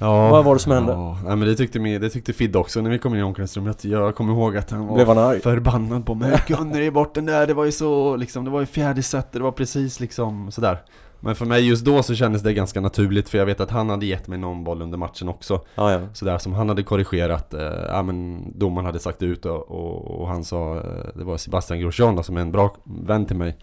Ja, 0.02 0.30
Vad 0.30 0.44
var 0.44 0.54
det 0.54 0.60
som 0.60 0.72
hände? 0.72 0.92
Ja, 0.92 1.18
nej, 1.24 1.36
men 1.36 1.48
det 1.48 1.54
tyckte, 1.54 1.78
mi- 1.78 1.98
det 1.98 2.10
tyckte 2.10 2.32
Fid 2.32 2.56
också 2.56 2.80
när 2.80 2.90
vi 2.90 2.98
kom 2.98 3.14
in 3.14 3.20
i 3.20 3.22
omklädningsrummet. 3.22 3.84
Jag 3.84 4.14
kommer 4.14 4.32
ihåg 4.32 4.56
att 4.56 4.70
han 4.70 4.86
var 4.86 4.94
Blev 4.94 5.06
han 5.08 5.18
arg? 5.18 5.40
förbannad 5.40 6.06
på 6.06 6.14
mig. 6.14 6.42
Gunnar 6.46 6.80
är 6.80 6.90
bort 6.90 7.14
den 7.14 7.26
där, 7.26 7.46
det 7.46 7.54
var 7.54 7.64
ju 7.64 7.72
så 7.72 8.16
liksom, 8.16 8.44
det 8.44 8.50
var 8.50 8.60
ju 8.60 8.66
fjärde 8.66 9.02
set, 9.02 9.32
det 9.32 9.38
var 9.40 9.52
precis 9.52 10.00
liksom 10.00 10.50
sådär. 10.50 10.78
Men 11.24 11.34
för 11.34 11.46
mig 11.46 11.68
just 11.68 11.84
då 11.84 12.02
så 12.02 12.14
kändes 12.14 12.42
det 12.42 12.52
ganska 12.54 12.80
naturligt 12.80 13.28
för 13.28 13.38
jag 13.38 13.46
vet 13.46 13.60
att 13.60 13.70
han 13.70 13.90
hade 13.90 14.06
gett 14.06 14.26
mig 14.28 14.38
någon 14.38 14.64
boll 14.64 14.82
under 14.82 14.98
matchen 14.98 15.28
också. 15.28 15.60
Ja, 15.74 15.92
ja. 15.92 16.00
Sådär 16.12 16.38
som 16.38 16.52
han 16.52 16.68
hade 16.68 16.82
korrigerat, 16.82 17.54
eh, 17.54 17.60
ja 17.88 18.02
men 18.02 18.44
domaren 18.58 18.86
hade 18.86 18.98
sagt 18.98 19.22
ut 19.22 19.46
och, 19.46 19.70
och, 19.70 20.20
och 20.20 20.28
han 20.28 20.44
sa, 20.44 20.76
eh, 20.76 20.82
det 21.14 21.24
var 21.24 21.36
Sebastian 21.36 21.80
Grosjean 21.80 22.16
då, 22.16 22.22
som 22.22 22.36
är 22.36 22.40
en 22.40 22.52
bra 22.52 22.74
vän 22.84 23.26
till 23.26 23.36
mig. 23.36 23.56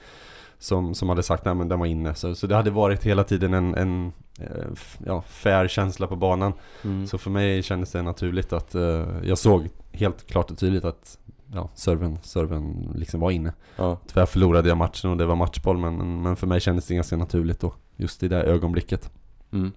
Som, 0.62 0.96
som 0.96 1.10
hade 1.10 1.24
sagt, 1.24 1.46
men 1.46 1.70
den 1.70 1.80
var 1.80 1.86
inne. 1.86 2.16
Så, 2.16 2.36
så 2.36 2.48
det 2.48 2.56
hade 2.56 2.72
varit 2.72 3.04
hela 3.04 3.24
tiden 3.24 3.54
en, 3.54 3.76
en 3.76 4.14
eh, 4.40 4.66
ja, 5.06 5.22
fair 5.22 5.68
känsla 5.68 6.08
på 6.08 6.16
banan. 6.16 6.54
Mm. 6.84 7.08
Så 7.08 7.18
för 7.18 7.30
mig 7.30 7.64
kändes 7.64 7.92
det 7.92 8.02
naturligt 8.02 8.54
att 8.54 8.76
eh, 8.76 9.08
jag 9.24 9.38
såg 9.38 9.70
helt 9.92 10.28
klart 10.28 10.52
och 10.52 10.58
tydligt 10.58 10.86
att 10.86 11.18
ja, 11.54 11.70
serven, 11.76 12.20
serven 12.22 12.94
liksom 12.96 13.20
var 13.20 13.32
inne. 13.32 13.54
Ja. 13.76 13.98
Tyvärr 14.08 14.26
förlorade 14.26 14.70
jag 14.70 14.78
matchen 14.78 15.12
och 15.12 15.18
det 15.18 15.26
var 15.26 15.36
matchboll 15.36 15.78
men, 15.78 16.22
men 16.22 16.36
för 16.36 16.48
mig 16.48 16.60
kändes 16.60 16.88
det 16.88 16.96
ganska 16.96 17.18
naturligt 17.18 17.60
då. 17.60 17.74
Just 17.96 18.24
i 18.24 18.28
det 18.28 18.44
ögonblicket. 18.44 19.12
Mm. 19.52 19.72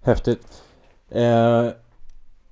Häftigt. 0.00 0.62
Eh, 1.10 1.68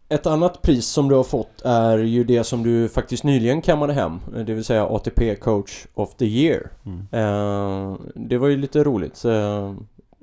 ett 0.08 0.26
annat 0.26 0.62
pris 0.62 0.86
som 0.86 1.08
du 1.08 1.14
har 1.14 1.24
fått 1.24 1.62
är 1.64 1.98
ju 1.98 2.24
det 2.24 2.44
som 2.44 2.62
du 2.62 2.88
faktiskt 2.88 3.24
nyligen 3.24 3.62
kammade 3.62 3.92
hem. 3.92 4.20
Det 4.46 4.54
vill 4.54 4.64
säga 4.64 4.86
ATP 4.86 5.36
Coach 5.36 5.86
of 5.94 6.14
the 6.14 6.24
Year. 6.24 6.70
Mm. 6.86 6.98
Eh, 7.10 7.96
det 8.14 8.38
var 8.38 8.48
ju 8.48 8.56
lite 8.56 8.84
roligt. 8.84 9.24
Eh, 9.24 9.74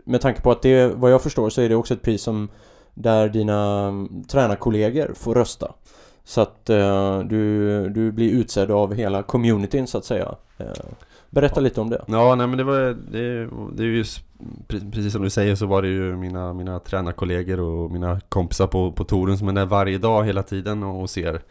med 0.05 0.21
tanke 0.21 0.41
på 0.41 0.51
att 0.51 0.61
det, 0.61 0.87
vad 0.87 1.11
jag 1.11 1.21
förstår 1.21 1.49
så 1.49 1.61
är 1.61 1.69
det 1.69 1.75
också 1.75 1.93
ett 1.93 2.01
pris 2.01 2.21
som 2.21 2.49
där 2.93 3.29
dina 3.29 3.87
mm, 3.87 4.23
tränarkollegor 4.23 5.13
får 5.15 5.35
rösta. 5.35 5.71
Så 6.23 6.41
att 6.41 6.69
eh, 6.69 7.19
du, 7.19 7.89
du 7.89 8.11
blir 8.11 8.31
utsedd 8.31 8.71
av 8.71 8.93
hela 8.93 9.23
communityn 9.23 9.87
så 9.87 9.97
att 9.97 10.05
säga. 10.05 10.35
Berätta 11.33 11.59
lite 11.59 11.81
om 11.81 11.89
det. 11.89 12.03
Ja, 12.07 12.35
nej 12.35 12.47
men 12.47 12.57
det 12.57 12.63
var 12.63 12.79
det, 13.11 13.45
det 13.75 13.83
är 13.83 13.87
ju 13.87 14.03
precis 14.91 15.13
som 15.13 15.21
du 15.21 15.29
säger 15.29 15.55
så 15.55 15.65
var 15.65 15.81
det 15.81 15.87
ju 15.87 16.15
mina, 16.17 16.53
mina 16.53 16.79
tränarkollegor 16.79 17.59
och 17.59 17.91
mina 17.91 18.19
kompisar 18.29 18.67
på, 18.67 18.91
på 18.91 19.03
touren 19.03 19.37
som 19.37 19.47
är 19.47 19.53
där 19.53 19.65
varje 19.65 19.97
dag 19.97 20.23
hela 20.25 20.43
tiden 20.43 20.83
och 20.83 21.09
ser 21.09 21.41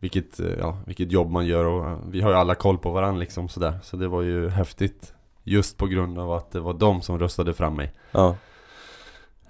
vilket, 0.00 0.40
eh, 0.40 0.46
ja, 0.58 0.78
vilket 0.86 1.12
jobb 1.12 1.30
man 1.30 1.46
gör 1.46 1.64
och 1.64 1.86
eh, 1.86 1.98
vi 2.08 2.20
har 2.20 2.30
ju 2.30 2.36
alla 2.36 2.54
koll 2.54 2.78
på 2.78 2.90
varandra 2.90 3.20
liksom 3.20 3.48
sådär. 3.48 3.78
Så 3.82 3.96
det 3.96 4.08
var 4.08 4.22
ju 4.22 4.48
häftigt 4.48 5.12
just 5.42 5.76
på 5.76 5.86
grund 5.86 6.18
av 6.18 6.32
att 6.32 6.50
det 6.52 6.60
var 6.60 6.74
de 6.74 7.02
som 7.02 7.18
röstade 7.18 7.54
fram 7.54 7.74
mig. 7.74 7.92
Ja. 8.12 8.28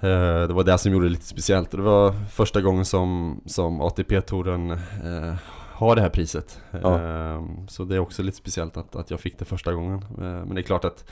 Eh, 0.01 0.47
Det 0.49 0.53
var 0.53 0.64
det 0.64 0.79
som 0.79 0.92
gjorde 0.92 1.07
det 1.07 1.11
lite 1.11 1.27
speciellt 1.27 1.71
och 1.75 1.79
det 1.79 1.85
var 1.85 2.12
första 2.31 2.61
gången 2.61 2.85
som, 2.85 3.40
som 3.47 3.81
ATP-touren 3.81 4.71
eh, 4.71 5.35
har 5.77 5.97
det 5.97 6.03
här 6.03 6.09
priset. 6.09 6.61
Ja. 6.83 7.01
Eh, 7.03 7.43
så 7.69 7.85
det 7.85 7.95
är 7.95 7.99
också 7.99 8.23
lite 8.23 8.37
speciellt 8.37 8.77
att, 8.77 8.97
att 8.97 9.11
jag 9.11 9.21
fick 9.21 9.39
det 9.39 9.45
första 9.45 9.73
gången. 9.73 9.99
Eh, 10.03 10.19
men 10.19 10.55
det 10.55 10.61
är 10.61 10.62
klart 10.62 10.85
att 10.85 11.05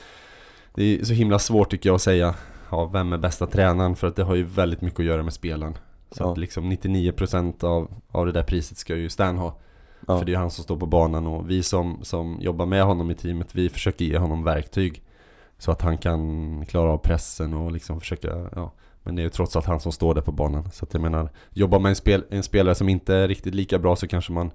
det 0.74 0.84
är 1.00 1.04
så 1.04 1.12
himla 1.12 1.38
svårt 1.38 1.70
tycker 1.70 1.88
jag 1.88 1.94
att 1.94 2.02
säga 2.02 2.34
ja, 2.70 2.84
vem 2.84 3.12
är 3.12 3.18
bästa 3.18 3.46
tränaren 3.46 3.96
för 3.96 4.06
att 4.06 4.16
det 4.16 4.22
har 4.24 4.34
ju 4.34 4.42
väldigt 4.42 4.80
mycket 4.80 5.00
att 5.00 5.06
göra 5.06 5.22
med 5.22 5.32
spelaren. 5.32 5.78
Så 6.10 6.22
Ja. 6.22 6.32
att 6.32 6.38
liksom 6.38 6.72
99% 6.72 7.64
av, 7.64 7.90
av 8.10 8.26
det 8.26 8.32
där 8.32 8.42
priset 8.42 8.78
ska 8.78 8.96
ju 8.96 9.08
Stan 9.10 9.36
ha. 9.38 9.56
Ja. 10.06 10.18
För 10.18 10.24
det 10.26 10.34
är 10.34 10.38
han 10.38 10.50
som 10.50 10.64
står 10.64 10.76
på 10.76 10.86
banan 10.86 11.26
och 11.26 11.50
vi 11.50 11.62
som, 11.62 11.98
som 12.02 12.38
jobbar 12.40 12.66
med 12.66 12.84
honom 12.84 13.10
i 13.10 13.14
teamet, 13.14 13.54
vi 13.54 13.68
försöker 13.68 14.04
ge 14.04 14.18
honom 14.18 14.44
verktyg. 14.44 15.02
Så 15.58 15.70
att 15.70 15.82
han 15.82 15.98
kan 15.98 16.66
klara 16.66 16.90
av 16.90 16.98
pressen 16.98 17.54
och 17.54 17.72
liksom 17.72 18.00
försöka, 18.00 18.28
ja. 18.54 18.72
Men 19.04 19.16
det 19.16 19.22
är 19.22 19.24
ju 19.24 19.30
trots 19.30 19.56
allt 19.56 19.66
han 19.66 19.80
som 19.80 19.92
står 19.92 20.14
där 20.14 20.22
på 20.22 20.32
banan. 20.32 20.70
Så 20.72 20.84
att 20.84 20.92
jag 20.94 21.02
menar, 21.02 21.28
jobbar 21.50 21.78
man 21.78 21.82
med 21.82 21.90
en, 21.90 21.96
spel, 21.96 22.24
en 22.30 22.42
spelare 22.42 22.74
som 22.74 22.88
inte 22.88 23.14
är 23.14 23.28
riktigt 23.28 23.54
lika 23.54 23.78
bra 23.78 23.96
så 23.96 24.06
kanske 24.06 24.32
man 24.32 24.50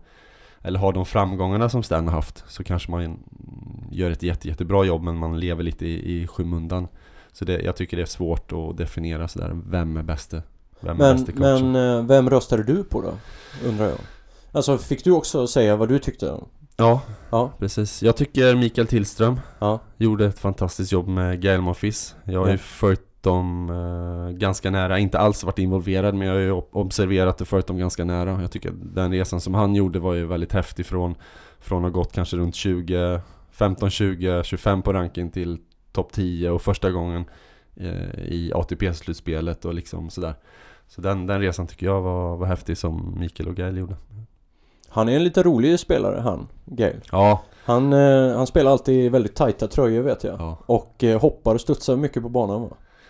eller 0.61 0.79
har 0.79 0.93
de 0.93 1.05
framgångarna 1.05 1.69
som 1.69 1.83
Stan 1.83 2.07
har 2.07 2.15
haft 2.15 2.43
så 2.47 2.63
kanske 2.63 2.91
man 2.91 3.19
gör 3.91 4.11
ett 4.11 4.23
jätte, 4.23 4.47
jättebra 4.47 4.85
jobb 4.85 5.03
men 5.03 5.17
man 5.17 5.39
lever 5.39 5.63
lite 5.63 5.85
i, 5.85 6.21
i 6.21 6.27
skymundan. 6.27 6.87
Så 7.31 7.45
det, 7.45 7.61
jag 7.61 7.75
tycker 7.75 7.97
det 7.97 8.03
är 8.03 8.07
svårt 8.07 8.51
att 8.51 8.77
definiera 8.77 9.27
sådär, 9.27 9.61
vem 9.65 9.97
är 9.97 10.03
bäste? 10.03 10.43
Vem 10.79 11.01
är 11.01 11.07
Men, 11.07 11.15
bäste 11.15 11.31
coachen? 11.31 11.71
men 11.71 11.97
eh, 11.97 12.05
vem 12.05 12.29
röstade 12.29 12.63
du 12.63 12.83
på 12.83 13.01
då? 13.01 13.13
Undrar 13.67 13.85
jag. 13.85 13.97
Alltså 14.51 14.77
fick 14.77 15.03
du 15.03 15.11
också 15.11 15.47
säga 15.47 15.75
vad 15.75 15.89
du 15.89 15.99
tyckte? 15.99 16.25
Ja, 16.77 17.01
Ja, 17.29 17.51
precis. 17.59 18.03
Jag 18.03 18.15
tycker 18.15 18.55
Mikael 18.55 18.87
Tillström 18.87 19.39
ja, 19.59 19.79
gjorde 19.97 20.25
ett 20.25 20.39
fantastiskt 20.39 20.91
jobb 20.91 21.07
med 21.07 21.41
Gael 21.41 21.61
Monfils. 21.61 22.15
Jag 22.23 22.39
har 22.39 22.49
ju 22.49 22.57
följt 22.57 23.01
dem 23.21 23.69
eh, 23.69 24.37
ganska 24.37 24.71
nära, 24.71 24.99
inte 24.99 25.19
alls 25.19 25.43
varit 25.43 25.59
involverad 25.59 26.15
men 26.15 26.27
jag 26.27 26.33
har 26.33 26.39
ju 26.41 26.51
ob- 26.51 26.67
observerat 26.71 27.41
och 27.41 27.47
följt 27.47 27.67
dem 27.67 27.77
ganska 27.77 28.05
nära. 28.05 28.41
Jag 28.41 28.51
tycker 28.51 28.71
den 28.93 29.11
resan 29.11 29.41
som 29.41 29.53
han 29.53 29.75
gjorde 29.75 29.99
var 29.99 30.13
ju 30.13 30.25
väldigt 30.25 30.51
häftig 30.53 30.85
från, 30.85 31.15
från 31.59 31.85
att 31.85 31.91
ha 31.91 31.99
gått 32.01 32.13
kanske 32.13 32.37
runt 32.37 32.55
20, 32.55 33.21
15, 33.51 33.89
20, 33.89 34.43
25 34.43 34.81
på 34.81 34.93
ranken 34.93 35.31
till 35.31 35.57
topp 35.91 36.11
10 36.13 36.49
och 36.49 36.61
första 36.61 36.91
gången 36.91 37.25
eh, 37.75 38.19
i 38.19 38.51
ATP-slutspelet 38.55 39.65
och 39.65 39.73
liksom 39.73 40.09
sådär. 40.09 40.33
Så 40.87 41.01
den, 41.01 41.27
den 41.27 41.41
resan 41.41 41.67
tycker 41.67 41.85
jag 41.85 42.01
var, 42.01 42.37
var 42.37 42.47
häftig 42.47 42.77
som 42.77 43.15
Mikael 43.19 43.49
och 43.49 43.55
Gael 43.55 43.77
gjorde. 43.77 43.95
Han 44.89 45.09
är 45.09 45.15
en 45.15 45.23
lite 45.23 45.43
rolig 45.43 45.79
spelare 45.79 46.19
han, 46.21 46.47
Gail. 46.65 47.01
Ja, 47.11 47.41
Han, 47.65 47.93
eh, 47.93 48.35
han 48.37 48.47
spelar 48.47 48.71
alltid 48.71 49.11
väldigt 49.11 49.35
tajta 49.35 49.67
tröjor 49.67 50.03
vet 50.03 50.23
jag. 50.23 50.35
ja. 50.39 50.57
Och 50.65 51.03
eh, 51.03 51.21
hoppar 51.21 51.55
och 51.55 51.61
studsar 51.61 51.95
mycket 51.95 52.23
på 52.23 52.29
banan 52.29 52.61
va? 52.61 52.69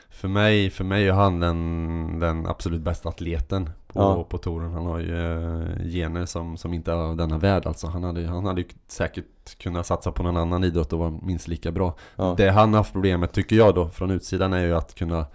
För 0.10 0.28
mig, 0.28 0.70
för 0.70 0.84
mig 0.84 1.08
är 1.08 1.14
han 1.14 1.40
den, 1.40 2.20
den 2.20 2.46
absolut 2.48 2.82
bästa 2.82 3.10
atleten 3.10 3.66
på, 3.66 4.00
Ja. 4.00 4.24
på 4.24 4.38
touren. 4.38 4.72
Han 4.74 4.86
har 4.86 5.00
ju 5.00 5.16
eh, 5.18 5.84
gener 5.92 6.26
som, 6.26 6.58
som 6.58 6.74
inte 6.74 6.92
är 6.92 6.96
av 6.96 7.18
denna 7.18 7.38
värld 7.38 7.66
alltså. 7.66 7.88
Han 7.88 8.04
hade, 8.04 8.28
han 8.28 8.46
hade 8.46 8.62
ju 8.62 8.68
säkert 8.88 9.58
kunnat 9.58 9.86
satsa 9.86 10.12
på 10.12 10.24
någon 10.24 10.38
annan 10.38 10.64
idrott 10.64 10.94
och 10.94 11.00
vara 11.00 11.12
minst 11.22 11.48
lika 11.48 11.72
bra. 11.72 11.96
Ja. 12.16 12.34
Det 12.38 12.50
han 12.50 12.70
har 12.74 12.78
haft 12.78 12.94
problemet, 12.94 13.32
tycker 13.34 13.56
jag 13.56 13.76
då, 13.76 13.90
från 13.90 14.12
utsidan 14.12 14.54
är 14.54 14.66
ju 14.66 14.76
att 14.76 14.96
kunna 14.96 15.26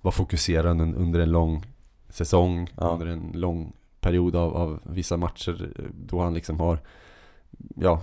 vara 0.00 0.12
fokuserad 0.12 0.76
un- 0.80 0.96
under 0.96 1.20
en 1.20 1.30
lång 1.32 1.64
säsong, 2.08 2.70
Ja. 2.76 2.88
under 2.88 3.06
en 3.06 3.30
lång 3.34 3.72
period 4.00 4.36
av, 4.36 4.56
av 4.56 4.80
vissa 4.82 5.16
matcher 5.16 5.72
då 6.06 6.20
han 6.22 6.34
liksom 6.34 6.60
har, 6.60 6.78
ja, 7.76 8.02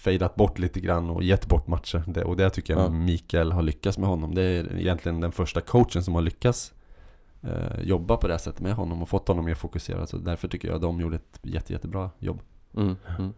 fejdat 0.00 0.34
bort 0.34 0.58
lite 0.58 0.80
grann 0.80 1.10
och 1.10 1.22
gett 1.22 1.46
bort 1.46 1.66
matcher. 1.66 2.02
Det, 2.06 2.24
och 2.24 2.36
det 2.36 2.50
tycker 2.50 2.72
jag 2.72 2.82
Ja. 2.82 2.88
Mikael 2.88 3.52
har 3.52 3.62
lyckats 3.62 3.98
med 3.98 4.08
honom. 4.08 4.34
Det 4.34 4.42
är 4.42 4.78
egentligen 4.78 5.20
den 5.20 5.32
första 5.32 5.60
coachen 5.60 6.02
som 6.02 6.14
har 6.14 6.22
lyckats 6.22 6.72
eh, 7.42 7.80
jobba 7.82 8.16
på 8.16 8.26
det 8.26 8.32
här 8.32 8.38
sättet 8.38 8.60
med 8.60 8.74
honom 8.74 9.02
och 9.02 9.08
fått 9.08 9.28
honom 9.28 9.44
mer 9.44 9.54
fokuserad. 9.54 10.08
Så 10.08 10.16
därför 10.16 10.48
tycker 10.48 10.68
jag 10.68 10.74
att 10.74 10.82
de 10.82 11.00
gjorde 11.00 11.16
ett 11.16 11.38
jätte, 11.42 11.72
jättebra 11.72 12.10
jobb. 12.18 12.40
Mm, 12.76 12.96
mm. 13.18 13.32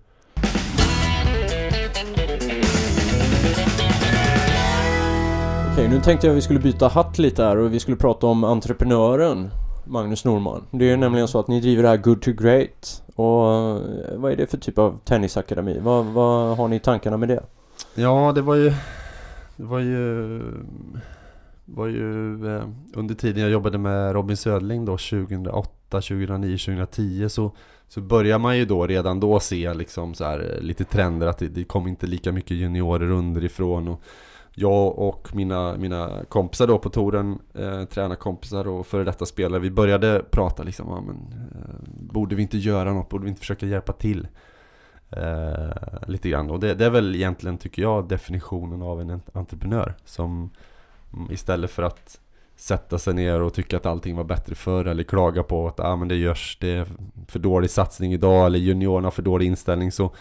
Okej, 5.72 5.88
nu 5.88 6.00
tänkte 6.00 6.26
jag 6.26 6.34
vi 6.34 6.40
skulle 6.40 6.60
byta 6.60 6.88
hatt 6.88 7.18
lite 7.18 7.44
här 7.44 7.56
och 7.56 7.74
vi 7.74 7.80
skulle 7.80 7.96
prata 7.96 8.26
om 8.26 8.44
entreprenören 8.44 9.50
Magnus 9.86 10.24
Norman. 10.24 10.64
Det 10.70 10.84
är 10.84 10.90
ju 10.90 10.96
nämligen 10.96 11.28
så 11.28 11.38
att 11.38 11.48
ni 11.48 11.60
driver 11.60 11.82
det 11.82 11.88
här 11.88 11.96
Good 11.96 12.22
to 12.22 12.32
Great 12.32 13.01
och 13.14 13.46
eh, 13.46 14.16
vad 14.16 14.32
är 14.32 14.36
det 14.36 14.46
för 14.46 14.58
typ 14.58 14.78
av 14.78 14.98
tennisakademi? 15.04 15.78
Vad, 15.80 16.06
vad 16.06 16.56
har 16.56 16.68
ni 16.68 16.76
i 16.76 16.80
tankarna 16.80 17.16
med 17.16 17.28
det? 17.28 17.42
Ja, 17.94 18.32
det 18.34 18.42
var 18.42 18.54
ju 18.54 18.72
Det 19.56 19.64
var 19.64 19.78
ju 19.78 20.42
var 21.64 21.86
ju 21.86 22.34
eh, 22.56 22.64
under 22.94 23.14
tiden 23.14 23.42
jag 23.42 23.50
jobbade 23.50 23.78
med 23.78 24.12
Robin 24.12 24.36
Södling 24.36 24.84
då 24.84 24.92
2008, 24.92 25.70
2009, 25.90 26.58
2010 26.58 27.28
så 27.28 27.52
så 27.88 28.00
börjar 28.00 28.38
man 28.38 28.58
ju 28.58 28.64
då 28.64 28.86
redan 28.86 29.20
då 29.20 29.40
se 29.40 29.74
liksom 29.74 30.14
så 30.14 30.24
här 30.24 30.54
eh, 30.54 30.62
lite 30.62 30.84
trender 30.84 31.26
att 31.26 31.38
det, 31.38 31.48
det 31.48 31.64
kom 31.64 31.86
inte 31.86 32.06
lika 32.06 32.32
mycket 32.32 32.56
juniorer 32.56 33.10
underifrån 33.10 33.88
och 33.88 34.00
jag 34.54 34.98
och 34.98 35.28
mina, 35.34 35.76
mina 35.76 36.24
kompisar 36.28 36.66
då 36.66 36.78
på 36.78 36.90
touren, 36.90 37.38
eh, 37.54 37.84
tränarkompisar 37.84 38.68
och 38.68 38.86
före 38.86 39.04
detta 39.04 39.26
spelare, 39.26 39.60
vi 39.60 39.70
började 39.70 40.24
prata 40.30 40.62
liksom, 40.62 40.88
ah, 40.88 41.00
men, 41.00 41.16
eh, 41.16 41.74
borde 42.12 42.34
vi 42.34 42.42
inte 42.42 42.58
göra 42.58 42.92
något, 42.92 43.08
borde 43.08 43.24
vi 43.24 43.28
inte 43.28 43.40
försöka 43.40 43.66
hjälpa 43.66 43.92
till? 43.92 44.28
Eh, 45.10 46.08
lite 46.08 46.28
grann 46.28 46.50
och 46.50 46.60
det, 46.60 46.74
det 46.74 46.86
är 46.86 46.90
väl 46.90 47.14
egentligen 47.14 47.58
tycker 47.58 47.82
jag 47.82 48.08
definitionen 48.08 48.82
av 48.82 49.00
en 49.00 49.20
entreprenör 49.32 49.94
som 50.04 50.50
mm, 51.12 51.32
istället 51.32 51.70
för 51.70 51.82
att 51.82 52.20
sätta 52.56 52.98
sig 52.98 53.14
ner 53.14 53.40
och 53.40 53.54
tycka 53.54 53.76
att 53.76 53.86
allting 53.86 54.16
var 54.16 54.24
bättre 54.24 54.54
förr 54.54 54.84
eller 54.84 55.02
klaga 55.02 55.42
på 55.42 55.68
att 55.68 55.80
ah, 55.80 55.96
men 55.96 56.08
det 56.08 56.16
görs, 56.16 56.58
det 56.60 56.70
är 56.70 56.86
för 57.28 57.38
dålig 57.38 57.70
satsning 57.70 58.12
idag 58.12 58.46
eller 58.46 58.58
juniorerna 58.58 59.06
har 59.06 59.10
för 59.10 59.22
dålig 59.22 59.46
inställning 59.46 59.92
så, 59.92 60.14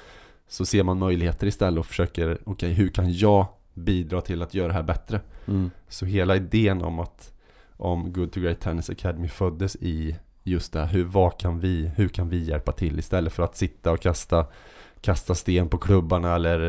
så 0.47 0.65
ser 0.65 0.83
man 0.83 0.99
möjligheter 0.99 1.47
istället 1.47 1.79
och 1.79 1.85
försöker, 1.85 2.37
okej 2.45 2.73
hur 2.73 2.89
kan 2.89 3.13
jag 3.13 3.45
bidra 3.73 4.21
till 4.21 4.41
att 4.41 4.53
göra 4.53 4.67
det 4.67 4.73
här 4.73 4.83
bättre? 4.83 5.21
Mm. 5.47 5.71
Så 5.87 6.05
hela 6.05 6.35
idén 6.35 6.81
om 6.81 6.99
att 6.99 7.33
om 7.77 8.13
Good 8.13 8.31
to 8.31 8.39
Great 8.39 8.59
Tennis 8.59 8.89
Academy 8.89 9.27
föddes 9.27 9.75
i 9.75 10.15
just 10.43 10.73
det 10.73 10.79
här, 10.79 10.87
hur, 10.87 11.03
vad 11.03 11.39
kan 11.39 11.59
vi, 11.59 11.91
hur 11.95 12.07
kan 12.07 12.29
vi 12.29 12.43
hjälpa 12.43 12.71
till 12.71 12.99
istället 12.99 13.33
för 13.33 13.43
att 13.43 13.55
sitta 13.55 13.91
och 13.91 13.99
kasta 13.99 14.45
kasta 15.01 15.35
sten 15.35 15.69
på 15.69 15.77
klubbarna 15.77 16.35
eller 16.35 16.59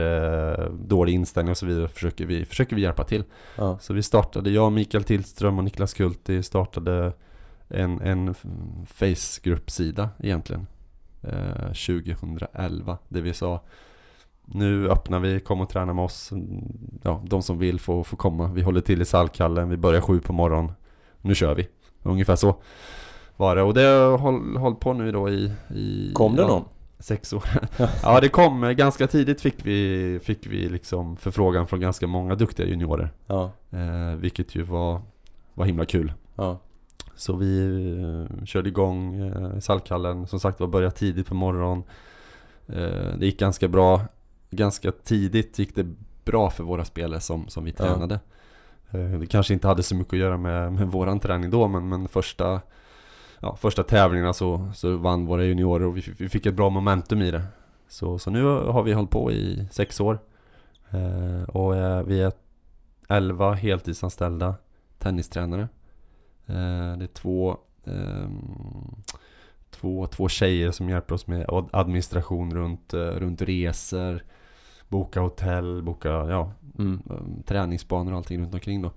eh, 0.60 0.70
dålig 0.70 1.12
inställning 1.12 1.50
och 1.50 1.56
så 1.56 1.66
vidare 1.66 1.88
försöker 1.88 2.26
vi, 2.26 2.44
försöker 2.44 2.76
vi 2.76 2.82
hjälpa 2.82 3.04
till. 3.04 3.24
Ja. 3.56 3.78
Så 3.78 3.94
vi 3.94 4.02
startade, 4.02 4.50
jag, 4.50 4.72
Mikael 4.72 5.04
Tillström 5.04 5.58
och 5.58 5.64
Niklas 5.64 5.94
Kulti 5.94 6.42
startade 6.42 7.12
en, 7.68 8.00
en 8.00 8.34
Facegrupp-sida 8.86 10.08
egentligen 10.18 10.66
eh, 11.22 11.66
2011 11.66 12.98
där 13.08 13.20
vi 13.20 13.34
sa 13.34 13.62
nu 14.54 14.88
öppnar 14.88 15.20
vi, 15.20 15.40
kom 15.40 15.60
och 15.60 15.68
träna 15.68 15.92
med 15.92 16.04
oss. 16.04 16.32
Ja, 17.02 17.22
de 17.26 17.42
som 17.42 17.58
vill 17.58 17.80
får, 17.80 18.04
får 18.04 18.16
komma. 18.16 18.50
Vi 18.54 18.62
håller 18.62 18.80
till 18.80 19.02
i 19.02 19.04
Salkallen, 19.04 19.68
vi 19.68 19.76
börjar 19.76 20.00
sju 20.00 20.20
på 20.20 20.32
morgonen. 20.32 20.72
Nu 21.20 21.34
kör 21.34 21.54
vi. 21.54 21.68
Ungefär 22.02 22.36
så 22.36 22.56
var 23.36 23.56
det. 23.56 23.62
Och 23.62 23.74
det 23.74 23.80
har 23.82 24.18
håll, 24.18 24.56
hållit 24.56 24.80
på 24.80 24.92
nu 24.92 25.12
då 25.12 25.28
i... 25.30 25.52
i 25.74 26.12
Kom 26.14 26.36
det 26.36 26.42
ja, 26.42 26.48
någon? 26.48 26.64
Sex 26.98 27.32
år. 27.32 27.44
ja, 28.02 28.20
det 28.20 28.28
kom. 28.28 28.74
Ganska 28.76 29.06
tidigt 29.06 29.40
fick 29.40 29.66
vi, 29.66 30.20
fick 30.22 30.46
vi 30.46 30.68
liksom 30.68 31.16
förfrågan 31.16 31.66
från 31.66 31.80
ganska 31.80 32.06
många 32.06 32.34
duktiga 32.34 32.66
juniorer. 32.66 33.10
Ja, 33.26 33.50
Eh, 33.70 34.16
vilket 34.16 34.54
ju 34.54 34.62
var, 34.62 35.00
var 35.54 35.64
himla 35.64 35.84
kul. 35.84 36.12
ja, 36.36 36.58
Så 37.16 37.36
vi 37.36 37.66
eh, 38.02 38.44
körde 38.44 38.68
igång 38.68 39.14
eh, 39.14 39.58
i 39.58 39.60
Saltkallen, 39.60 40.26
som 40.26 40.40
sagt 40.40 40.60
var 40.60 40.66
började 40.66 40.94
tidigt 40.94 41.26
på 41.28 41.34
morgonen. 41.34 41.84
Eh, 42.66 43.18
det 43.18 43.26
gick 43.26 43.38
ganska 43.38 43.68
bra. 43.68 44.00
Ganska 44.56 44.92
tidigt 44.92 45.58
gick 45.58 45.74
det 45.74 45.86
bra 46.24 46.50
för 46.50 46.64
våra 46.64 46.84
spelare 46.84 47.20
som, 47.20 47.48
som 47.48 47.64
vi 47.64 47.70
Ja. 47.78 47.84
tränade. 47.84 48.20
Eh, 48.90 49.10
det 49.20 49.26
kanske 49.26 49.54
inte 49.54 49.68
hade 49.68 49.82
så 49.82 49.94
mycket 49.96 50.12
att 50.12 50.18
göra 50.18 50.36
med, 50.36 50.72
med 50.72 50.88
våran 50.88 51.20
träning 51.20 51.50
då, 51.50 51.68
men, 51.68 51.88
men 51.88 52.08
första, 52.08 52.60
ja, 53.40 53.56
första 53.56 53.82
tävlingarna 53.82 54.32
så, 54.32 54.70
så 54.74 54.96
vann 54.96 55.26
våra 55.26 55.44
juniorer 55.44 55.86
och 55.86 55.96
vi, 55.96 56.02
fick- 56.02 56.20
vi 56.20 56.28
fick 56.28 56.46
ett 56.46 56.54
bra 56.54 56.70
momentum 56.70 57.22
i 57.22 57.30
det. 57.30 57.42
Så, 57.88 58.18
så 58.18 58.30
nu 58.30 58.44
har 58.44 58.82
vi 58.82 58.92
hållit 58.92 59.10
på 59.10 59.32
i 59.32 59.66
sex 59.70 60.00
år. 60.00 60.18
Eh, 60.90 61.42
och 61.48 61.76
eh, 61.76 62.02
vi 62.02 62.22
är 62.22 62.32
11 63.08 63.52
heltidsanställda 63.54 64.54
tennistränare. 64.98 65.62
Eh, 66.46 66.96
det 66.98 67.04
är 67.04 67.14
två, 67.14 67.56
ehm, 67.84 68.94
två, 69.70 70.06
två 70.06 70.28
tjejer 70.28 70.70
som 70.70 70.88
hjälper 70.90 71.14
oss 71.14 71.26
med 71.26 71.44
ad- 71.48 71.68
administration 71.72 72.54
runt, 72.54 72.94
eh, 72.94 72.98
runt 73.00 73.42
resor, 73.42 74.24
boka 74.92 75.20
hotell, 75.20 75.82
boka 75.82 76.08
ja, 76.08 76.52
mm. 76.78 77.02
eh, 77.10 77.44
träningsbanor 77.44 78.12
och 78.12 78.18
allting 78.18 78.40
runt 78.40 78.54
omkring 78.54 78.82
då. 78.82 78.90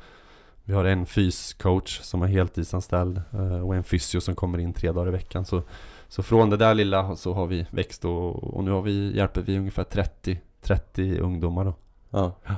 Vi 0.64 0.74
har 0.74 0.86
en 0.86 1.06
fyscoach 1.06 2.00
som 2.00 2.22
är 2.22 2.28
heltidsanställd 2.28 3.22
eh, 3.34 3.68
och 3.68 3.76
en 3.76 3.84
fysio 3.84 4.22
som 4.22 4.36
kommer 4.36 4.58
in 4.58 4.74
tre 4.74 4.92
dagar 4.92 5.08
i 5.08 5.12
veckan. 5.12 5.46
Så, 5.46 5.64
så 6.08 6.24
från 6.24 6.50
det 6.50 6.58
där 6.58 6.74
lilla 6.74 7.16
så 7.16 7.34
har 7.34 7.48
vi 7.48 7.66
växt 7.72 8.06
och, 8.06 8.44
och 8.44 8.64
nu 8.64 8.72
har 8.72 8.82
vi, 8.82 9.18
hjälper 9.18 9.42
vi 9.42 9.58
ungefär 9.58 9.84
30, 9.84 10.40
30 10.62 11.20
ungdomar 11.20 11.66
då. 11.66 11.74
ja. 12.10 12.32
Ja. 12.46 12.56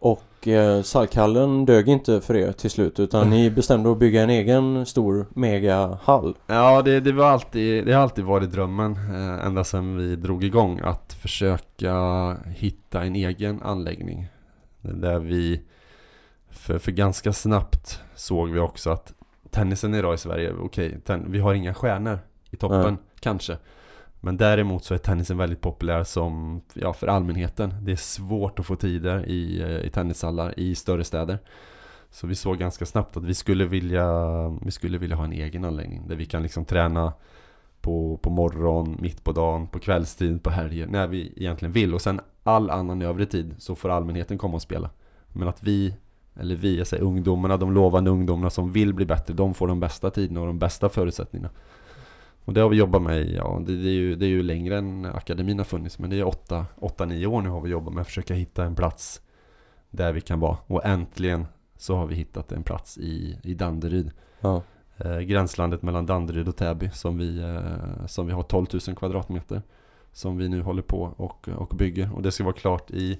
Och 0.00 0.48
eh, 0.48 0.82
Saltkallen 0.82 1.66
dög 1.66 1.88
inte 1.88 2.20
för 2.20 2.36
er 2.36 2.52
till 2.52 2.70
slut 2.70 3.00
utan 3.00 3.30
ni 3.30 3.50
bestämde 3.56 3.92
att 3.92 3.98
bygga 3.98 4.22
en 4.22 4.30
egen 4.30 4.86
stor 4.86 5.26
megahall. 5.30 6.36
Ja, 6.46 6.82
det, 6.82 7.00
det, 7.00 7.12
var 7.12 7.26
alltid, 7.26 7.86
det 7.86 7.92
har 7.92 8.02
alltid 8.02 8.24
varit 8.24 8.50
drömmen 8.50 8.92
eh, 8.92 9.46
ända 9.46 9.64
sedan 9.64 9.96
vi 9.96 10.16
drog 10.16 10.44
igång 10.44 10.80
att 10.82 11.12
försöka 11.12 12.36
hitta 12.46 13.02
en 13.02 13.16
egen 13.16 13.62
anläggning. 13.62 14.28
Där 14.80 15.18
vi, 15.18 15.62
för, 16.50 16.78
för 16.78 16.92
ganska 16.92 17.32
snabbt 17.32 18.00
såg 18.14 18.50
vi 18.50 18.58
också 18.58 18.90
att 18.90 19.12
tennisen 19.50 19.94
idag 19.94 20.14
i 20.14 20.18
Sverige, 20.18 20.52
okej, 20.60 21.00
ten, 21.04 21.32
vi 21.32 21.38
har 21.38 21.54
inga 21.54 21.74
stjärnor 21.74 22.18
i 22.50 22.56
toppen, 22.56 22.94
Nej. 22.94 22.96
kanske. 23.20 23.56
Men 24.20 24.36
däremot 24.36 24.84
så 24.84 24.94
är 24.94 24.98
tennisen 24.98 25.38
väldigt 25.38 25.60
populär 25.60 26.04
som, 26.04 26.62
ja, 26.74 26.92
för 26.92 27.06
allmänheten. 27.06 27.74
Det 27.82 27.92
är 27.92 27.96
svårt 27.96 28.58
att 28.58 28.66
få 28.66 28.76
tider 28.76 29.28
i, 29.28 29.62
eh, 29.62 29.86
i 29.86 29.90
tennishallar 29.90 30.58
i 30.58 30.74
större 30.74 31.04
städer. 31.04 31.38
Så 32.10 32.26
vi 32.26 32.34
såg 32.34 32.58
ganska 32.58 32.86
snabbt 32.86 33.16
att 33.16 33.24
vi 33.24 33.34
skulle 33.34 33.64
vilja, 33.64 34.08
vi 34.48 34.70
skulle 34.70 34.98
vilja 34.98 35.16
ha 35.16 35.24
en 35.24 35.32
egen 35.32 35.64
anläggning 35.64 36.08
där 36.08 36.16
vi 36.16 36.26
kan 36.26 36.42
liksom 36.42 36.64
träna 36.64 37.12
på, 37.80 38.16
på 38.22 38.30
morgon, 38.30 38.96
mitt 39.00 39.24
på 39.24 39.32
dagen, 39.32 39.66
på 39.66 39.78
kvällstid, 39.78 40.42
på 40.42 40.50
helger, 40.50 40.86
när 40.86 41.06
vi 41.06 41.32
egentligen 41.36 41.72
vill. 41.72 41.94
Och 41.94 42.00
sen 42.00 42.20
all 42.42 42.70
annan 42.70 43.02
övrig 43.02 43.30
tid 43.30 43.54
så 43.58 43.74
får 43.74 43.88
allmänheten 43.88 44.38
komma 44.38 44.54
och 44.54 44.62
spela. 44.62 44.90
Men 45.32 45.48
att 45.48 45.62
vi, 45.62 45.94
eller 46.34 46.56
vi, 46.56 46.78
jag 46.78 46.86
säger 46.86 47.04
ungdomarna, 47.04 47.56
de 47.56 47.72
lovande 47.72 48.10
ungdomarna 48.10 48.50
som 48.50 48.72
vill 48.72 48.94
bli 48.94 49.06
bättre, 49.06 49.34
de 49.34 49.54
får 49.54 49.68
de 49.68 49.80
bästa 49.80 50.10
tiderna 50.10 50.40
och 50.40 50.46
de 50.46 50.58
bästa 50.58 50.88
förutsättningarna. 50.88 51.50
Och 52.44 52.54
det 52.54 52.60
har 52.60 52.68
vi 52.68 52.76
jobbat 52.76 53.02
med 53.02 53.20
i, 53.20 53.36
ja, 53.36 53.62
det, 53.66 53.82
det, 53.82 53.88
är 53.88 53.92
ju, 53.92 54.16
det 54.16 54.26
är 54.26 54.28
ju 54.28 54.42
längre 54.42 54.78
än 54.78 55.04
akademin 55.04 55.58
har 55.58 55.64
funnits, 55.64 55.98
men 55.98 56.10
det 56.10 56.18
är 56.18 56.26
åtta, 56.26 56.66
åtta, 56.78 57.04
nio 57.04 57.26
år 57.26 57.42
nu 57.42 57.48
har 57.48 57.60
vi 57.60 57.70
jobbat 57.70 57.94
med 57.94 58.00
att 58.00 58.06
försöka 58.06 58.34
hitta 58.34 58.64
en 58.64 58.74
plats 58.74 59.20
där 59.90 60.12
vi 60.12 60.20
kan 60.20 60.40
vara. 60.40 60.56
Och 60.66 60.84
äntligen 60.84 61.46
så 61.76 61.96
har 61.96 62.06
vi 62.06 62.14
hittat 62.14 62.52
en 62.52 62.62
plats 62.62 62.98
i, 62.98 63.38
i 63.42 63.54
Danderyd. 63.54 64.10
Ja, 64.40 64.62
Eh, 65.04 65.18
gränslandet 65.18 65.82
mellan 65.82 66.06
Danderyd 66.06 66.48
och 66.48 66.56
Täby 66.56 66.90
som 66.92 67.18
vi, 67.18 67.42
eh, 67.42 68.06
som 68.06 68.26
vi 68.26 68.32
har 68.32 68.42
12 68.42 68.66
000 68.86 68.96
kvadratmeter. 68.96 69.62
Som 70.12 70.36
vi 70.36 70.48
nu 70.48 70.62
håller 70.62 70.82
på 70.82 71.14
och, 71.16 71.48
och 71.48 71.76
bygger. 71.76 72.14
Och 72.14 72.22
det 72.22 72.32
ska 72.32 72.44
vara 72.44 72.54
klart 72.54 72.90
i, 72.90 73.18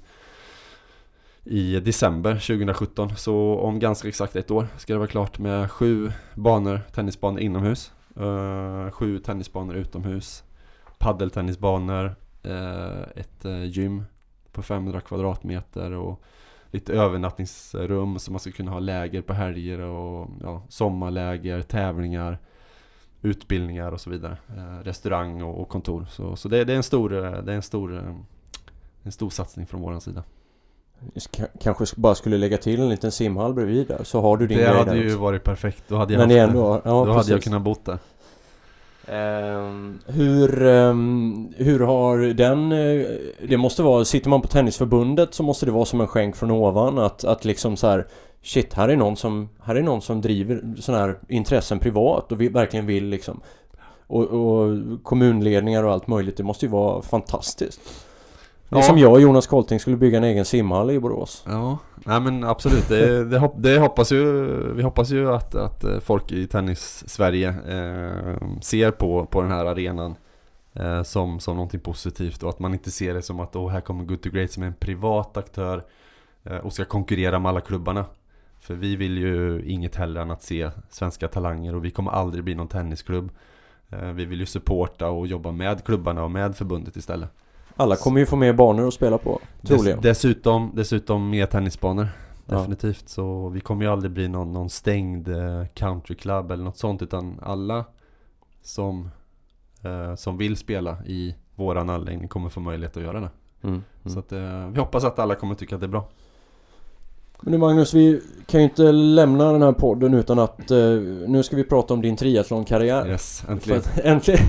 i 1.45 1.81
december 1.81 2.33
2017. 2.35 3.17
Så 3.17 3.59
om 3.59 3.79
ganska 3.79 4.09
exakt 4.09 4.37
ett 4.37 4.51
år 4.51 4.67
ska 4.77 4.93
det 4.93 4.99
vara 4.99 5.09
klart 5.09 5.39
med 5.39 5.71
sju 5.71 6.13
banor, 6.35 6.81
tennisbanor 6.95 7.41
inomhus. 7.41 7.93
Uh, 8.21 8.91
sju 8.91 9.19
tennisbanor 9.19 9.77
utomhus. 9.77 10.45
Paddeltennisbanor. 10.99 12.15
uh, 12.47 13.03
ett 13.17 13.45
uh, 13.45 13.65
gym 13.65 14.05
på 14.53 14.63
500 14.63 15.01
kvadratmeter. 15.01 15.93
Och 15.93 16.23
lite 16.71 16.93
övernattningsrum 16.93 18.19
så 18.19 18.33
man 18.33 18.41
ska 18.41 18.51
kunna 18.51 18.71
ha 18.71 18.79
läger 18.79 19.23
på 19.23 19.33
helger 19.33 19.79
och 19.81 20.29
ja, 20.43 20.63
sommarläger, 20.69 21.63
tävlingar 21.63 22.39
utbildningar 23.23 23.93
och 23.93 24.01
så 24.01 24.11
vidare. 24.11 24.37
Restaurang 24.83 25.43
och, 25.43 25.61
och, 25.61 25.69
kontor. 25.69 26.07
Så, 26.11 26.37
så 26.37 26.49
det, 26.49 26.65
det, 26.65 26.73
är 26.73 26.77
en 26.77 26.83
stor, 26.83 27.11
det 27.11 27.53
är 27.53 27.57
en 27.57 27.63
stor, 27.63 28.15
en 29.03 29.13
stor 29.13 29.31
satsning 29.31 29.67
från 29.67 29.81
vår 29.81 30.01
sida. 30.01 30.25
Kanske 31.61 31.85
bara 31.97 32.15
skulle 32.15 32.39
lägga 32.39 32.57
till 32.59 32.81
en 32.81 32.89
liten 32.89 33.13
simhall 33.13 33.55
bredvid 33.55 33.89
där 33.89 34.05
så 34.05 34.21
har 34.21 34.37
du 34.37 34.47
din 34.47 34.59
Det 34.59 34.65
grej 34.65 34.75
hade 34.77 34.91
där 34.91 34.97
ju 34.99 35.07
också. 35.07 35.19
varit 35.19 35.45
perfekt. 35.45 35.83
Då 35.89 35.97
hade 35.97 36.13
jag, 36.13 36.29
Men 36.29 36.39
haft 36.39 36.49
ändå, 36.51 36.75
det. 36.75 36.81
ja, 36.85 36.91
Då 36.91 36.99
hade 36.99 37.11
jag 37.13 37.27
precis. 37.27 37.45
kunnat 37.45 37.63
bo 37.63 37.75
där. 37.85 37.99
Ehm, 39.09 39.99
hur, 40.07 40.63
ehm, 40.67 41.49
hur 41.57 41.81
har 41.81 42.19
den, 42.19 42.73
eh, 42.73 43.07
det 43.49 43.57
måste 43.57 43.83
vara, 43.83 44.05
sitter 44.05 44.31
man 44.31 44.41
på 44.43 44.49
Tennisförbundet 44.49 45.35
så 45.35 45.43
måste 45.43 45.67
det 45.67 45.73
vara 45.73 45.85
som 45.85 46.01
en 46.01 46.07
skänk 46.07 46.37
från 46.37 46.51
ovan 46.51 46.99
att, 46.99 47.25
att 47.25 47.45
liksom 47.45 47.77
så 47.77 47.87
här 47.87 48.07
Shit, 48.43 48.75
här 48.75 48.89
är 48.89 48.97
någon 48.97 49.17
som, 49.17 49.49
här 49.63 49.75
är 49.75 49.83
någon 49.83 50.03
som 50.03 50.21
driver 50.21 50.63
sådana 50.81 51.03
här 51.05 51.19
intressen 51.29 51.79
privat 51.79 52.33
och 52.33 52.41
vi 52.41 52.49
verkligen 52.49 52.87
vill 52.87 53.05
liksom 53.07 53.41
och, 54.07 54.25
och 54.25 54.77
kommunledningar 55.03 55.85
och 55.85 55.93
allt 55.93 56.07
möjligt, 56.07 56.37
det 56.37 56.43
måste 56.43 56.67
ju 56.67 56.73
vara 56.73 57.03
fantastiskt. 57.03 57.81
Det 58.71 58.77
är 58.77 58.81
Ja. 58.81 58.83
som 58.83 58.99
jag 58.99 59.13
och 59.13 59.21
Jonas 59.21 59.47
Kolting 59.47 59.81
skulle 59.81 59.97
bygga 59.97 60.19
en 60.19 60.25
egen 60.25 60.45
simhall 60.45 60.91
i 60.91 61.01
Borås. 61.01 61.45
Ja, 61.47 61.79
nej 61.95 62.21
men 62.21 62.45
absolut. 62.45 62.89
Det, 62.89 63.25
det, 63.25 63.39
hopp, 63.39 63.55
det 63.57 63.79
hoppas 63.79 64.13
ju, 64.13 64.47
vi 64.75 64.83
hoppas 64.83 65.11
ju 65.11 65.33
att, 65.33 65.55
att 65.55 65.85
eh, 65.85 66.01
folk 66.01 66.33
i 66.33 66.47
tennis-Sverige 66.47 67.49
eh, 67.49 68.37
ser 68.61 68.91
på, 68.91 69.27
på 69.27 69.43
den 69.43 69.51
här 69.51 69.65
arenan 69.67 70.15
eh, 70.73 71.03
som, 71.03 71.41
som 71.41 71.57
någonting 71.57 71.81
positivt 71.81 72.43
och 72.43 72.49
att 72.49 72.59
man 72.59 72.73
inte 72.73 72.91
ser 72.91 73.15
det 73.15 73.23
som 73.23 73.41
att 73.41 73.57
oh, 73.57 73.69
här 73.71 73.81
kommer 73.81 74.05
Good 74.05 74.23
to 74.23 74.31
Great 74.31 74.51
som 74.51 74.63
är 74.63 74.67
en 74.67 74.75
privat 74.75 75.37
aktör 75.37 75.83
eh, 76.45 76.57
och 76.57 76.73
ska 76.73 76.85
konkurrera 76.85 77.39
med 77.39 77.49
alla 77.49 77.61
klubbarna. 77.61 78.05
För 78.61 78.75
vi 78.75 78.97
vill 78.97 79.19
ju 79.19 79.63
inget 79.67 79.97
hellre 79.97 80.23
än 80.23 80.31
att 80.31 80.43
se 80.43 80.71
svenska 80.91 81.29
talanger 81.29 81.75
och 81.75 81.85
vi 81.85 81.91
kommer 81.91 82.11
aldrig 82.11 82.45
bli 82.45 82.55
någon 82.55 82.69
tennisklubb. 82.69 83.31
Eh, 83.89 84.13
vi 84.13 84.25
vill 84.25 84.41
ju 84.41 84.47
supporta 84.47 85.09
och 85.09 85.27
jobba 85.27 85.51
med 85.53 85.85
klubbarna 85.85 86.25
och 86.25 86.31
med 86.31 86.57
förbundet 86.57 86.97
istället. 86.97 87.31
Alla 87.81 87.97
kommer 87.97 88.21
ju 88.21 88.27
få 88.27 88.37
mer 88.37 88.53
banor 88.53 88.89
att 88.89 88.95
spela 88.95 89.19
på, 89.19 89.41
troligen. 89.63 90.01
Dess, 90.01 90.03
dessutom, 90.03 90.73
dessutom 90.75 91.31
mer 91.31 91.47
tennisbanor. 91.47 92.09
Ja. 92.47 92.57
Definitivt. 92.57 93.09
Så 93.09 93.49
vi 93.49 93.61
kommer 93.61 93.85
ju 93.85 93.91
aldrig 93.91 94.13
bli 94.13 94.29
någon, 94.29 94.53
någon 94.53 94.71
stängd 94.71 95.29
eh, 95.29 95.67
countryclub 95.75 96.51
eller 96.51 96.65
något 96.65 96.77
sånt. 96.77 97.03
Utan 97.03 97.41
alla 97.43 97.85
som, 98.63 99.11
eh, 99.83 100.15
som 100.15 100.37
vill 100.37 100.57
spela 100.57 101.05
i 101.07 101.35
våran 101.55 101.91
anläggning 101.91 102.29
kommer 102.29 102.49
få 102.49 102.61
möjlighet 102.61 102.97
att 102.97 103.03
göra 103.03 103.21
det. 103.21 103.31
Mm, 103.63 103.75
mm. 103.75 104.15
Så 104.15 104.19
att, 104.19 104.33
eh, 104.33 104.69
vi 104.69 104.79
hoppas 104.79 105.05
att 105.05 105.19
alla 105.19 105.35
kommer 105.35 105.55
tycka 105.55 105.75
att 105.75 105.81
det 105.81 105.87
är 105.87 105.89
bra. 105.89 106.09
Men 107.43 107.53
nu 107.53 107.59
Magnus, 107.59 107.95
vi 107.95 108.21
kan 108.47 108.61
ju 108.61 108.65
inte 108.65 108.83
lämna 108.93 109.53
den 109.53 109.63
här 109.63 109.73
podden 109.73 110.15
utan 110.15 110.39
att 110.39 110.71
eh, 110.71 110.79
nu 111.27 111.43
ska 111.43 111.57
vi 111.57 111.65
prata 111.65 111.95
om 111.95 112.03
din 112.03 112.17
triathlonkarriär. 112.17 113.09
Yes, 113.09 113.43
äntligen. 113.49 113.81
att- 113.81 113.99
Äntligen! 114.05 114.41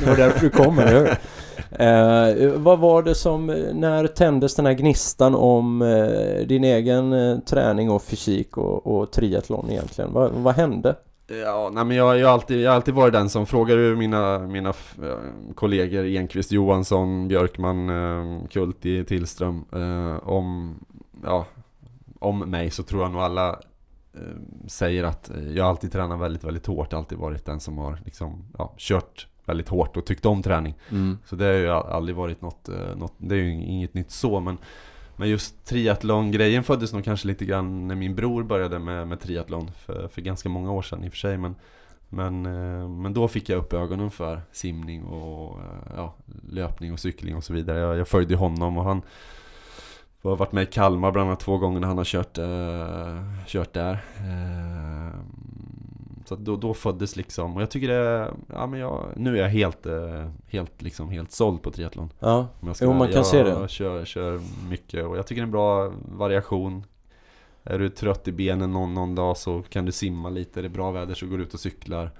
det 0.00 0.06
var 0.06 0.16
därför 0.16 0.40
du 0.40 0.50
kom, 0.50 0.78
eller 0.78 0.98
hur? 0.98 1.08
Eh, 1.78 2.52
vad 2.52 2.78
var 2.78 3.02
det 3.02 3.14
som, 3.14 3.46
när 3.74 4.06
tändes 4.06 4.54
den 4.54 4.66
här 4.66 4.72
gnistan 4.72 5.34
om 5.34 5.82
eh, 5.82 6.46
din 6.46 6.64
egen 6.64 7.12
eh, 7.12 7.38
träning 7.38 7.90
och 7.90 8.02
fysik 8.02 8.56
och, 8.56 8.86
och 8.86 9.10
triathlon 9.12 9.70
egentligen? 9.70 10.12
Vad, 10.12 10.30
vad 10.32 10.54
hände? 10.54 10.94
Ja, 11.44 11.70
nej 11.72 11.84
men 11.84 11.96
jag, 11.96 12.18
jag, 12.18 12.26
har 12.26 12.32
alltid, 12.34 12.60
jag 12.60 12.70
har 12.70 12.76
alltid 12.76 12.94
varit 12.94 13.12
den 13.12 13.28
som 13.28 13.46
frågar 13.46 13.96
mina, 13.96 14.38
mina 14.38 14.68
eh, 14.68 14.74
kollegor 15.54 16.04
Enqvist, 16.06 16.52
Johansson, 16.52 17.28
Björkman, 17.28 17.88
eh, 17.88 18.46
Kulti, 18.50 19.04
Tillström 19.04 19.64
om, 20.22 20.74
ja, 21.24 21.46
om 22.24 22.38
mig 22.38 22.70
så 22.70 22.82
tror 22.82 23.02
jag 23.02 23.12
nog 23.12 23.20
alla 23.20 23.48
eh, 24.14 24.20
säger 24.66 25.04
att 25.04 25.30
eh, 25.30 25.52
jag 25.52 25.66
alltid 25.66 25.92
tränar 25.92 26.16
väldigt, 26.16 26.44
väldigt 26.44 26.66
hårt. 26.66 26.92
Alltid 26.92 27.18
varit 27.18 27.44
den 27.44 27.60
som 27.60 27.78
har 27.78 27.98
liksom, 28.04 28.44
ja, 28.58 28.74
kört 28.78 29.26
väldigt 29.44 29.68
hårt 29.68 29.96
och 29.96 30.06
tyckt 30.06 30.26
om 30.26 30.42
träning. 30.42 30.74
Så 31.24 31.36
det 31.36 31.44
har 31.44 31.52
ju 31.52 31.68
aldrig 31.68 32.16
varit 32.16 32.40
något, 32.40 32.68
eh, 32.68 32.96
något 32.96 33.14
det 33.18 33.34
är 33.34 33.38
ju 33.38 33.52
inget 33.52 33.94
nytt 33.94 34.10
så 34.10 34.40
men 34.40 34.58
men 35.16 35.28
just 35.28 35.64
triathlon-grejen 35.64 36.64
föddes 36.64 36.92
nog 36.92 37.04
kanske 37.04 37.28
lite 37.28 37.44
grann 37.44 37.88
när 37.88 37.94
min 37.94 38.14
bror 38.14 38.42
började 38.42 38.78
med, 38.78 39.08
med 39.08 39.20
triathlon 39.20 39.70
för, 39.76 40.08
för 40.08 40.22
ganska 40.22 40.48
många 40.48 40.72
år 40.72 40.82
sedan 40.82 41.04
i 41.04 41.08
och 41.08 41.12
för 41.12 41.18
sig 41.18 41.38
men, 41.38 41.54
men, 42.08 42.42
men 43.02 43.14
då 43.14 43.28
fick 43.28 43.48
jag 43.48 43.58
upp 43.58 43.72
ögonen 43.72 44.10
för 44.10 44.40
simning 44.52 45.04
och 45.04 45.58
ja, 45.96 46.14
löpning 46.50 46.92
och 46.92 46.98
cykling 47.00 47.36
och 47.36 47.44
så 47.44 47.52
vidare. 47.52 47.78
Jag, 47.78 47.96
jag 47.96 48.08
följde 48.08 48.36
honom 48.36 48.78
och 48.78 48.84
han 48.84 49.02
har 50.28 50.36
varit 50.36 50.52
med 50.52 50.62
i 50.62 50.66
Kalmar 50.66 51.12
bland 51.12 51.28
annat 51.28 51.40
två 51.40 51.58
gånger 51.58 51.80
när 51.80 51.88
han 51.88 51.98
har 51.98 52.04
kört, 52.04 52.38
eh, 52.38 53.46
kört 53.46 53.72
där. 53.72 53.92
Eh, 53.92 55.20
så 56.24 56.36
då, 56.36 56.56
då 56.56 56.74
föddes 56.74 57.16
liksom, 57.16 57.56
och 57.56 57.62
jag 57.62 57.70
tycker 57.70 57.88
det, 57.88 58.30
ja 58.52 58.66
men 58.66 58.80
jag, 58.80 59.08
nu 59.16 59.38
är 59.38 59.42
jag 59.42 59.48
helt, 59.48 59.86
eh, 59.86 60.28
helt 60.48 60.82
liksom, 60.82 61.10
helt 61.10 61.32
såld 61.32 61.62
på 61.62 61.70
triathlon. 61.70 62.12
Ja, 62.18 62.48
jag 62.66 62.76
ska, 62.76 62.84
Jo, 62.84 62.92
man 62.92 63.06
kan 63.06 63.16
jag 63.16 63.26
se 63.26 63.42
det. 63.42 63.50
Jag 63.50 63.70
kör, 63.70 64.04
kör 64.04 64.40
mycket 64.68 65.06
och 65.06 65.16
jag 65.18 65.26
tycker 65.26 65.42
det 65.42 65.44
är 65.44 65.46
en 65.46 65.50
bra 65.50 65.92
variation. 66.18 66.84
Är 67.64 67.78
du 67.78 67.88
trött 67.88 68.28
i 68.28 68.32
benen 68.32 68.72
någon, 68.72 68.94
någon 68.94 69.14
dag 69.14 69.36
så 69.36 69.62
kan 69.62 69.84
du 69.84 69.92
simma 69.92 70.30
lite. 70.30 70.60
Är 70.60 70.62
det 70.62 70.68
bra 70.68 70.90
väder 70.90 71.14
så 71.14 71.26
går 71.26 71.38
du 71.38 71.42
ut 71.42 71.54
och 71.54 71.60
cyklar. 71.60 72.10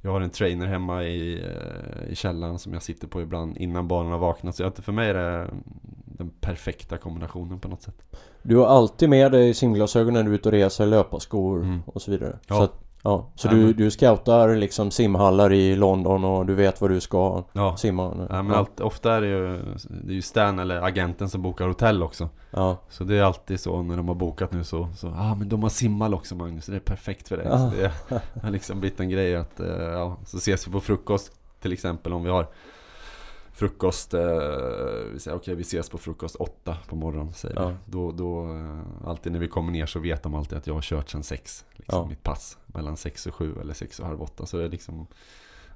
Jag 0.00 0.10
har 0.10 0.20
en 0.20 0.30
trainer 0.30 0.66
hemma 0.66 1.04
i, 1.04 1.44
eh, 1.44 2.12
i 2.12 2.14
källaren 2.14 2.58
som 2.58 2.72
jag 2.72 2.82
sitter 2.82 3.08
på 3.08 3.22
ibland 3.22 3.56
innan 3.56 3.88
barnen 3.88 4.12
har 4.12 4.18
vaknat. 4.18 4.56
Så 4.56 4.62
jag, 4.62 4.76
för 4.76 4.92
mig 4.92 5.10
är 5.10 5.14
det 5.14 5.50
den 6.04 6.30
perfekta 6.40 6.96
kombinationen 6.98 7.60
på 7.60 7.68
något 7.68 7.82
sätt. 7.82 8.02
du 8.42 8.56
har 8.56 8.66
alltid 8.66 9.08
med 9.08 9.32
dig 9.32 9.54
simglasögon 9.54 10.14
när 10.14 10.22
du 10.22 10.30
är 10.30 10.34
ute 10.34 10.48
och 10.48 10.52
reser, 10.52 10.86
löparskor 10.86 11.62
Mm. 11.62 11.82
och 11.86 12.02
så 12.02 12.10
vidare. 12.10 12.38
Ja. 12.46 12.54
Så, 12.54 12.62
att, 12.62 12.85
ja, 13.06 13.26
så 13.34 13.48
du, 13.48 13.72
du 13.72 13.90
scoutar 13.90 14.56
liksom 14.56 14.90
simhallar 14.90 15.52
i 15.52 15.76
London 15.76 16.24
och 16.24 16.46
du 16.46 16.54
vet 16.54 16.80
vad 16.80 16.90
du 16.90 17.00
ska 17.00 17.44
Ja, 17.52 17.76
simma? 17.76 18.26
ja 18.30 18.42
men 18.42 18.54
allt, 18.56 18.80
ofta 18.80 19.12
är 19.12 19.20
det 19.20 19.26
ju, 19.26 19.58
det 19.88 20.12
är 20.12 20.14
ju 20.14 20.22
Stan 20.22 20.58
eller 20.58 20.82
agenten 20.82 21.28
som 21.28 21.42
bokar 21.42 21.66
hotell 21.66 22.02
också. 22.02 22.28
ja. 22.50 22.76
Så 22.88 23.04
det 23.04 23.16
är 23.16 23.22
alltid 23.22 23.60
så 23.60 23.82
när 23.82 23.96
de 23.96 24.08
har 24.08 24.14
bokat 24.14 24.52
nu 24.52 24.64
så, 24.64 24.88
så 24.96 25.08
ah 25.08 25.34
men 25.34 25.48
de 25.48 25.62
har 25.62 25.70
simhall 25.70 26.14
också 26.14 26.34
Magnus, 26.34 26.64
så 26.64 26.70
det 26.70 26.76
är 26.76 26.80
perfekt 26.80 27.28
för 27.28 27.36
dig. 27.36 27.46
Så 27.46 27.70
det 27.76 27.92
har 28.42 28.50
liksom 28.50 28.80
blivit 28.80 29.00
en 29.00 29.08
grej 29.10 29.36
att, 29.36 29.60
eh, 29.60 29.66
ja, 29.68 30.16
så 30.26 30.36
ses 30.36 30.68
vi 30.68 30.72
på 30.72 30.80
frukost 30.80 31.32
till 31.60 31.72
exempel 31.72 32.12
om 32.12 32.24
vi 32.24 32.30
har 32.30 32.46
frukost, 33.56 34.14
eh, 34.14 34.20
vi 35.12 35.18
säger 35.18 35.36
okej 35.36 35.54
vi 35.54 35.62
ses 35.62 35.90
på 35.90 35.98
frukost 35.98 36.36
åtta 36.36 36.76
på 36.88 36.96
morgonen 36.96 37.32
säger 37.32 37.60
Ja. 37.60 37.72
Då, 37.84 38.12
då, 38.12 38.44
eh, 38.54 39.08
alltid 39.08 39.32
när 39.32 39.38
vi 39.38 39.48
kommer 39.48 39.72
ner 39.72 39.86
så 39.86 39.98
vet 39.98 40.22
de 40.22 40.34
alltid 40.34 40.58
att 40.58 40.66
jag 40.66 40.74
har 40.74 40.82
kört 40.82 41.08
sedan 41.10 41.22
sex, 41.22 41.64
liksom 41.72 41.98
Ja. 41.98 42.06
mitt 42.08 42.22
pass. 42.22 42.58
Mellan 42.66 42.96
sex 42.96 43.26
och 43.26 43.34
sju 43.34 43.54
eller 43.60 43.74
sex 43.74 44.00
och 44.00 44.06
halv 44.06 44.22
åtta. 44.22 44.46
Så 44.46 44.56
det 44.56 44.64
är 44.64 44.68
liksom, 44.68 45.06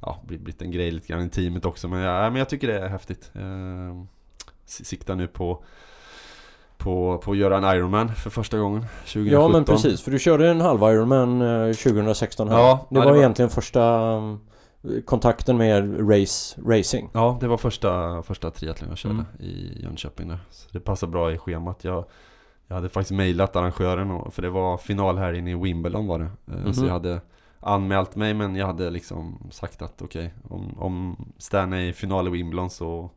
ja, 0.03 0.20
blivit, 0.26 0.62
en 0.62 0.70
grej 0.70 0.91
lite 0.91 1.07
grann 1.09 1.22
i 1.26 1.28
teamet 1.31 1.64
också. 1.64 1.89
Men, 1.89 2.01
ja, 2.01 2.31
men 2.31 2.37
jag 2.37 2.49
tycker 2.49 2.66
det 2.68 2.78
är 2.78 2.89
häftigt. 2.89 3.31
Eh, 3.35 4.03
siktar 4.64 5.14
nu 5.14 5.26
på 5.28 5.64
på, 6.76 7.18
på 7.24 7.31
att 7.31 7.37
göra 7.37 7.57
en 7.57 7.76
Ironman 7.76 8.14
för 8.14 8.31
första 8.31 8.59
gången 8.59 8.81
2017 9.05 9.33
Ja 9.43 9.49
men 9.49 9.64
precis, 9.64 10.03
för 10.03 10.11
du 10.11 10.18
körde 10.18 10.49
en 10.51 10.61
halv 10.61 10.83
Ironman 10.83 11.43
eh, 11.43 11.72
2016 11.74 12.49
här. 12.49 12.59
Ja, 12.59 12.87
det 12.91 12.99
var 12.99 13.05
det 13.07 13.11
var- 13.12 13.18
egentligen 13.18 13.51
första 13.51 14.01
um, 14.16 14.41
kontakten 15.05 15.57
med 15.57 16.11
race, 16.11 16.61
racing. 16.66 17.11
Ja, 17.12 17.39
det 17.41 17.49
var 17.49 17.57
första, 17.57 18.22
första 18.22 18.51
triathlon 18.51 18.89
jag 18.89 18.99
körde 18.99 19.14
Mm. 19.14 19.26
i 19.39 19.83
Jönköping 19.83 20.28
där. 20.28 20.39
Så 20.51 20.68
det 20.72 20.81
passar 20.81 21.07
bra 21.07 21.33
i 21.33 21.39
schemat. 21.39 21.85
Jag, 21.85 22.05
jag 22.66 22.74
hade 22.76 22.89
faktiskt 22.89 23.16
mejlat 23.16 23.57
arrangören 23.57 24.11
och, 24.11 24.35
för 24.35 24.43
det 24.43 24.51
var 24.51 24.78
finalhelgen 24.78 25.49
i 25.49 25.55
Wimbledon 25.55 26.07
var 26.07 26.18
det. 26.18 26.24
Eh, 26.55 26.72
Så 26.72 26.81
Mhm. 26.81 26.87
jag 26.87 26.93
hade 26.93 27.20
anmält 27.61 28.16
mig 28.16 28.35
men 28.35 28.57
jag 28.57 28.66
hade 28.66 28.91
liksom 28.91 29.39
sagt 29.51 29.83
att 29.83 30.03
okej, 30.03 30.35
om, 30.49 30.78
om 30.78 31.16
Stan 31.39 31.72
är 31.72 31.81
i 31.81 31.93
final 31.93 32.26
i 32.28 32.31
Wimbledon 32.31 32.70
så, 32.70 33.11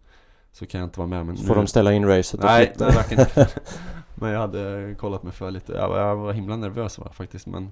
så 0.51 0.65
kan 0.65 0.79
jag 0.81 0.87
inte 0.87 0.99
vara 0.99 1.07
med. 1.09 1.25
Men 1.25 1.37
får 1.37 1.55
de 1.55 1.67
ställa 1.67 1.93
in 1.93 2.05
racet 2.07 2.39
Nej, 2.43 2.73
nej 2.79 2.91
verkligen 2.91 3.23
inte. 3.23 3.47
Men 4.15 4.31
jag 4.31 4.39
hade 4.39 4.95
kollat 4.99 5.23
mig 5.23 5.33
för 5.33 5.51
lite. 5.51 5.73
Jag 5.73 5.89
var, 5.89 5.99
jag 5.99 6.15
var 6.15 6.33
himla 6.33 6.55
nervös 6.55 6.99
var 6.99 7.09
faktiskt. 7.09 7.47
Men 7.47 7.71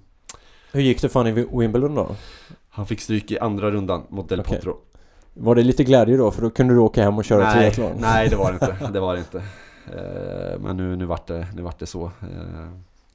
Hur 0.72 0.82
gick 0.82 1.02
det 1.02 1.10
fan 1.10 1.28
i 1.28 1.32
Wimbledon 1.32 1.96
då? 1.96 2.16
Han 2.72 2.86
fick 2.86 3.02
stryk 3.02 3.32
i 3.32 3.40
andra 3.40 3.72
rundan 3.72 4.04
mot 4.10 4.30
Del 4.30 4.40
Okej. 4.40 4.58
Potro. 4.58 4.78
Var 5.34 5.56
det 5.56 5.64
lite 5.64 5.84
glädje 5.84 6.18
då? 6.18 6.32
För 6.32 6.42
då 6.42 6.50
kunde 6.50 6.74
du 6.74 6.80
åka 6.80 7.04
hem 7.04 7.18
och 7.18 7.26
köra 7.26 7.44
nej, 7.44 7.54
triathlon? 7.72 7.98
nej, 8.02 8.30
det 8.30 8.36
var 8.36 8.52
det 8.52 8.54
inte. 8.54 8.90
Det 8.94 9.00
var 9.00 9.14
det 9.14 9.20
inte. 9.20 9.38
Eh, 9.88 10.60
Men 10.60 10.78
nu, 10.78 10.96
nu, 10.96 11.06
vart 11.06 11.28
det, 11.28 11.48
nu 11.56 11.62
vart 11.62 11.80
det 11.80 11.86
så. 11.86 12.04
Eh, 12.06 12.70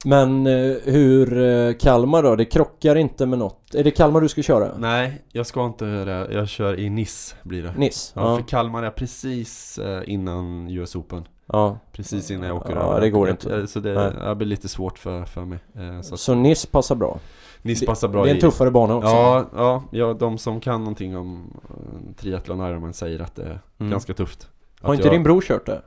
Men 0.05 0.47
eh, 0.47 0.75
hur 0.83 1.73
Kalmar 1.73 2.23
då? 2.23 2.35
Det 2.35 2.45
krockar 2.45 2.95
inte 2.95 3.25
med 3.25 3.39
något? 3.39 3.75
Är 3.75 3.83
det 3.83 3.91
Kalmar 3.91 4.21
du 4.21 4.29
ska 4.29 4.41
köra? 4.41 4.71
Nej, 4.77 5.21
jag 5.31 5.45
ska 5.45 5.65
inte 5.65 5.85
det. 5.85 6.27
Jag 6.31 6.47
kör 6.49 6.79
i 6.79 6.89
Nice 6.89 7.35
blir 7.43 7.63
det. 7.63 7.73
Nice? 7.77 8.11
Ja, 8.15 8.29
Ja. 8.31 8.37
för 8.37 8.43
Kalmar 8.47 8.83
är 8.83 8.89
precis 8.91 9.79
innan 10.05 10.67
US 10.69 10.95
Open. 10.95 11.27
ja. 11.45 11.77
Precis 11.91 12.31
innan 12.31 12.47
jag 12.47 12.57
åker 12.57 12.75
Ja, 12.75 12.81
över. 12.91 13.01
det 13.01 13.09
går 13.09 13.29
inte. 13.29 13.67
Så 13.67 13.79
det, 13.79 13.93
det 14.25 14.35
blir 14.35 14.47
lite 14.47 14.67
svårt 14.67 14.99
för, 14.99 15.25
för 15.25 15.45
mig. 15.45 15.59
Så 16.03 16.17
Så, 16.17 16.33
Nice 16.35 16.67
passar 16.67 16.95
bra? 16.95 17.19
Nice 17.67 17.85
passar 17.85 18.07
bra 18.07 18.23
det 18.23 18.29
är 18.29 18.31
en 18.31 18.37
i- 18.37 18.41
tuffare 18.41 18.71
bana 18.71 18.95
också? 18.95 19.09
Ja, 19.09 19.45
ja, 19.55 19.83
ja, 19.91 20.13
de 20.13 20.37
som 20.37 20.59
kan 20.59 20.79
någonting 20.79 21.17
om 21.17 21.53
eh, 21.69 22.15
triathlon 22.15 22.59
Ironman 22.69 22.93
säger 22.93 23.19
att 23.21 23.35
det 23.35 23.43
är 23.43 23.59
Mm. 23.79 23.91
ganska 23.91 24.13
tufft. 24.13 24.49
Har 24.81 24.93
inte 24.93 25.07
jag, 25.07 25.13
din 25.15 25.23
bror 25.23 25.41
kört 25.41 25.65
det? 25.65 25.81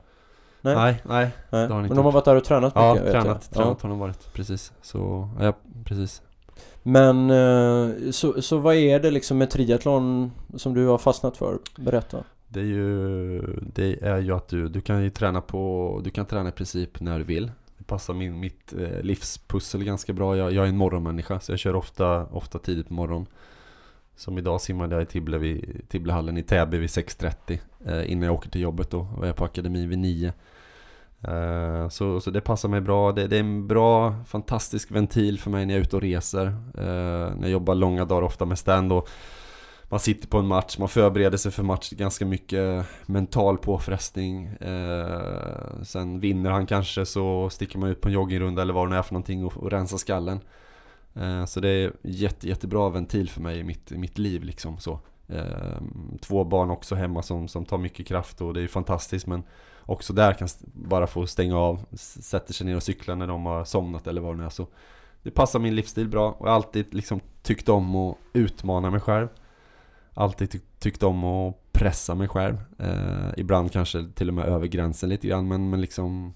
Nej. 0.61 0.75
nej, 0.75 1.01
nej. 1.05 1.29
Nej. 1.49 1.61
har 1.67 1.75
han 1.75 1.83
inte 1.83 1.89
Men 1.95 1.97
de 1.97 2.05
har 2.05 2.11
varit 2.11 2.25
där 2.25 2.35
och 2.35 2.43
tränat 2.43 2.73
Ja, 2.75 2.93
mycket 2.93 3.13
jag. 3.13 3.23
tränat, 3.23 3.51
tränat 3.51 3.81
har 3.81 3.89
de 3.89 3.99
varit, 3.99 4.33
precis. 4.33 4.71
Så, 4.81 5.29
ja, 5.39 5.53
precis. 5.85 6.21
Men 6.83 7.29
eh, 7.29 8.11
så, 8.11 8.41
så 8.41 8.57
vad 8.57 8.75
är 8.75 8.99
det 8.99 9.11
liksom 9.11 9.37
med 9.37 9.49
triathlon 9.49 10.31
som 10.55 10.73
du 10.73 10.87
har 10.87 10.97
fastnat 10.97 11.37
för? 11.37 11.57
Berätta. 11.77 12.17
Det 12.47 12.59
är 12.59 12.63
ju, 12.63 13.41
det 13.73 14.03
är 14.03 14.17
ju 14.17 14.31
att 14.35 14.47
du, 14.47 14.67
du 14.69 14.81
kan 14.81 15.03
ju 15.03 15.09
träna 15.09 15.41
på, 15.41 16.01
du 16.03 16.09
kan 16.09 16.25
träna 16.25 16.49
i 16.49 16.51
princip 16.51 16.99
när 17.01 17.17
du 17.17 17.23
vill. 17.23 17.51
Passar 17.91 18.13
min, 18.13 18.39
mitt 18.39 18.73
eh, 18.73 19.01
livspussel 19.01 19.83
ganska 19.83 20.13
bra. 20.13 20.37
Jag, 20.37 20.53
jag 20.53 20.65
är 20.65 20.69
en 20.69 20.77
morgonmänniska 20.77 21.39
så 21.39 21.51
jag 21.51 21.59
kör 21.59 21.75
ofta, 21.75 22.25
ofta 22.25 22.59
tidigt 22.59 22.87
på 22.87 22.93
morgonen. 22.93 23.27
Som 24.15 24.37
idag 24.37 24.61
simmade 24.61 24.95
jag 24.95 25.01
i 25.01 25.05
Tibble 25.05 25.37
vid, 25.37 25.81
Tibblehallen 25.89 26.37
i 26.37 26.43
Täby 26.43 26.77
vid 26.77 26.89
6.30 26.89 27.59
eh, 27.85 28.11
innan 28.11 28.23
jag 28.23 28.33
åker 28.33 28.49
till 28.49 28.61
jobbet 28.61 28.89
då 28.89 28.99
och 28.99 29.23
jag 29.23 29.29
är 29.29 29.33
på 29.33 29.45
akademin 29.45 29.89
vid 29.89 29.99
9. 29.99 30.33
Eh, 31.21 31.89
så, 31.89 32.21
så 32.21 32.31
det 32.31 32.41
passar 32.41 32.69
mig 32.69 32.81
bra. 32.81 33.11
Det, 33.11 33.27
det 33.27 33.35
är 33.35 33.39
en 33.39 33.67
bra, 33.67 34.15
fantastisk 34.27 34.91
ventil 34.91 35.39
för 35.39 35.49
mig 35.49 35.65
när 35.65 35.73
jag 35.73 35.79
är 35.79 35.83
ute 35.83 35.95
och 35.95 36.01
reser. 36.01 36.45
Eh, 36.77 37.35
när 37.35 37.41
jag 37.41 37.51
jobbar 37.51 37.75
långa 37.75 38.05
dagar 38.05 38.21
ofta 38.21 38.45
med 38.45 38.59
stand 38.59 38.93
och 38.93 39.09
man 39.91 39.99
sitter 39.99 40.27
på 40.27 40.37
en 40.37 40.47
match, 40.47 40.77
man 40.77 40.89
förbereder 40.89 41.37
sig 41.37 41.51
för 41.51 41.63
match, 41.63 41.89
ganska 41.89 42.25
mycket 42.25 42.85
mental 43.05 43.57
påfrestning. 43.57 44.45
Eh, 44.45 45.83
sen 45.83 46.19
vinner 46.19 46.51
han 46.51 46.65
kanske 46.65 47.05
så 47.05 47.49
sticker 47.49 47.79
man 47.79 47.89
ut 47.89 48.01
på 48.01 48.07
en 48.07 48.13
joggingrunda 48.13 48.61
eller 48.61 48.73
vad 48.73 48.85
det 48.85 48.89
nu 48.89 48.95
är 48.95 49.01
för 49.01 49.13
någonting 49.13 49.45
och, 49.45 49.57
och 49.57 49.71
rensar 49.71 49.97
skallen. 49.97 50.39
Eh, 51.13 51.45
så 51.45 51.59
det 51.59 51.69
är 51.69 51.93
jätte, 52.01 52.47
jättebra 52.47 52.89
ventil 52.89 53.29
för 53.29 53.41
mig 53.41 53.59
i 53.59 53.63
mitt, 53.63 53.91
i 53.91 53.97
mitt 53.97 54.17
liv 54.17 54.43
liksom 54.43 54.79
så. 54.79 54.99
Eh, 55.27 55.81
två 56.21 56.43
barn 56.43 56.71
också 56.71 56.95
hemma 56.95 57.21
som, 57.21 57.47
som 57.47 57.65
tar 57.65 57.77
mycket 57.77 58.07
kraft 58.07 58.41
och 58.41 58.53
det 58.53 58.59
är 58.59 58.61
ju 58.61 58.67
fantastiskt 58.67 59.27
men 59.27 59.43
också 59.79 60.13
där 60.13 60.33
kan 60.33 60.47
bara 60.63 61.07
få 61.07 61.27
stänga 61.27 61.57
av, 61.57 61.85
sätter 61.97 62.53
sig 62.53 62.65
ner 62.65 62.75
och 62.75 62.83
cyklar 62.83 63.15
när 63.15 63.27
de 63.27 63.45
har 63.45 63.63
somnat 63.63 64.07
eller 64.07 64.21
vad 64.21 64.33
det 64.33 64.37
nu 64.37 64.45
är. 64.45 64.49
Så 64.49 64.67
det 65.23 65.31
passar 65.31 65.59
min 65.59 65.75
livsstil 65.75 66.07
bra 66.07 66.31
och 66.31 66.47
jag 66.47 66.51
har 66.51 66.55
alltid 66.55 66.93
liksom 66.93 67.19
tyckt 67.41 67.69
om 67.69 67.95
att 67.95 68.17
utmana 68.33 68.91
mig 68.91 68.99
själv. 68.99 69.27
Alltid 70.13 70.51
ty- 70.51 70.59
tyckt 70.79 71.03
om 71.03 71.23
att 71.23 71.55
pressa 71.71 72.15
mig 72.15 72.27
själv. 72.27 72.57
Eh, 72.79 73.29
ibland 73.37 73.71
kanske 73.71 74.05
till 74.15 74.27
och 74.27 74.33
med 74.33 74.45
över 74.45 74.67
gränsen 74.67 75.09
lite 75.09 75.27
grann 75.27 75.47
men, 75.47 75.69
men 75.69 75.81
liksom 75.81 76.33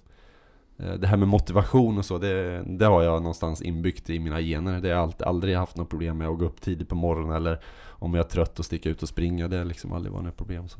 eh, 0.78 0.94
det 0.94 1.08
här 1.08 1.18
med 1.18 1.28
motivation 1.28 1.98
och 1.98 2.06
så, 2.06 2.18
det, 2.18 2.64
det 2.68 2.86
har 2.86 3.04
jag 3.04 3.22
någonstans 3.22 3.62
inbyggt 3.62 4.10
i 4.10 4.20
mina 4.20 4.42
gener. 4.42 4.82
Det 4.82 4.88
har 4.88 4.96
jag 4.96 5.04
alltid, 5.04 5.28
aldrig 5.28 5.56
haft 5.58 5.78
något 5.78 5.90
problem 5.90 6.18
med 6.18 6.28
att 6.28 6.40
gå 6.40 6.46
upp 6.46 6.62
tidigt 6.62 6.90
på 6.90 6.96
morgonen 6.96 7.36
eller 7.36 7.60
om 7.88 8.14
jag 8.14 8.26
är 8.26 8.30
trött 8.30 8.60
och 8.60 8.66
sticka 8.66 8.90
ut 8.90 9.04
och 9.04 9.10
springa. 9.10 9.48
Det 9.48 9.58
har 9.58 9.66
liksom 9.66 9.94
aldrig 9.94 10.14
varit 10.14 10.26
något 10.26 10.38
problem. 10.38 10.70
Så. 10.70 10.80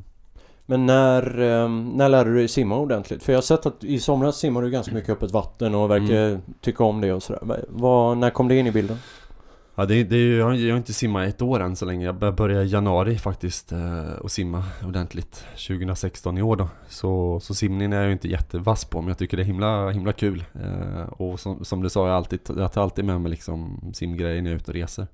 Men 0.66 0.86
när, 0.86 1.40
eh, 1.40 1.70
när 1.70 2.10
lärde 2.10 2.30
du 2.30 2.36
dig 2.36 2.48
simma 2.48 2.78
ordentligt? 2.78 3.24
För 3.24 3.32
jag 3.32 3.38
har 3.38 3.42
sett 3.42 3.66
att 3.66 3.84
i 3.84 4.00
somras 4.00 4.38
simmade 4.38 4.68
du 4.68 4.72
ganska 4.72 4.94
mycket 4.96 5.10
öppet 5.10 5.32
vatten 5.32 5.76
och 5.76 5.92
verkar 5.92 6.40
tycka 6.62 6.84
om 6.84 7.02
det 7.02 7.14
och 7.14 7.24
sådär. 7.24 7.66
Vad, 7.70 8.18
när 8.18 8.30
kom 8.30 8.48
det 8.48 8.56
in 8.56 8.68
i 8.68 8.72
bilden? 8.72 8.98
Ja, 9.78 9.86
det, 9.86 10.04
det 10.04 10.36
jag, 10.38 10.46
har, 10.46 10.54
inte 10.78 10.94
simmat 10.94 11.28
ett 11.28 11.42
år 11.42 11.60
än 11.60 11.76
så 11.76 11.86
länge. 11.86 12.06
Jag 12.06 12.16
bör- 12.16 12.32
började 12.32 12.64
i 12.66 12.68
januari 12.68 13.18
faktiskt 13.18 13.72
eh, 13.72 14.10
och 14.22 14.32
simma 14.32 14.64
ordentligt 14.88 15.46
2016 15.68 16.38
i 16.38 16.42
år 16.42 16.56
då. 16.56 16.68
Så, 16.90 17.40
så 17.40 17.54
simningen 17.54 17.94
är 17.94 17.98
jag 17.98 18.06
ju 18.06 18.12
inte 18.12 18.28
jättevass 18.28 18.86
på 18.86 19.02
men 19.02 19.08
jag 19.08 19.18
tycker 19.18 19.38
det 19.38 19.44
är 19.44 19.48
himla, 19.48 19.90
himla 19.90 20.14
kul. 20.14 20.44
Eh, 20.54 21.02
och 21.08 21.40
som, 21.40 21.66
som 21.66 21.82
du 21.82 21.90
sa, 21.90 22.08
jag, 22.08 22.16
alltid, 22.16 22.40
jag 22.58 22.72
tar 22.74 22.82
alltid 22.84 23.06
med 23.06 23.22
mig 23.22 23.30
liksom 23.32 23.80
simgrejer 23.94 24.42
när 24.42 24.50
jag 24.50 24.56
är 24.56 24.60
ute 24.62 24.72
och 24.72 24.76
reser. 24.76 25.08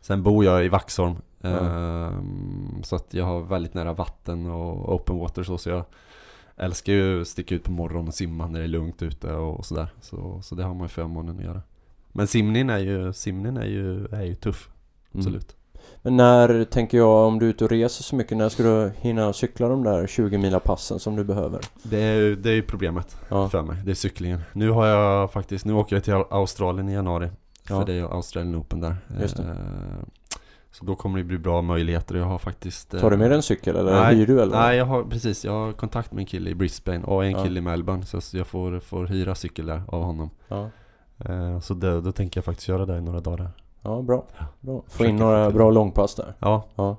Sen 0.00 0.22
bor 0.22 0.44
jag 0.44 0.64
i 0.64 0.68
Vaxholm. 0.68 1.16
Eh, 1.40 2.12
Så 2.82 2.96
att 2.96 3.14
jag 3.14 3.24
har 3.24 3.40
väldigt 3.40 3.74
nära 3.74 3.92
vatten 3.92 4.46
och 4.46 4.94
open 4.94 5.18
water 5.18 5.42
så, 5.42 5.58
så 5.58 5.70
jag 5.70 5.84
älskar 6.56 6.92
ju 6.92 7.20
att 7.20 7.28
sticka 7.28 7.54
ut 7.54 7.64
på 7.64 7.70
morgonen 7.72 8.08
och 8.08 8.14
simma 8.14 8.46
när 8.46 8.58
det 8.58 8.64
är 8.64 8.68
lugnt 8.68 9.02
ute 9.02 9.32
och 9.32 9.66
sådär. 9.66 9.88
Så, 10.00 10.42
så 10.42 10.54
det 10.54 10.62
har 10.64 10.74
man 10.74 10.82
ju 10.84 10.88
förmånen 10.88 11.38
att 11.38 11.44
göra. 11.44 11.60
Men 12.12 12.26
simningen 12.26 12.70
är 12.70 12.78
ju, 12.78 13.12
simningen 13.12 13.56
är 13.56 13.66
ju, 13.66 14.06
är 14.06 14.22
ju 14.22 14.34
tuff. 14.34 14.68
Absolut. 15.14 15.56
Men 16.02 16.16
när, 16.16 16.64
tänker 16.64 16.98
jag, 16.98 17.26
om 17.26 17.38
du 17.38 17.46
är 17.46 17.50
ute 17.50 17.64
och 17.64 17.70
reser 17.70 18.02
så 18.02 18.16
mycket, 18.16 18.36
när 18.36 18.48
ska 18.48 18.62
du 18.62 18.92
hinna 18.96 19.32
cykla 19.32 19.68
de 19.68 19.84
där 19.84 20.06
20 20.06 20.38
mila 20.38 20.60
passen 20.60 20.98
som 20.98 21.16
du 21.16 21.24
behöver? 21.24 21.60
Det 21.82 22.02
är 22.02 22.14
ju 22.16 22.36
det 22.36 22.50
är 22.50 22.54
ju 22.54 22.62
problemet 22.62 23.16
Ja, 23.28 23.48
för 23.48 23.62
mig, 23.62 23.76
det 23.84 23.90
är 23.90 23.94
cyklingen. 23.94 24.40
Nu 24.52 24.70
har 24.70 24.86
jag 24.86 25.32
faktiskt, 25.32 25.64
nu 25.64 25.72
åker 25.72 25.96
jag 25.96 26.04
till 26.04 26.14
Australien 26.30 26.88
i 26.88 26.92
januari. 26.92 27.30
Ja. 27.68 27.78
För 27.80 27.86
det 27.86 27.92
är 27.92 28.02
Australian 28.14 28.56
Open 28.56 28.80
där. 28.80 28.96
Just 29.20 29.36
det. 29.36 29.42
Eh, 29.42 30.36
Så 30.72 30.84
då 30.84 30.94
kommer 30.96 31.18
det 31.18 31.24
bli 31.24 31.38
bra 31.38 31.62
möjligheter. 31.62 32.14
Jag 32.14 32.24
har 32.24 32.38
faktiskt... 32.38 32.94
eh, 32.94 33.00
tar 33.00 33.10
du 33.10 33.16
med 33.16 33.30
dig 33.30 33.36
en 33.36 33.42
cykel 33.42 33.76
eller 33.76 33.92
Nej, 34.00 34.16
hyr 34.16 34.26
du 34.26 34.42
eller? 34.42 34.56
Nej, 34.56 34.76
jag 34.78 34.84
har 34.86 35.02
precis. 35.04 35.44
Jag 35.44 35.52
har 35.52 35.72
kontakt 35.72 36.12
med 36.12 36.20
en 36.22 36.26
kille 36.26 36.50
i 36.50 36.54
Brisbane 36.54 37.04
och 37.04 37.24
en 37.24 37.30
Ja. 37.30 37.44
kille 37.44 37.58
i 37.58 37.62
Melbourne. 37.62 38.04
Så 38.04 38.36
jag 38.36 38.46
får, 38.46 38.80
får 38.80 39.06
hyra 39.06 39.34
cykel 39.34 39.66
där 39.66 39.82
av 39.88 40.02
honom. 40.02 40.30
Ja, 40.48 40.56
Eh, 40.64 40.68
Så 41.62 41.74
det, 41.74 42.00
då 42.00 42.12
tänker 42.12 42.38
jag 42.38 42.44
faktiskt 42.44 42.68
göra 42.68 42.86
det 42.86 42.96
i 42.96 43.00
några 43.00 43.20
dagar. 43.20 43.50
ja 43.82 44.02
bra. 44.02 44.24
bra. 44.60 44.82
Få 44.88 45.04
in 45.04 45.16
några 45.16 45.50
bra 45.50 45.70
långpass 45.70 46.14
där. 46.14 46.34
Ja, 46.38 46.64
Ja. 46.74 46.96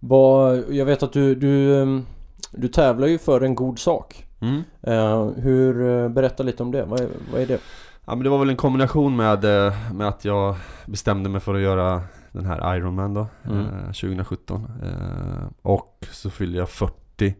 Vad, 0.00 0.64
jag 0.70 0.84
vet 0.86 1.02
att 1.02 1.12
du, 1.12 1.34
du, 1.34 1.82
ehm, 1.82 2.06
du 2.50 2.68
tävlar 2.68 3.06
ju 3.06 3.18
för 3.18 3.40
en 3.40 3.54
god 3.54 3.78
sak. 3.78 4.26
mm. 4.40 4.62
Eh, 4.82 5.26
hur, 5.36 5.88
eh, 6.04 6.08
berätta 6.08 6.42
lite 6.42 6.62
om 6.62 6.70
det. 6.72 6.84
Vad 6.84 7.00
är, 7.00 7.08
vad 7.32 7.40
är 7.42 7.46
det? 7.46 7.58
Ja 8.06 8.14
men 8.14 8.24
det 8.24 8.30
var 8.30 8.38
väl 8.38 8.50
en 8.50 8.56
kombination 8.56 9.16
med, 9.16 9.44
eh, 9.66 9.74
med 9.92 10.08
att 10.08 10.24
jag 10.24 10.56
bestämde 10.86 11.28
mig 11.28 11.40
för 11.40 11.54
att 11.54 11.60
göra 11.60 12.02
den 12.32 12.46
här 12.46 12.76
Ironman 12.76 13.14
då, 13.14 13.26
Mm. 13.44 13.58
eh, 13.66 13.84
2017 13.92 14.66
eh, 14.82 15.46
Och 15.62 16.06
så 16.12 16.30
fyllde 16.30 16.58
jag 16.58 16.68
40 16.68 17.34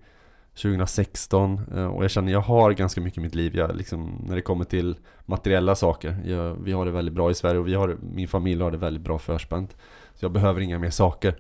2016 0.55 1.61
eh, 1.75 1.85
och 1.87 2.05
jag 2.05 2.11
känner 2.11 2.33
jag 2.33 2.41
har 2.41 2.73
ganska 2.73 3.01
mycket 3.01 3.19
i 3.19 3.21
mitt 3.21 3.35
liv 3.35 3.57
jag, 3.57 3.77
liksom, 3.77 4.25
när 4.27 4.35
det 4.37 4.43
kommer 4.43 4.65
till 4.65 4.97
materiella 5.27 5.75
saker 5.75 6.17
jag, 6.25 6.55
Vi 6.55 6.73
har 6.73 6.85
det 6.85 6.91
väldigt 6.91 7.15
bra 7.15 7.31
i 7.31 7.35
Sverige 7.35 7.61
och 7.61 7.69
vi 7.69 7.75
har, 7.75 7.97
min 8.01 8.29
familj 8.29 8.63
har 8.63 8.71
det 8.71 8.77
väldigt 8.79 9.03
bra 9.03 9.19
förspänt 9.19 9.77
Så 10.15 10.25
jag 10.25 10.33
behöver 10.33 10.61
inga 10.61 10.79
mer 10.79 10.91
saker 10.91 11.35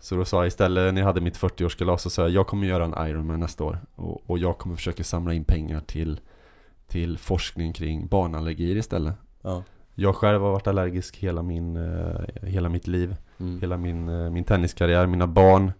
Så 0.00 0.14
då 0.14 0.24
sa 0.24 0.36
jag 0.36 0.46
istället 0.46 0.94
när 0.94 1.00
jag 1.00 1.06
hade 1.06 1.20
mitt 1.20 1.38
40-årskalas 1.38 1.96
så 1.96 2.10
sa 2.10 2.22
jag 2.22 2.30
jag 2.30 2.46
kommer 2.46 2.66
göra 2.66 2.84
en 2.84 3.08
Ironman 3.08 3.40
nästa 3.40 3.64
år 3.64 3.78
och, 3.94 4.30
och 4.30 4.38
jag 4.38 4.58
kommer 4.58 4.76
försöka 4.76 5.04
samla 5.04 5.34
in 5.34 5.44
pengar 5.44 5.80
till 5.80 6.20
till 6.86 7.18
forskning 7.18 7.72
kring 7.72 8.06
barnallergier 8.06 8.76
istället. 8.76 9.14
Ja. 9.42 9.62
Jag 9.94 10.16
själv 10.16 10.42
har 10.42 10.50
varit 10.50 10.66
allergisk 10.66 11.16
hela, 11.16 11.42
min, 11.42 11.76
eh, 11.76 12.20
hela 12.42 12.68
mitt 12.68 12.86
liv, 12.86 13.16
Mm. 13.40 13.60
hela 13.60 13.76
min, 13.76 14.08
eh, 14.08 14.30
min 14.30 14.44
tenniskarriär. 14.44 15.06
Mina 15.06 15.26
barn 15.26 15.72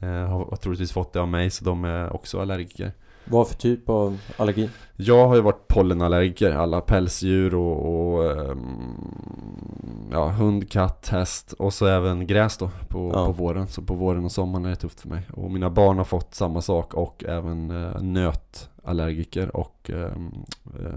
har, 0.00 0.44
har 0.50 0.56
troligtvis 0.56 0.92
fått 0.92 1.12
det 1.12 1.20
av 1.20 1.28
mig 1.28 1.50
så 1.50 1.64
de 1.64 1.84
är 1.84 2.12
också 2.12 2.40
allergiker. 2.40 2.92
Vad 3.26 3.48
för 3.48 3.54
typ 3.54 3.88
av 3.88 4.20
allergi? 4.36 4.70
Jag 4.96 5.28
har 5.28 5.34
ju 5.34 5.40
varit 5.40 5.68
pollenallergiker, 5.68 6.52
alla 6.52 6.80
pälsdjur 6.80 7.54
och, 7.54 8.14
och 8.14 8.24
ehm, 8.40 10.08
ja, 10.12 10.28
hund, 10.28 10.70
katt, 10.70 11.08
häst 11.08 11.52
och 11.52 11.74
så 11.74 11.86
även 11.86 12.26
gräs 12.26 12.56
då 12.58 12.70
på, 12.88 13.10
Ja. 13.14 13.26
på 13.26 13.32
våren. 13.32 13.68
Så 13.68 13.82
på 13.82 13.94
våren 13.94 14.24
och 14.24 14.32
sommaren 14.32 14.64
är 14.64 14.70
det 14.70 14.76
tufft 14.76 15.00
för 15.00 15.08
mig. 15.08 15.22
Och 15.32 15.50
mina 15.50 15.70
barn 15.70 15.96
har 15.98 16.04
fått 16.04 16.34
samma 16.34 16.60
sak 16.60 16.94
och 16.94 17.24
även 17.28 17.70
eh, 17.70 18.00
nötallergiker 18.02 19.56
och 19.56 19.90
ehm, 19.90 20.32
eh, 20.80 20.94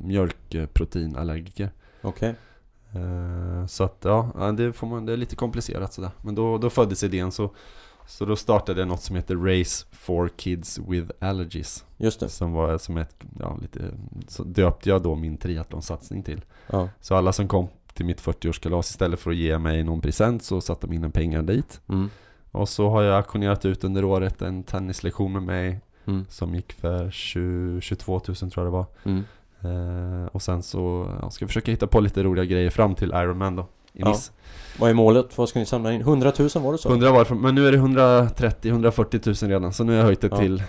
mjölkproteinallergiker. 0.00 1.70
Okej. 2.02 2.34
Eh, 2.94 3.66
Så 3.66 3.84
att 3.84 3.96
ja, 4.04 4.30
ja, 4.38 4.52
det, 4.52 4.72
får 4.72 4.86
man, 4.86 5.06
det 5.06 5.12
är 5.12 5.16
lite 5.16 5.36
komplicerat 5.36 5.92
sådär. 5.92 6.10
Men 6.22 6.34
då, 6.34 6.58
då 6.58 6.70
föddes 6.70 7.02
idén 7.02 7.32
så, 7.32 7.50
så 8.06 8.24
då 8.24 8.36
startade 8.36 8.80
jag 8.80 8.88
något 8.88 9.02
som 9.02 9.16
heter 9.16 9.36
Race 9.36 9.86
for 9.92 10.28
Kids 10.36 10.78
with 10.88 11.10
Allergies. 11.20 11.84
Just 11.96 12.20
det. 12.20 12.28
Som 12.28 12.52
var 12.52 12.78
som 12.78 12.96
ett, 12.96 13.16
ja 13.40 13.58
lite, 13.62 13.80
så 14.28 14.44
döpte 14.44 14.88
jag 14.88 15.02
då 15.02 15.14
min 15.14 15.36
triathlonsatsning 15.36 16.22
till. 16.22 16.40
Ja. 16.66 16.88
Så 17.00 17.14
alla 17.14 17.32
som 17.32 17.48
kom 17.48 17.68
till 17.94 18.06
mitt 18.06 18.22
40-årskalas 18.22 18.80
istället 18.90 19.20
för 19.20 19.30
att 19.30 19.36
ge 19.36 19.58
mig 19.58 19.84
någon 19.84 20.00
present 20.00 20.42
så 20.42 20.60
satte 20.60 20.86
de 20.86 20.92
in 20.92 21.04
en 21.04 21.12
pengar 21.12 21.42
dit. 21.42 21.80
Mm. 21.88 22.10
Och 22.50 22.68
så 22.68 22.88
har 22.90 23.02
jag 23.02 23.16
auktionerat 23.16 23.64
ut 23.64 23.84
under 23.84 24.04
året 24.04 24.42
en 24.42 24.62
tennislektion 24.62 25.32
med 25.32 25.42
mig 25.42 25.80
Mm. 26.04 26.26
som 26.28 26.54
gick 26.54 26.72
för 26.72 27.10
20, 27.10 27.80
22 27.80 28.12
000 28.12 28.36
tror 28.36 28.50
jag 28.54 28.66
det 28.66 28.70
var. 28.70 28.86
Mm. 29.04 29.24
Eh, 29.60 30.26
och 30.26 30.42
sen 30.42 30.62
så 30.62 31.10
ja, 31.22 31.30
ska 31.30 31.42
jag 31.42 31.50
försöka 31.50 31.70
hitta 31.70 31.86
på 31.86 32.00
lite 32.00 32.22
roliga 32.22 32.44
grejer 32.44 32.70
fram 32.70 32.94
till 32.94 33.08
Ironman 33.10 33.56
då. 33.56 33.66
I 33.92 34.00
Ja. 34.00 34.08
Nice. 34.08 34.32
Vad 34.78 34.90
är 34.90 34.94
målet? 34.94 35.38
Vad 35.38 35.48
ska 35.48 35.58
ni 35.58 35.66
samla 35.66 35.92
in? 35.92 36.00
100 36.00 36.32
000 36.38 36.48
var 36.54 36.72
det 36.72 36.78
så? 36.78 36.88
100 36.88 37.10
var 37.12 37.24
det 37.24 37.34
men 37.34 37.54
nu 37.54 37.66
är 37.68 37.72
det 37.72 37.78
130-140 37.78 39.42
000 39.44 39.50
redan. 39.50 39.72
Så 39.72 39.84
nu 39.84 39.92
har 39.92 39.98
jag 39.98 40.04
höjt 40.04 40.20
det 40.20 40.28
Ja. 40.30 40.36
till 40.36 40.62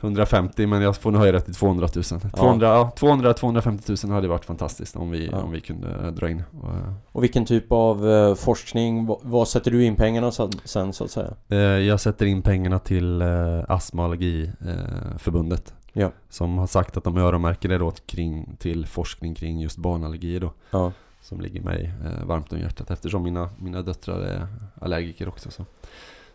150 0.00 0.66
men 0.66 0.82
jag 0.82 0.96
får 0.96 1.10
nog 1.10 1.20
höja 1.20 1.32
det 1.32 1.40
till 1.40 1.54
200 1.54 1.88
000. 1.94 2.04
200, 2.36 2.66
ja. 2.68 2.92
200-250 2.96 4.06
000 4.06 4.14
hade 4.14 4.28
varit 4.28 4.44
fantastiskt 4.44 4.96
om 4.96 5.10
vi, 5.10 5.26
Ja. 5.32 5.42
om 5.42 5.50
vi 5.50 5.60
kunde 5.60 5.88
eh, 5.88 6.06
dra 6.06 6.30
in. 6.30 6.42
Och, 6.62 6.68
eh, 6.68 6.92
Och 7.12 7.22
vilken 7.22 7.44
typ 7.44 7.72
av 7.72 8.08
eh, 8.10 8.34
forskning? 8.34 9.06
Vad, 9.22 9.48
sätter 9.48 9.70
du 9.70 9.84
in 9.84 9.96
pengarna 9.96 10.30
sen, 10.64 10.92
så 10.92 11.04
att 11.04 11.10
säga? 11.10 11.78
Jag 11.80 12.00
sätter 12.00 12.26
in 12.26 12.42
pengarna 12.42 12.78
till 12.78 13.22
Astma 13.68 14.02
och 14.02 14.06
allergiförbundet 14.06 15.74
Ja. 15.92 16.10
Som 16.28 16.58
har 16.58 16.66
sagt 16.66 16.96
att 16.96 17.04
de 17.04 17.16
öronmärker 17.16 17.68
det 17.68 17.78
då 17.78 17.90
kring, 18.06 18.56
till 18.58 18.86
forskning 18.86 19.34
kring 19.34 19.60
just 19.60 19.76
barnallergier 19.78 20.40
då 20.40 20.52
Ja. 20.70 20.92
Som 21.20 21.40
ligger 21.40 21.60
mig 21.60 21.92
eh, 22.04 22.24
varmt 22.26 22.52
om 22.52 22.58
hjärtat 22.58 22.90
eftersom 22.90 23.22
mina, 23.22 23.50
mina 23.58 23.82
döttrar 23.82 24.20
är 24.20 24.46
allergiker 24.80 25.28
också 25.28 25.50
så. 25.50 25.64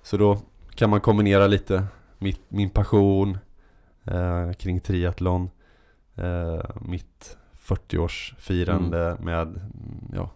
så 0.04 0.18
då 0.18 0.38
kan 0.76 0.90
man 0.90 1.02
kombinera 1.02 1.48
lite 1.48 1.86
mitt, 2.18 2.42
min 2.48 2.70
passion 2.70 3.38
eh, 4.04 4.52
kring 4.52 4.80
triathlon. 4.80 5.50
Eh, 6.16 6.60
mitt 6.82 7.38
40-årsfirande 7.68 9.12
Mm. 9.12 9.26
med, 9.26 9.62
ja, 10.14 10.30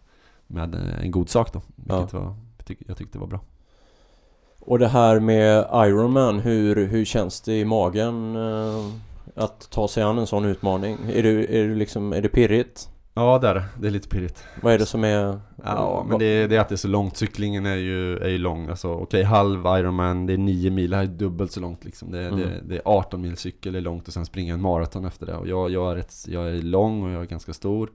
med 0.48 0.76
eh, 0.76 1.04
en 1.04 1.12
god 1.12 1.30
sak 1.30 1.54
då. 1.54 1.62
Vilket 1.76 2.14
var, 2.14 2.36
jag, 2.58 2.66
tyck, 2.66 2.80
jag 2.88 2.98
tyckte 2.98 3.20
var 3.20 3.28
bra. 3.28 3.40
Och 4.60 4.80
det 4.80 4.88
här 4.88 5.20
med 5.20 5.68
Ironman, 5.74 6.40
hur, 6.40 6.88
hur 6.88 7.06
känns 7.06 7.42
det 7.42 7.60
i 7.60 7.66
magen 7.66 8.36
eh, 8.36 8.86
att 9.36 9.70
ta 9.72 9.88
sig 9.88 10.04
an 10.04 10.18
en 10.18 10.28
sån 10.28 10.46
utmaning? 10.46 10.98
Är 11.14 11.24
du, 11.24 11.44
är 11.44 11.68
du 11.68 11.76
liksom, 11.76 12.14
är 12.14 12.22
det 12.22 12.30
pirrigt? 12.30 12.90
Ja, 13.20 13.40
där. 13.40 13.64
Det 13.80 13.88
är 13.88 13.92
lite 13.92 14.10
pirrigt. 14.10 14.44
Vad 14.62 14.74
är 14.74 14.78
det 14.78 14.86
som 14.86 15.04
är... 15.04 15.40
Ja, 15.64 16.06
men 16.10 16.20
det, 16.20 16.48
det 16.48 16.56
är 16.56 16.60
att 16.60 16.70
det 16.70 16.76
är 16.76 16.78
så 16.78 16.88
långt. 16.88 17.18
Cyklingen 17.18 17.66
är 17.66 17.76
ju, 17.76 18.18
är 18.18 18.28
ju 18.30 18.38
lång. 18.38 18.68
Alltså, 18.70 18.94
okej, 18.94 19.24
halv 19.24 19.60
Ironman, 19.60 20.26
det 20.26 20.34
är 20.34 20.38
9 20.38 20.72
mil. 20.72 20.90
Det 20.90 20.96
här 20.96 21.04
är 21.04 21.08
dubbelt 21.08 21.52
så 21.52 21.60
långt 21.60 21.86
liksom. 21.86 22.12
Det, 22.12 22.20
Mm. 22.20 22.40
det, 22.40 22.62
det 22.64 22.76
är 22.76 22.82
18 22.86 23.22
mil 23.22 23.38
cykel, 23.38 23.74
det 23.74 23.80
är 23.80 23.82
långt 23.82 24.08
och 24.08 24.14
sen 24.14 24.26
springer 24.26 24.50
jag 24.50 24.58
en 24.58 24.62
maraton 24.62 25.06
efter 25.06 25.26
det. 25.26 25.34
Och 25.34 25.48
jag, 25.48 25.70
jag, 25.70 25.92
är 25.92 25.96
rätt, 25.96 26.14
jag 26.28 26.50
är 26.50 26.62
lång 26.62 27.04
och 27.04 27.12
jag 27.12 27.22
är 27.22 27.26
ganska 27.26 27.54
stor. 27.54 27.90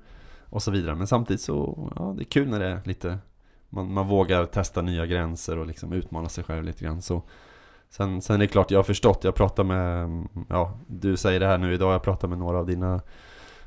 Och 0.50 0.62
så 0.62 0.70
vidare. 0.70 0.94
Men 0.94 1.06
samtidigt 1.06 1.40
så, 1.40 1.90
ja, 1.96 2.14
det 2.16 2.22
är 2.22 2.24
kul 2.24 2.48
när 2.48 2.60
det 2.60 2.66
är 2.66 2.80
lite 2.84 3.18
man, 3.68 3.92
man 3.92 4.08
vågar 4.08 4.46
testa 4.46 4.82
nya 4.82 5.06
gränser 5.06 5.58
och 5.58 5.66
liksom 5.66 5.92
utmana 5.92 6.28
sig 6.28 6.44
själv 6.44 6.64
lite 6.64 6.84
grann. 6.84 7.02
Så, 7.02 7.22
sen, 7.90 8.22
sen 8.22 8.36
är 8.36 8.40
det 8.40 8.46
klart, 8.46 8.70
jag 8.70 8.78
har 8.78 8.84
förstått. 8.84 9.24
Jag 9.24 9.34
pratar 9.34 9.64
med, 9.64 10.08
ja, 10.48 10.78
du 10.86 11.16
säger 11.16 11.40
det 11.40 11.46
här 11.46 11.58
nu 11.58 11.74
idag. 11.74 11.94
Jag 11.94 12.02
pratar 12.02 12.28
med 12.28 12.38
några 12.38 12.58
av 12.58 12.66
dina 12.66 13.00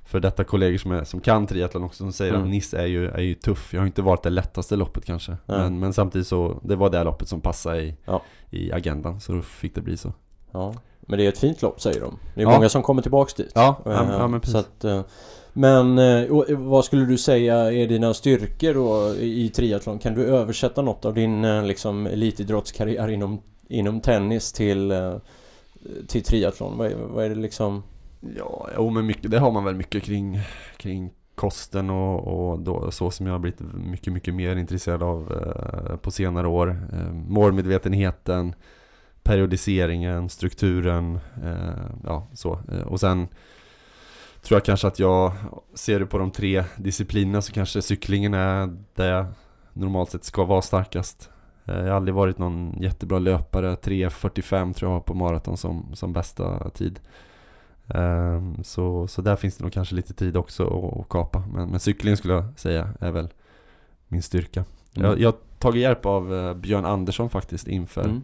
för 0.08 0.20
detta 0.20 0.44
kollegor 0.44 0.78
som, 0.78 0.92
är, 0.92 1.04
som 1.04 1.20
kan 1.20 1.48
triathlon 1.48 1.84
också 1.84 1.98
som 1.98 2.14
säger 2.14 2.34
Mm. 2.34 2.44
att 2.44 2.50
Nice 2.50 2.78
är 2.78 2.86
ju, 2.86 3.08
är 3.08 3.22
ju 3.22 3.34
tuff. 3.34 3.74
Jag 3.74 3.82
har 3.82 3.86
inte 3.86 4.02
varit 4.02 4.24
det 4.24 4.30
lättaste 4.30 4.76
loppet 4.76 5.06
kanske. 5.06 5.32
Nej. 5.32 5.60
Men, 5.60 5.80
men 5.80 5.94
samtidigt 5.94 6.28
så, 6.28 6.60
det 6.64 6.76
var 6.76 6.90
det 6.90 7.04
loppet 7.04 7.28
som 7.28 7.42
passade 7.42 7.82
i, 7.82 7.96
Ja. 8.06 8.22
i 8.50 8.72
agendan. 8.72 9.20
Så 9.22 9.32
då 9.32 9.42
fick 9.42 9.76
det 9.76 9.82
bli 9.82 9.98
så. 9.98 10.14
Ja, 10.52 10.74
men 11.02 11.20
det 11.20 11.26
är 11.26 11.30
ett 11.30 11.38
fint 11.38 11.62
lopp 11.62 11.82
säger 11.82 12.02
de. 12.02 12.20
Det 12.36 12.42
är 12.42 12.46
Ja. 12.46 12.52
många 12.52 12.70
som 12.70 12.84
kommer 12.84 13.02
tillbaks 13.02 13.34
dit. 13.34 13.52
Ja, 13.56 13.82
ja, 13.86 13.92
Eh, 14.04 14.10
ja 14.12 14.28
men 14.28 14.42
precis. 14.42 14.56
att, 14.56 14.84
eh, 14.84 15.02
Men 15.54 15.98
eh, 15.98 16.26
vad 16.58 16.86
skulle 16.86 17.06
du 17.06 17.18
säga 17.18 17.72
är 17.74 17.88
dina 17.88 18.14
styrkor 18.14 18.74
då 18.74 19.16
i 19.20 19.50
triathlon? 19.50 20.00
Kan 20.00 20.14
du 20.14 20.26
översätta 20.26 20.82
något 20.82 21.06
av 21.06 21.14
din 21.14 21.68
liksom 21.68 22.08
elitidrottskarriär 22.08 23.08
inom, 23.08 23.42
inom 23.68 24.02
tennis 24.02 24.54
till, 24.54 24.94
till 26.08 26.24
triathlon? 26.24 26.78
Vad 26.78 26.88
är, 26.88 26.96
vad 26.96 27.26
är 27.26 27.30
det 27.30 27.36
liksom? 27.36 27.84
Ja, 28.36 28.70
jo, 28.76 28.90
men 28.90 29.06
mycket, 29.06 29.32
det 29.32 29.40
har 29.40 29.52
man 29.52 29.64
väl 29.64 29.76
mycket 29.76 30.04
kring, 30.04 30.40
kring 30.78 31.14
kosten 31.36 31.90
och, 31.90 32.28
och 32.28 32.60
då, 32.60 32.92
så 32.92 33.12
som 33.12 33.26
jag 33.26 33.34
har 33.34 33.40
blivit 33.40 33.62
mycket, 33.74 34.14
mycket 34.14 34.34
mer 34.34 34.56
intresserad 34.56 35.04
av 35.04 35.32
eh, 35.32 35.96
på 35.98 36.12
senare 36.12 36.48
år. 36.48 36.88
Eh, 36.94 37.14
målmedvetenheten, 37.14 38.56
periodiseringen, 39.24 40.30
strukturen, 40.30 41.20
eh, 41.44 41.86
ja 42.04 42.28
så. 42.34 42.60
Eh, 42.72 42.82
och 42.82 43.00
sen 43.00 43.28
tror 44.42 44.56
jag 44.56 44.66
kanske 44.66 44.88
att 44.88 45.00
jag, 45.00 45.32
ser 45.74 46.00
du 46.00 46.06
på 46.06 46.18
de 46.18 46.32
tre 46.32 46.64
disciplinerna 46.78 47.42
så 47.42 47.52
kanske 47.52 47.82
cyklingen 47.82 48.34
är 48.34 48.78
där 48.96 49.12
jag 49.12 49.26
normalt 49.74 50.12
sett 50.12 50.24
ska 50.24 50.44
vara 50.44 50.62
starkast. 50.62 51.30
Eh, 51.66 51.76
jag 51.76 51.88
har 51.88 51.92
aldrig 51.92 52.16
varit 52.16 52.38
någon 52.38 52.78
jättebra 52.82 53.20
löpare, 53.20 53.76
3.45 53.76 54.74
tror 54.74 54.92
jag 54.92 54.96
har 54.96 55.02
på 55.02 55.14
maraton 55.14 55.58
som, 55.58 55.96
som 55.96 56.14
bästa 56.14 56.70
tid. 56.70 57.00
Ehm, 57.88 58.64
Så, 58.64 59.08
så 59.08 59.22
där 59.22 59.36
finns 59.36 59.58
det 59.58 59.64
nog 59.64 59.74
kanske 59.74 59.96
lite 59.96 60.14
tid 60.14 60.38
också 60.38 60.64
att, 60.68 61.00
att 61.00 61.10
kapa. 61.10 61.44
Men, 61.54 61.70
men 61.70 61.80
cykling 61.80 62.18
skulle 62.18 62.34
jag 62.34 62.46
säga 62.56 62.90
är 63.00 63.12
väl 63.12 63.30
min 64.08 64.22
styrka. 64.22 64.66
Mm. 64.96 65.10
Jag, 65.10 65.20
jag 65.20 65.28
har 65.28 65.38
tagit 65.60 65.82
hjälp 65.82 66.06
av 66.06 66.34
eh, 66.36 66.54
Björn 66.54 66.86
Andersson 66.86 67.30
faktiskt 67.30 67.68
inför, 67.68 68.04
Mm. 68.04 68.22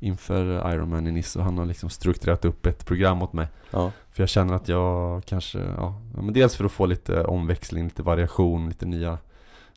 inför 0.00 0.72
Ironman 0.74 1.06
i 1.06 1.12
Nice 1.12 1.38
och 1.38 1.44
han 1.44 1.58
har 1.58 1.66
liksom 1.66 1.90
strukturerat 1.90 2.44
upp 2.44 2.66
ett 2.66 2.86
program 2.86 3.22
åt 3.22 3.32
mig. 3.32 3.48
Ja. 3.70 3.90
För 4.10 4.22
jag 4.22 4.28
känner 4.28 4.54
att 4.54 4.68
jag 4.68 5.24
kanske, 5.24 5.58
ja, 5.58 6.00
ja, 6.16 6.22
men 6.22 6.32
dels 6.34 6.56
för 6.56 6.64
att 6.64 6.72
få 6.72 6.86
lite 6.86 7.24
omväxling, 7.24 7.84
lite 7.84 8.02
variation, 8.02 8.68
lite 8.68 8.86
nya, 8.86 9.18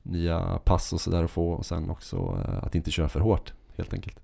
nya 0.04 0.60
pass 0.64 0.94
och 0.94 1.02
sådär 1.02 1.24
att 1.24 1.32
få 1.32 1.52
och 1.52 1.66
sen 1.66 1.90
också 1.90 2.16
eh, 2.18 2.64
att 2.64 2.76
inte 2.76 2.92
köra 2.92 3.10
för 3.10 3.20
hårt 3.20 3.54
helt 3.76 3.94
enkelt. 3.94 4.20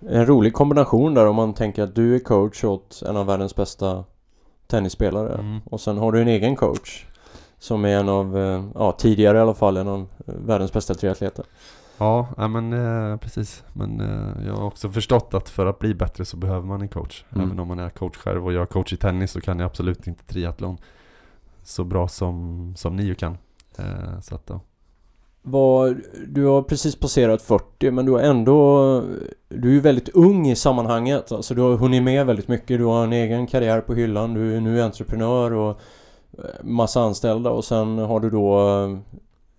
En 0.00 0.26
rolig 0.26 0.52
kombination 0.52 1.14
där 1.14 1.26
om 1.26 1.36
man 1.36 1.54
tänker 1.54 1.82
att 1.82 1.94
du 1.94 2.14
är 2.14 2.18
coach 2.18 2.64
åt 2.64 3.02
en 3.08 3.16
av 3.16 3.26
världens 3.26 3.56
bästa 3.56 4.04
tennisspelare 4.68 5.34
Mm. 5.34 5.60
och 5.64 5.80
sen 5.80 5.98
har 5.98 6.12
du 6.12 6.20
en 6.22 6.28
egen 6.28 6.56
coach 6.56 7.04
som 7.58 7.84
är 7.84 7.96
en 7.96 8.08
av, 8.08 8.38
eh, 8.38 8.64
ja 8.74 8.92
tidigare 8.92 9.38
i 9.38 9.40
alla 9.40 9.54
fall, 9.54 9.76
en 9.76 9.88
av 9.88 10.00
eh, 10.26 10.34
världens 10.34 10.72
bästa 10.72 10.94
triatleter. 10.94 11.44
Ja, 11.98 12.28
men 12.48 12.72
eh, 12.72 13.16
precis. 13.16 13.64
Men 13.72 14.00
eh, 14.00 14.46
jag 14.46 14.54
har 14.54 14.64
också 14.64 14.90
förstått 14.90 15.34
att 15.34 15.48
för 15.48 15.66
att 15.66 15.78
bli 15.78 15.94
bättre 15.94 16.24
så 16.24 16.36
behöver 16.36 16.66
man 16.66 16.80
en 16.82 16.88
coach. 16.88 17.24
Mm. 17.34 17.46
Även 17.46 17.58
om 17.60 17.68
man 17.68 17.78
är 17.78 17.90
coach 17.90 18.16
själv 18.16 18.46
och 18.46 18.52
jag 18.52 18.62
är 18.62 18.66
coach 18.66 18.92
i 18.92 18.96
tennis 18.96 19.30
så 19.30 19.40
kan 19.40 19.58
jag 19.58 19.66
absolut 19.66 20.06
inte 20.06 20.24
triathlon 20.24 20.78
så 21.62 21.84
bra 21.84 22.08
som, 22.08 22.74
som 22.76 22.96
ni 22.96 23.02
ju 23.02 23.14
kan. 23.14 23.38
Eh, 23.78 24.20
så 24.20 24.34
att, 24.34 24.42
ja. 24.46 24.60
Var, 25.50 25.96
du 26.26 26.44
har 26.44 26.62
precis 26.62 26.96
passerat 26.96 27.42
40 27.42 27.90
men 27.90 28.06
du 28.06 28.12
har 28.12 28.20
ändå 28.20 29.02
Du 29.48 29.68
är 29.68 29.72
ju 29.72 29.80
väldigt 29.80 30.08
ung 30.08 30.48
i 30.48 30.56
sammanhanget 30.56 31.32
Alltså 31.32 31.54
du 31.54 31.62
har 31.62 31.76
hunnit 31.76 32.02
med 32.02 32.26
väldigt 32.26 32.48
mycket 32.48 32.78
Du 32.78 32.84
har 32.84 33.04
en 33.04 33.12
egen 33.12 33.46
karriär 33.46 33.80
på 33.80 33.94
hyllan 33.94 34.34
Du 34.34 34.56
är 34.56 34.60
nu 34.60 34.82
entreprenör 34.82 35.52
och 35.52 35.80
eh, 36.38 36.44
Massa 36.62 37.00
anställda 37.00 37.50
och 37.50 37.64
sen 37.64 37.98
har 37.98 38.20
du 38.20 38.30
då 38.30 38.58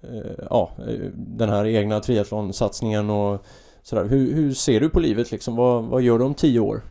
eh, 0.02 0.46
Ja 0.50 0.72
Den 1.14 1.50
här 1.50 1.66
egna 1.66 2.00
triathlonsatsningen 2.00 3.10
och 3.10 3.46
Sådär 3.84 4.06
hur, 4.06 4.34
hur 4.34 4.54
ser 4.54 4.80
du 4.80 4.90
på 4.90 5.00
livet 5.00 5.32
liksom? 5.32 5.56
Vad, 5.56 5.84
vad 5.84 6.02
gör 6.02 6.20
du 6.20 6.26
om 6.26 6.34
10 6.34 6.60
år? 6.60 6.82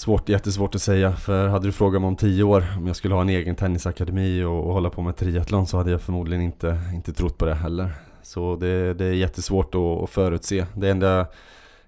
Svårt, 0.00 0.28
jättesvårt 0.28 0.74
att 0.74 0.82
säga. 0.82 1.12
För 1.12 1.48
hade 1.48 1.68
du 1.68 1.72
frågat 1.72 2.00
mig 2.00 2.08
om 2.08 2.16
tio 2.16 2.42
år 2.42 2.64
om 2.76 2.86
jag 2.86 2.96
skulle 2.96 3.14
ha 3.14 3.22
en 3.22 3.28
egen 3.28 3.56
tennisakademi 3.56 4.44
och, 4.44 4.66
och 4.66 4.72
hålla 4.72 4.90
på 4.90 5.02
med 5.02 5.16
triathlon 5.16 5.66
så 5.66 5.76
hade 5.76 5.90
jag 5.90 6.00
förmodligen 6.00 6.42
inte, 6.42 6.80
inte 6.94 7.12
trott 7.12 7.38
på 7.38 7.44
det 7.44 7.54
heller. 7.54 7.92
Så 8.22 8.56
det, 8.56 8.94
det 8.94 9.04
är 9.04 9.12
jättesvårt 9.12 9.74
att, 9.74 9.80
att 9.80 10.10
förutse. 10.10 10.66
Det 10.74 10.90
enda, 10.90 11.26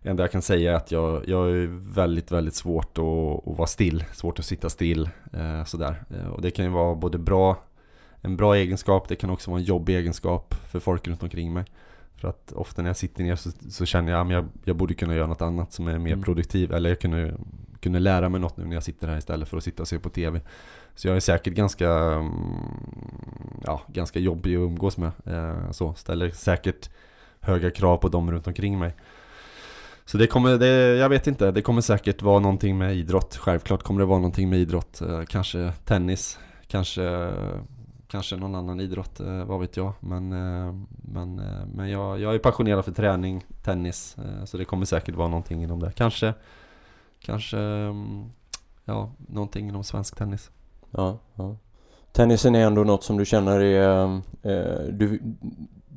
enda 0.03 0.23
jag 0.23 0.33
kan 0.33 0.43
säga 0.43 0.73
är 0.73 0.77
att 0.77 0.93
jag, 0.93 1.29
jag 1.29 1.51
är 1.51 1.95
väldigt, 1.95 2.33
väldigt 2.33 2.55
svårt 2.55 2.99
att, 2.99 3.49
att 3.49 3.57
vara 3.59 3.67
still. 3.67 4.05
Svårt 4.13 4.39
att 4.39 4.45
sitta 4.45 4.71
still. 4.71 5.09
Eh, 5.33 5.65
sådär. 5.65 6.05
Eh, 6.11 6.29
och 6.29 6.43
det 6.43 6.51
kan 6.51 6.65
ju 6.65 6.71
vara 6.71 6.95
både 6.95 7.19
bra, 7.19 7.57
en 8.21 8.37
bra 8.37 8.57
egenskap, 8.57 9.09
det 9.09 9.17
kan 9.17 9.31
också 9.31 9.51
vara 9.51 9.61
en 9.61 9.67
jobbig 9.67 9.97
egenskap 9.97 10.55
för 10.71 10.81
folk 10.81 11.09
runt 11.09 11.23
omkring 11.23 11.53
mig. 11.53 11.65
För 12.23 12.29
att 12.29 12.53
ofta 12.53 12.83
när 12.83 12.89
jag 12.89 12.97
sitter 12.97 13.25
ner 13.25 13.37
så, 13.37 13.51
så 13.71 13.87
känner 13.87 14.13
jag 14.13 14.27
att 14.27 14.33
jag, 14.33 14.49
jag 14.65 14.77
borde 14.77 14.95
kunna 14.95 15.15
göra 15.15 15.27
något 15.27 15.43
annat 15.43 15.73
som 15.73 15.89
är 15.89 15.99
mer 15.99 16.13
Mm. 16.13 16.23
produktiv. 16.25 16.73
Eller 16.73 16.89
jag 16.89 17.01
kunde, 17.01 17.35
kunde 17.81 17.99
lära 17.99 18.29
mig 18.29 18.41
något 18.41 18.57
nu 18.57 18.65
när 18.65 18.75
jag 18.75 18.83
sitter 18.83 19.09
här 19.09 19.19
istället 19.19 19.49
för 19.49 19.57
att 19.57 19.65
sitta 19.65 19.83
och 19.83 19.89
se 19.89 19.99
på 19.99 20.09
TV. 20.09 20.41
Så 20.95 21.09
jag 21.09 21.17
är 21.17 21.21
säkert 21.21 21.55
ganska, 21.55 21.91
mm, 21.91 22.33
ja, 23.65 23.83
ganska 23.89 24.19
jobbig 24.19 24.55
att 24.55 24.59
umgås 24.61 24.97
med. 24.97 25.11
Eh, 25.27 25.71
så, 25.71 25.95
ställer 25.95 26.31
säkert 26.31 26.91
höga 27.41 27.71
krav 27.71 27.97
på 27.97 28.09
dem 28.09 28.31
runt 28.33 28.47
omkring 28.47 28.79
mig. 28.79 28.95
Så 30.05 30.19
det 30.19 30.27
kommer, 30.27 30.59
det, 30.59 30.97
jag 30.97 31.09
vet 31.09 31.27
inte, 31.27 31.51
det 31.51 31.63
kommer 31.63 31.81
säkert 31.81 32.23
vara 32.23 32.39
någonting 32.41 32.79
med 32.79 32.97
idrott. 32.97 33.37
Självklart 33.37 33.83
kommer 33.83 34.01
det 34.01 34.07
vara 34.07 34.19
någonting 34.19 34.51
med 34.51 34.59
idrott. 34.59 35.01
Eh, 35.01 35.23
kanske 35.25 35.73
tennis, 35.85 36.39
kanske, 36.67 37.33
kanske 38.13 38.37
någon 38.37 38.55
annan 38.55 38.81
idrott, 38.81 39.21
eh, 39.21 39.45
vad 39.45 39.61
vet 39.61 39.77
jag. 39.77 39.93
Men, 40.01 40.33
eh, 40.33 40.75
men, 40.89 41.39
eh, 41.39 41.67
men 41.75 41.91
jag, 41.91 42.21
jag 42.21 42.35
är 42.35 42.39
passionerad 42.39 42.85
för 42.85 42.93
träning, 42.93 43.45
tennis. 43.63 44.17
Eh, 44.19 44.45
så 44.45 44.57
det 44.57 44.65
kommer 44.65 44.87
säkert 44.87 45.15
vara 45.15 45.29
någonting 45.29 45.63
inom 45.63 45.81
det. 45.81 45.93
Kanske, 45.93 46.35
kanske, 47.21 47.59
mm, 47.59 48.25
ja, 48.85 49.11
någonting 49.17 49.69
inom 49.69 49.85
svensk 49.85 50.17
tennis. 50.17 50.51
Ja, 50.91 51.19
ja. 51.35 51.57
Tennisen 52.13 52.55
är 52.55 52.67
ändå 52.67 52.85
något 52.85 53.05
som 53.05 53.17
du 53.17 53.25
känner 53.25 53.61
är 53.61 54.15
eh, 54.43 54.93
du, 54.93 55.21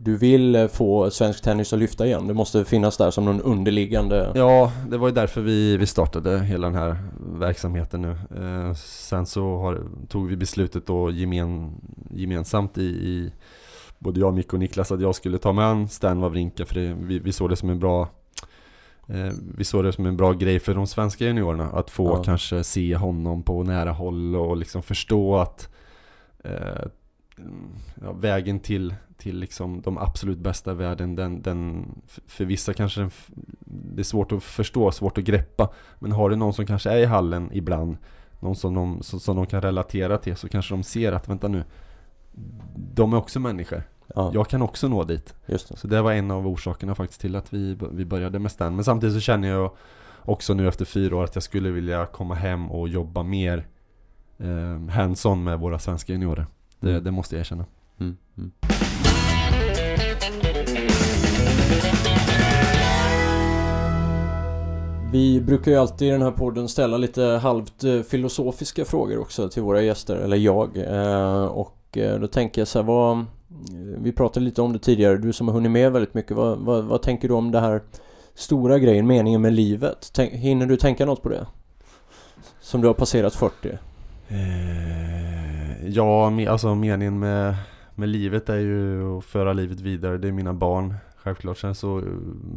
du 0.05 0.17
vill 0.17 0.55
eh, 0.55 0.67
få 0.67 1.09
svensk 1.11 1.43
tennis 1.43 1.73
att 1.73 1.79
lyfta 1.79 2.05
igen. 2.05 2.27
Det 2.27 2.33
måste 2.33 2.65
finnas 2.65 2.97
där 2.97 3.11
som 3.11 3.25
någon 3.25 3.41
underliggande... 3.41 4.31
Ja, 4.35 4.71
det 4.89 4.97
var 4.97 5.07
ju 5.07 5.13
därför 5.13 5.41
vi, 5.41 5.77
vi 5.77 5.85
startade 5.85 6.39
hela 6.39 6.67
den 6.67 6.75
här 6.75 6.97
verksamheten 7.19 8.01
nu. 8.01 8.09
Eh, 8.37 8.73
sen 8.75 9.25
så 9.25 9.57
har, 9.57 9.81
tog 10.07 10.27
vi 10.27 10.35
beslutet 10.37 10.87
då 10.87 11.11
gemen, 11.11 11.71
gemensamt 12.11 12.77
i, 12.77 12.81
i 12.85 13.31
både 13.99 14.19
jag, 14.19 14.33
Micke 14.33 14.53
och 14.53 14.59
Niklas 14.59 14.91
att 14.91 15.01
jag 15.01 15.15
skulle 15.15 15.37
ta 15.37 15.53
med 15.53 15.65
an 15.65 15.89
Stan 15.89 16.19
Wawrinka 16.21 16.65
för 16.65 16.75
det, 16.75 16.95
vi, 16.99 17.19
vi 17.19 17.31
såg 17.31 17.49
det 17.49 17.55
som 17.55 17.69
en 17.69 17.79
bra 17.79 18.01
eh, 19.07 19.33
vi 19.57 19.63
såg 19.63 19.83
det 19.83 19.93
som 19.93 20.05
en 20.05 20.17
bra 20.17 20.33
grej 20.33 20.59
för 20.59 20.73
de 20.75 20.87
svenska 20.87 21.25
juniorerna 21.25 21.69
att 21.69 21.89
få 21.89 22.07
Ja. 22.07 22.23
kanske 22.23 22.63
se 22.63 22.95
honom 22.95 23.43
på 23.43 23.63
nära 23.63 23.91
håll 23.91 24.35
och 24.35 24.57
liksom 24.57 24.83
förstå 24.83 25.37
att 25.37 25.69
eh, 26.43 26.85
ja, 28.01 28.11
vägen 28.13 28.59
till, 28.59 28.95
till 29.17 29.37
liksom 29.39 29.81
de 29.81 29.97
absolut 29.97 30.37
bästa 30.37 30.71
i 30.71 30.75
världen, 30.75 31.15
den, 31.15 31.41
den, 31.41 31.85
för- 32.27 32.45
vissa 32.45 32.73
kanske 32.73 33.01
den, 33.01 33.11
det 33.65 34.01
är 34.01 34.03
svårt 34.03 34.31
att 34.31 34.43
förstå, 34.43 34.91
svårt 34.91 35.17
att 35.17 35.23
greppa. 35.23 35.69
Men 35.99 36.11
har 36.11 36.29
du 36.29 36.35
någon 36.35 36.53
som 36.53 36.65
kanske 36.65 36.89
är 36.91 36.97
i 36.97 37.05
hallen 37.05 37.49
ibland, 37.53 37.97
någon 38.39 38.55
som 38.55 38.73
de, 38.73 39.03
som, 39.03 39.19
som 39.19 39.35
de 39.35 39.45
kan 39.45 39.61
relatera 39.61 40.17
till, 40.17 40.35
så 40.35 40.49
kanske 40.49 40.73
de 40.73 40.83
ser 40.83 41.11
att 41.11 41.29
vänta 41.29 41.47
nu, 41.47 41.63
de 42.93 43.13
är 43.13 43.17
också 43.17 43.39
människor. 43.39 43.83
Ja, 44.15 44.31
Jag 44.33 44.47
kan 44.49 44.61
också 44.61 44.87
nå 44.87 45.03
dit. 45.03 45.33
just 45.45 45.69
det. 45.69 45.77
Så 45.77 45.87
det 45.87 46.01
var 46.01 46.11
en 46.13 46.31
av 46.31 46.47
orsakerna 46.47 46.95
faktiskt 46.95 47.21
till 47.21 47.35
att 47.35 47.53
vi, 47.53 47.77
vi 47.91 48.05
började 48.05 48.39
med 48.39 48.51
Stan. 48.51 48.75
Men 48.75 48.83
samtidigt 48.85 49.15
så 49.15 49.21
känner 49.21 49.47
jag 49.47 49.71
också 50.21 50.53
nu 50.53 50.67
efter 50.67 50.85
fyra 50.85 51.15
år 51.15 51.23
att 51.23 51.35
jag 51.35 51.43
skulle 51.43 51.69
vilja 51.71 52.05
komma 52.05 52.35
hem 52.35 52.71
och 52.71 52.87
jobba 52.89 53.23
mer 53.23 53.67
eh, 54.37 54.79
hands-on 54.89 55.43
med 55.43 55.59
våra 55.59 55.79
svenska 55.79 56.13
juniorer. 56.13 56.45
Det, 56.79 56.89
Mm. 56.91 57.03
det 57.03 57.11
måste 57.11 57.35
jag 57.35 57.39
erkänna. 57.39 57.65
Mm. 57.99 58.17
Mm. 58.37 58.51
Vi 65.11 65.41
brukar 65.41 65.71
ju 65.71 65.77
alltid 65.77 66.07
i 66.07 66.11
den 66.11 66.21
här 66.21 66.31
podden 66.31 66.67
ställa 66.67 66.97
lite 66.97 67.23
halvt 67.23 67.83
eh, 67.83 68.01
filosofiska 68.01 68.85
frågor 68.85 69.19
också 69.19 69.49
till 69.49 69.61
våra 69.63 69.81
gäster, 69.81 70.15
eller 70.15 70.37
jag. 70.37 70.77
Eh, 70.77 71.45
och 71.45 71.97
eh, 71.97 72.19
då 72.19 72.27
tänker 72.27 72.61
jag 72.61 72.67
så 72.67 72.79
här, 72.79 72.85
vad... 72.85 73.25
Vi 73.97 74.11
pratade 74.11 74.45
lite 74.45 74.61
om 74.61 74.73
det 74.73 74.79
tidigare, 74.79 75.17
du 75.17 75.33
som 75.33 75.47
har 75.47 75.55
hunnit 75.55 75.71
med 75.71 75.91
väldigt 75.91 76.13
mycket. 76.13 76.37
Vad, 76.37 76.57
vad, 76.57 76.83
vad 76.83 77.01
tänker 77.01 77.27
du 77.27 77.33
om 77.33 77.51
det 77.51 77.59
här 77.59 77.81
stora 78.33 78.79
grejen, 78.79 79.07
meningen 79.07 79.41
med 79.41 79.53
livet? 79.53 80.11
Tänk, 80.13 80.33
hinner 80.33 80.65
du 80.65 80.77
tänka 80.77 81.05
något 81.05 81.21
på 81.21 81.29
det? 81.29 81.45
Som 82.61 82.81
du 82.81 82.87
har 82.87 82.93
passerat 82.93 83.35
40? 83.35 83.77
Ja, 85.87 86.31
alltså 86.49 86.75
meningen 86.75 87.19
med, 87.19 87.55
med 87.95 88.09
livet 88.09 88.49
är 88.49 88.57
ju 88.57 89.17
att 89.17 89.25
föra 89.25 89.53
livet 89.53 89.79
vidare. 89.79 90.17
Det 90.17 90.27
är 90.27 90.31
mina 90.31 90.53
barn. 90.53 90.93
Självklart. 91.25 91.57
Sen 91.57 91.75
så 91.75 91.97
eh, 91.99 92.03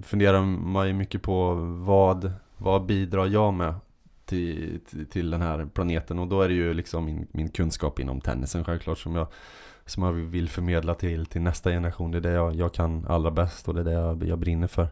funderar 0.03 0.43
man 0.43 0.87
ju 0.87 0.93
mycket 0.93 1.23
på 1.23 1.55
vad, 1.85 2.33
vad 2.57 2.87
bidrar 2.87 3.27
jag 3.27 3.55
med 3.55 3.75
till, 4.25 4.81
till, 4.91 5.07
till 5.07 5.31
den 5.31 5.43
här 5.43 5.67
planeten. 5.75 6.19
Och 6.19 6.27
då 6.27 6.43
är 6.43 6.49
det 6.49 6.55
ju 6.55 6.75
liksom 6.75 7.05
min, 7.05 7.27
min 7.33 7.49
kunskap 7.49 7.99
inom 8.01 8.21
tennisen 8.21 8.65
självklart 8.65 8.99
som 8.99 9.15
jag, 9.15 9.27
som 9.87 10.03
jag 10.03 10.13
vill 10.13 10.49
förmedla 10.49 10.95
till, 10.95 11.27
till 11.27 11.41
nästa 11.43 11.71
generation. 11.71 12.11
Det 12.11 12.19
är 12.19 12.23
det 12.23 12.31
jag, 12.33 12.55
jag 12.55 12.75
kan 12.75 13.07
allra 13.09 13.31
bäst 13.31 13.69
och 13.69 13.75
det 13.75 13.81
är 13.81 13.85
det 13.85 13.93
jag, 13.93 14.25
jag 14.25 14.39
brinner 14.39 14.67
för. 14.67 14.83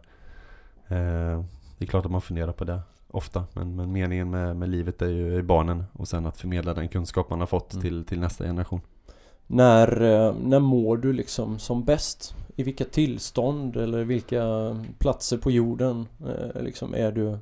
Eh, 0.89 1.45
det 1.79 1.85
är 1.85 1.87
klart 1.87 2.05
att 2.05 2.11
man 2.11 2.21
funderar 2.21 2.53
på 2.53 2.65
det 2.65 2.81
ofta. 3.09 3.45
Men, 3.53 3.77
men 3.77 3.93
meningen 3.93 4.31
med, 4.31 4.57
med 4.57 4.69
livet 4.69 5.03
är 5.03 5.09
ju 5.09 5.39
är 5.39 5.43
barnen 5.43 5.85
och 5.93 6.09
sen 6.09 6.27
att 6.27 6.39
förmedla 6.39 6.75
den 6.75 6.89
kunskap 6.89 7.31
man 7.31 7.41
har 7.41 7.47
fått 7.47 7.73
Mm. 7.73 7.83
till, 7.83 8.05
till 8.05 8.21
nästa 8.21 8.45
generation. 8.45 8.81
När, 9.47 10.03
eh, 10.03 10.35
när 10.35 10.61
mår 10.61 10.97
du 10.97 11.13
liksom 11.13 11.59
som 11.59 11.85
bäst? 11.85 12.37
I 12.57 12.63
vilka 12.63 12.85
tillstånd 12.85 13.77
eller 13.77 14.05
vilka 14.05 14.45
platser 14.99 15.39
på 15.39 15.51
jorden 15.51 16.07
eh, 16.21 16.63
liksom 16.63 16.95
är 16.95 17.13
du 17.13 17.39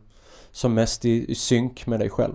som 0.51 0.75
mest 0.75 1.05
i, 1.05 1.31
i 1.31 1.35
synk 1.35 1.87
med 1.87 2.01
dig 2.01 2.11
själv? 2.11 2.35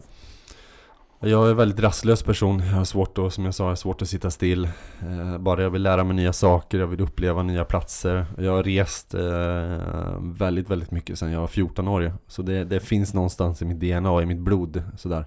Jag 1.21 1.45
är 1.45 1.51
en 1.51 1.57
väldigt 1.57 1.79
rastlös 1.79 2.23
person. 2.23 2.59
Jag 2.59 2.75
har 2.75 2.85
svårt 2.85 3.17
att, 3.17 3.33
som 3.33 3.45
jag 3.45 3.55
sa, 3.55 3.63
jag 3.63 3.71
har 3.71 3.75
svårt 3.75 4.01
att 4.01 4.09
sitta 4.09 4.31
still. 4.31 4.65
Eh, 5.01 5.37
bara 5.37 5.61
jag 5.61 5.69
vill 5.69 5.81
lära 5.81 6.03
mig 6.03 6.15
nya 6.15 6.33
saker, 6.33 6.79
jag 6.79 6.87
vill 6.87 7.01
uppleva 7.01 7.43
nya 7.43 7.65
platser. 7.65 8.25
Jag 8.37 8.51
har 8.51 8.63
rest 8.63 9.13
eh, 9.13 10.19
väldigt, 10.21 10.69
väldigt 10.69 10.91
mycket 10.91 11.19
sedan 11.19 11.31
jag 11.31 11.39
var 11.39 11.47
14 11.47 11.87
år. 11.87 12.13
Så 12.27 12.41
det, 12.41 12.63
det 12.63 12.79
finns 12.79 13.13
någonstans 13.13 13.61
i 13.61 13.65
mitt 13.65 13.79
DNA, 13.79 14.21
i 14.21 14.25
mitt 14.25 14.39
blod 14.39 14.83
sådär. 14.97 15.25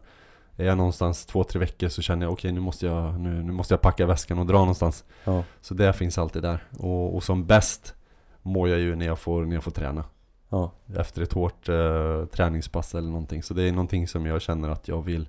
Är 0.63 0.67
jag 0.67 0.77
någonstans 0.77 1.27
två, 1.27 1.45
tre 1.45 1.61
veckor 1.61 1.89
så 1.89 2.03
känner 2.03 2.27
jag 2.27 2.33
okej 2.33 2.53
nu, 2.53 2.61
måste 2.61 2.87
jag, 2.87 3.21
nu, 3.21 3.43
nu 3.43 3.53
måste 3.53 3.75
jag 3.75 3.81
packa 3.81 4.07
väskan 4.07 4.39
och 4.39 4.47
dra 4.47 4.59
någonstans. 4.59 5.05
Ja. 5.25 5.45
Så 5.61 5.75
det 5.75 5.93
finns 5.93 6.19
alltid 6.19 6.43
där. 6.43 6.65
Och, 6.79 7.15
och 7.15 7.23
som 7.23 7.47
bäst 7.47 7.95
mår 8.43 8.69
jag 8.69 8.79
ju 8.81 8.97
när 8.97 9.07
jag 9.07 9.19
får, 9.19 9.45
när 9.45 9.55
jag 9.55 9.65
får 9.65 9.71
träna. 9.71 10.05
Ja. 10.49 10.73
Efter 10.97 11.23
ett 11.23 11.33
hårt 11.33 11.69
eh, 11.69 12.25
träningspass 12.25 12.95
eller 12.95 13.09
någonting. 13.09 13.43
Så 13.43 13.55
det 13.55 13.63
är 13.63 13.73
någonting 13.73 14.09
som 14.09 14.27
jag 14.27 14.43
känner 14.43 14.69
att 14.69 14.89
jag 14.89 15.03
vill 15.03 15.29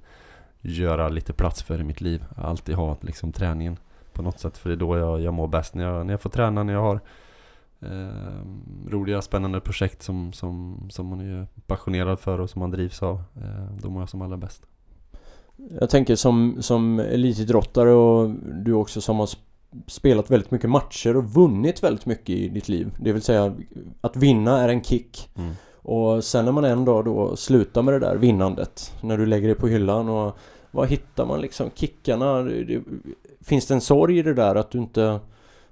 göra 0.62 1.10
lite 1.10 1.34
plats 1.34 1.64
för 1.64 1.80
i 1.80 1.84
mitt 1.84 2.02
liv. 2.02 2.26
Alltid 2.36 2.76
ha 2.76 2.98
liksom 3.02 3.32
träningen 3.32 3.78
på 4.14 4.22
något 4.22 4.40
sätt. 4.40 4.58
För 4.58 4.70
det 4.70 4.76
är 4.76 4.80
då 4.80 4.98
jag, 4.98 5.22
jag 5.22 5.34
mår 5.34 5.48
bäst. 5.48 5.76
När 5.76 5.84
jag, 5.84 6.06
när 6.06 6.14
jag 6.14 6.22
får 6.22 6.30
träna, 6.30 6.64
när 6.64 6.74
jag 6.74 6.82
har 6.82 7.00
eh, 7.82 8.44
roliga, 8.90 9.22
spännande 9.22 9.60
projekt 9.60 10.04
som, 10.04 10.34
som, 10.34 10.88
som 10.90 11.08
man 11.08 11.20
är 11.20 11.48
passionerad 11.68 12.20
för 12.20 12.40
och 12.40 12.50
som 12.50 12.60
man 12.60 12.72
drivs 12.72 13.04
av. 13.04 13.24
Eh, 13.36 13.76
då 13.82 13.90
mår 13.90 14.02
jag 14.02 14.10
som 14.10 14.22
allra 14.22 14.38
bäst. 14.38 14.64
Jag 15.80 15.90
tänker 15.90 16.16
som, 16.16 16.58
som 16.60 17.00
elitidrottare 17.00 17.92
och 17.92 18.30
du 18.66 18.74
också 18.74 19.02
som 19.02 19.20
har 19.20 19.26
sp- 19.26 19.38
spelat 19.88 20.32
väldigt 20.32 20.52
mycket 20.52 20.70
matcher 20.70 21.18
och 21.18 21.26
vunnit 21.26 21.84
väldigt 21.84 22.06
mycket 22.06 22.30
i 22.30 22.50
ditt 22.50 22.70
liv. 22.70 22.92
Det 23.00 23.12
vill 23.12 23.22
säga 23.22 23.56
att 24.02 24.16
vinna 24.16 24.62
är 24.62 24.70
en 24.70 24.84
kick. 24.84 25.30
Mm. 25.36 25.54
Och 25.86 26.24
sen 26.24 26.46
när 26.46 26.52
man 26.52 26.66
en 26.66 26.86
dag 26.86 27.06
då 27.06 27.36
slutar 27.36 27.82
med 27.82 27.94
det 27.94 28.00
där 28.00 28.16
vinnandet 28.16 28.94
När 29.02 29.18
du 29.18 29.26
lägger 29.26 29.48
det 29.48 29.56
på 29.56 29.68
hyllan 29.68 30.10
och 30.10 30.38
Vad 30.72 30.88
hittar 30.88 31.26
man 31.26 31.42
liksom? 31.42 31.70
Kickarna? 31.76 32.48
Finns 33.42 33.68
det 33.68 33.74
en 33.74 33.82
sorg 33.82 34.18
i 34.18 34.22
det 34.22 34.34
där 34.34 34.56
att 34.56 34.72
du 34.72 34.78
inte 34.78 35.20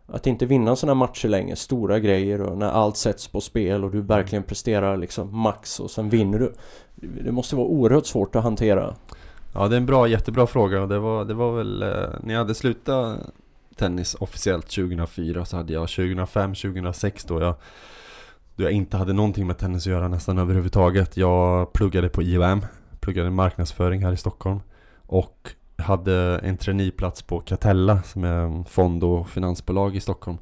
Att 0.06 0.28
inte 0.28 0.46
vinna 0.46 0.76
sådana 0.76 0.96
matcher 0.96 1.28
längre? 1.28 1.56
Stora 1.56 2.00
grejer 2.00 2.42
och 2.42 2.58
när 2.58 2.70
allt 2.70 2.98
sätts 2.98 3.28
på 3.28 3.42
spel 3.42 3.84
och 3.84 3.92
du 3.92 4.02
verkligen 4.02 4.44
presterar 4.44 4.98
liksom 4.98 5.38
max 5.38 5.80
och 5.80 5.92
sen 5.92 6.10
vinner 6.10 6.40
du 6.40 6.54
Det 7.24 7.32
måste 7.32 7.56
vara 7.56 7.68
oerhört 7.68 8.06
svårt 8.06 8.36
att 8.36 8.44
hantera 8.44 8.96
Ja 9.54 9.68
det 9.68 9.76
är 9.76 9.78
en 9.78 9.86
bra, 9.86 10.08
jättebra 10.08 10.48
fråga 10.48 10.82
och 10.82 10.88
det 10.88 11.00
var, 11.00 11.26
det 11.26 11.34
var 11.34 11.58
väl 11.58 11.84
eh, 11.84 11.90
när 12.24 12.34
jag 12.34 12.40
hade 12.40 12.56
slutat 12.56 13.20
tennis 13.76 14.16
officiellt 14.20 14.70
2004 14.70 15.46
så 15.46 15.58
hade 15.58 15.74
jag 15.74 15.90
2005, 15.90 16.56
2006 16.56 17.26
då 17.26 17.42
jag 17.42 17.56
då 18.56 18.64
jag 18.64 18.72
inte 18.72 18.98
hade 18.98 19.14
någonting 19.14 19.48
med 19.48 19.58
tennis 19.58 19.84
att 19.84 19.92
göra 19.92 20.08
nästan 20.08 20.38
överhuvudtaget. 20.38 21.18
Jag 21.18 21.74
pluggade 21.74 22.10
på 22.10 22.22
IOM, 22.22 22.66
pluggade 23.00 23.30
marknadsföring 23.30 24.04
här 24.04 24.12
i 24.12 24.18
Stockholm 24.18 24.60
och 25.06 25.52
hade 25.78 26.40
en 26.44 26.58
traineeplats 26.58 27.22
på 27.22 27.40
Catella 27.40 28.02
som 28.04 28.24
är 28.24 28.34
en 28.34 28.66
fond 28.66 29.04
och 29.04 29.30
finansbolag 29.30 29.96
i 29.96 30.00
Stockholm. 30.00 30.38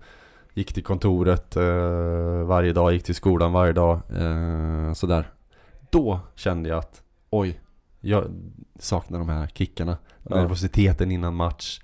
Gick 0.53 0.73
till 0.73 0.83
kontoret 0.83 1.55
eh, 1.55 2.43
varje 2.45 2.73
dag, 2.73 2.93
gick 2.93 3.03
till 3.03 3.15
skolan 3.15 3.53
varje 3.53 3.73
dag, 3.73 3.99
eh, 4.09 4.93
sådär. 4.93 5.29
Då 5.89 6.19
kände 6.35 6.69
jag 6.69 6.77
att 6.77 7.01
oj, 7.29 7.59
jag 7.99 8.25
saknar 8.79 9.19
de 9.19 9.29
här 9.29 9.47
kickarna. 9.47 9.97
Ja. 10.23 10.35
Nervositeten 10.35 11.11
innan 11.11 11.35
match, 11.35 11.79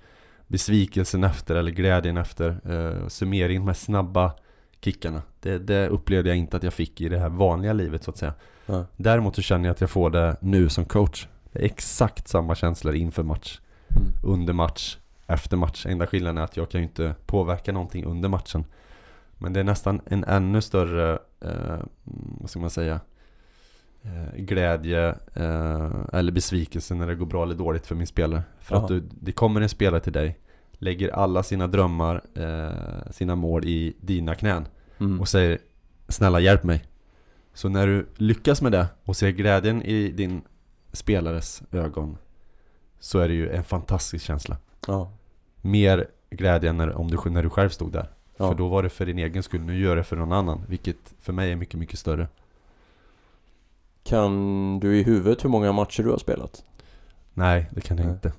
besvikelsen 0.46 1.24
efter 1.24 1.54
eller 1.54 1.70
glädjen 1.70 2.16
efter, 2.16 2.48
eh, 2.64 3.08
summeringen 3.08 3.64
med 3.64 3.76
snabba 3.76 4.32
kickarna. 4.80 5.22
Det, 5.40 5.58
det 5.58 5.88
upplevde 5.88 6.28
jag 6.30 6.36
inte 6.38 6.56
att 6.56 6.62
jag 6.62 6.72
fick 6.72 7.00
i 7.00 7.08
det 7.08 7.18
här 7.18 7.28
vanliga 7.28 7.72
livet 7.72 8.04
så 8.04 8.10
att 8.10 8.16
säga. 8.18 8.34
Ja. 8.66 8.84
Däremot 8.96 9.34
så 9.36 9.42
känner 9.42 9.64
jag 9.64 9.74
att 9.74 9.80
jag 9.80 9.90
får 9.90 10.10
det 10.10 10.36
nu 10.40 10.68
som 10.68 10.84
coach. 10.84 11.26
Det 11.52 11.58
är 11.58 11.64
exakt 11.64 12.28
samma 12.28 12.54
känslor 12.54 12.94
inför 12.94 13.22
match, 13.22 13.60
Mm. 13.88 14.12
under 14.22 14.52
match, 14.52 14.98
efter 15.26 15.56
match. 15.56 15.86
Enda 15.86 16.06
skillnaden 16.06 16.38
är 16.38 16.42
att 16.42 16.56
jag 16.56 16.70
kan 16.70 16.80
ju 16.80 16.86
inte 16.86 17.14
påverka 17.26 17.72
någonting 17.72 18.04
under 18.04 18.28
matchen. 18.28 18.64
Men 19.38 19.52
det 19.52 19.60
är 19.60 19.64
nästan 19.64 20.00
en 20.06 20.24
ännu 20.24 20.60
större, 20.62 21.18
eh, 21.40 21.78
vad 22.40 22.50
ska 22.50 22.58
man 22.60 22.70
säga, 22.70 23.00
glädje 24.36 25.08
eh, 25.34 25.90
eller 26.12 26.32
besvikelse 26.32 26.94
när 26.94 27.06
det 27.06 27.14
går 27.14 27.26
bra 27.26 27.42
eller 27.42 27.54
dåligt 27.54 27.86
för 27.86 27.94
min 27.94 28.06
spelare. 28.06 28.42
För 28.60 28.74
Jaha. 28.74 28.82
att 28.82 28.88
du, 28.88 29.02
det 29.20 29.32
kommer 29.32 29.60
en 29.60 29.68
spelare 29.68 30.00
till 30.00 30.12
dig, 30.12 30.38
lägger 30.72 31.08
alla 31.08 31.42
sina 31.42 31.66
drömmar, 31.66 32.22
eh, 32.34 33.10
sina 33.10 33.34
mål 33.34 33.64
i 33.64 33.96
dina 34.00 34.34
knän 34.34 34.66
Mm. 34.98 35.20
och 35.20 35.28
säger 35.28 35.58
Snälla 36.08 36.40
hjälp 36.40 36.62
mig 36.64 36.84
Så 37.54 37.68
när 37.68 37.86
du 37.86 38.06
lyckas 38.16 38.62
med 38.62 38.72
det 38.72 38.86
och 39.04 39.16
ser 39.16 39.30
glädjen 39.30 39.82
i 39.82 40.08
din 40.10 40.42
spelares 40.92 41.62
ögon 41.72 42.16
Så 42.98 43.18
är 43.18 43.28
det 43.28 43.34
ju 43.34 43.50
en 43.50 43.64
fantastisk 43.64 44.24
känsla 44.24 44.56
Ja. 44.86 45.12
Mer 45.60 46.06
glädje 46.30 46.70
än 46.70 46.76
när, 46.76 46.92
om 46.96 47.10
du, 47.10 47.30
när 47.30 47.42
du 47.42 47.50
själv 47.50 47.68
stod 47.68 47.92
där 47.92 48.10
Ja. 48.36 48.48
För 48.48 48.54
då 48.54 48.68
var 48.68 48.82
det 48.82 48.88
för 48.88 49.06
din 49.06 49.18
egen 49.18 49.42
skull, 49.42 49.60
nu 49.60 49.78
gör 49.78 49.96
det 49.96 50.04
för 50.04 50.16
någon 50.16 50.32
annan 50.32 50.60
Vilket 50.68 51.14
för 51.20 51.32
mig 51.32 51.52
är 51.52 51.56
mycket, 51.56 51.80
mycket 51.80 51.98
större 51.98 52.28
Kan 54.06 54.80
du 54.80 54.98
i 54.98 55.02
huvudet 55.02 55.44
hur 55.44 55.48
många 55.50 55.72
matcher 55.72 56.02
du 56.02 56.10
har 56.10 56.18
spelat? 56.18 56.64
Nej, 57.34 57.68
det 57.70 57.80
kan 57.80 57.96
jag 57.96 58.06
Nej. 58.06 58.14
inte 58.14 58.32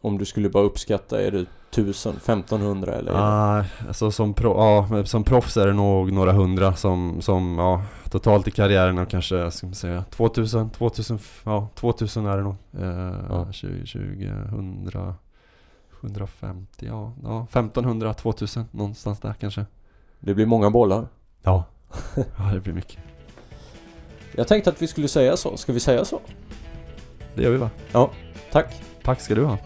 Om 0.00 0.18
du 0.18 0.24
skulle 0.24 0.48
bara 0.48 0.64
uppskatta, 0.64 1.22
är 1.22 1.30
det 1.30 1.46
1000, 1.70 2.16
1500 2.16 2.94
eller? 2.94 3.12
Ah, 3.14 3.64
alltså 3.88 4.10
som, 4.10 4.34
pro, 4.34 4.54
ja, 4.56 5.04
som 5.04 5.24
proffs 5.24 5.56
är 5.56 5.66
det 5.66 5.72
nog 5.72 6.12
några 6.12 6.32
hundra 6.32 6.74
som, 6.74 7.20
som 7.20 7.58
ja, 7.58 7.82
totalt 8.10 8.48
i 8.48 8.50
karriären 8.50 8.98
är 8.98 9.04
kanske, 9.04 9.50
ska 9.50 9.66
man 9.66 9.74
säga, 9.74 10.04
2000, 10.10 10.70
2000, 10.70 11.18
ja 11.44 11.68
2000 11.74 12.26
är 12.26 12.36
det 12.36 12.42
nog. 12.42 12.54
Eh, 12.78 13.14
Ja. 13.28 13.52
20, 13.52 13.86
20, 13.86 14.26
100, 14.26 15.14
150, 16.00 16.86
ja, 16.86 17.12
ja 17.22 17.42
1500, 17.42 18.14
2000 18.14 18.64
någonstans 18.70 19.20
där 19.20 19.34
kanske. 19.40 19.66
Det 20.20 20.34
blir 20.34 20.46
många 20.46 20.70
bollar. 20.70 21.06
Ja. 21.42 21.64
ja, 22.14 22.44
det 22.54 22.60
blir 22.60 22.72
mycket. 22.74 22.98
Jag 24.32 24.48
tänkte 24.48 24.70
att 24.70 24.82
vi 24.82 24.86
skulle 24.86 25.08
säga 25.08 25.36
så. 25.36 25.56
Ska 25.56 25.72
vi 25.72 25.80
säga 25.80 26.04
så? 26.04 26.20
Det 27.34 27.42
gör 27.42 27.50
vi 27.50 27.56
va? 27.56 27.70
Tack! 28.50 28.74
Tack 29.02 29.20
ska 29.20 29.34
du 29.34 29.44
ha. 29.44 29.58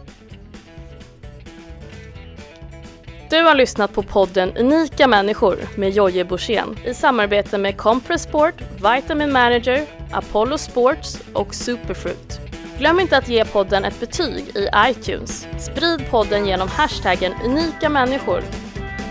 Du 3.30 3.42
har 3.42 3.54
lyssnat 3.54 3.92
på 3.92 4.02
podden 4.02 4.56
Unika 4.56 5.06
människor 5.06 5.58
med 5.76 5.90
Jojje 5.90 6.24
Borssén 6.24 6.78
i 6.84 6.94
samarbete 6.94 7.58
med 7.58 7.76
Compress 7.76 8.22
Sport, 8.22 8.54
Vitamin 8.76 9.32
Manager, 9.32 9.86
Apollo 10.12 10.58
Sports 10.58 11.18
och 11.32 11.54
Superfruit. 11.54 12.40
Glöm 12.78 13.00
inte 13.00 13.16
att 13.18 13.28
ge 13.28 13.44
podden 13.44 13.84
ett 13.84 14.00
betyg 14.00 14.44
i 14.56 14.68
iTunes. 14.88 15.46
Sprid 15.58 16.10
podden 16.10 16.46
genom 16.46 16.68
hashtaggen 16.68 17.32
unika 17.44 17.88
människor. 17.88 18.42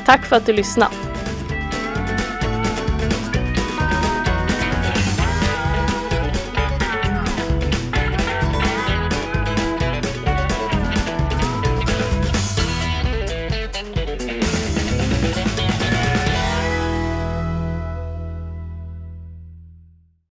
Tack 0.06 0.26
för 0.26 0.36
att 0.36 0.46
du 0.46 0.54
lyssnat! 0.54 1.15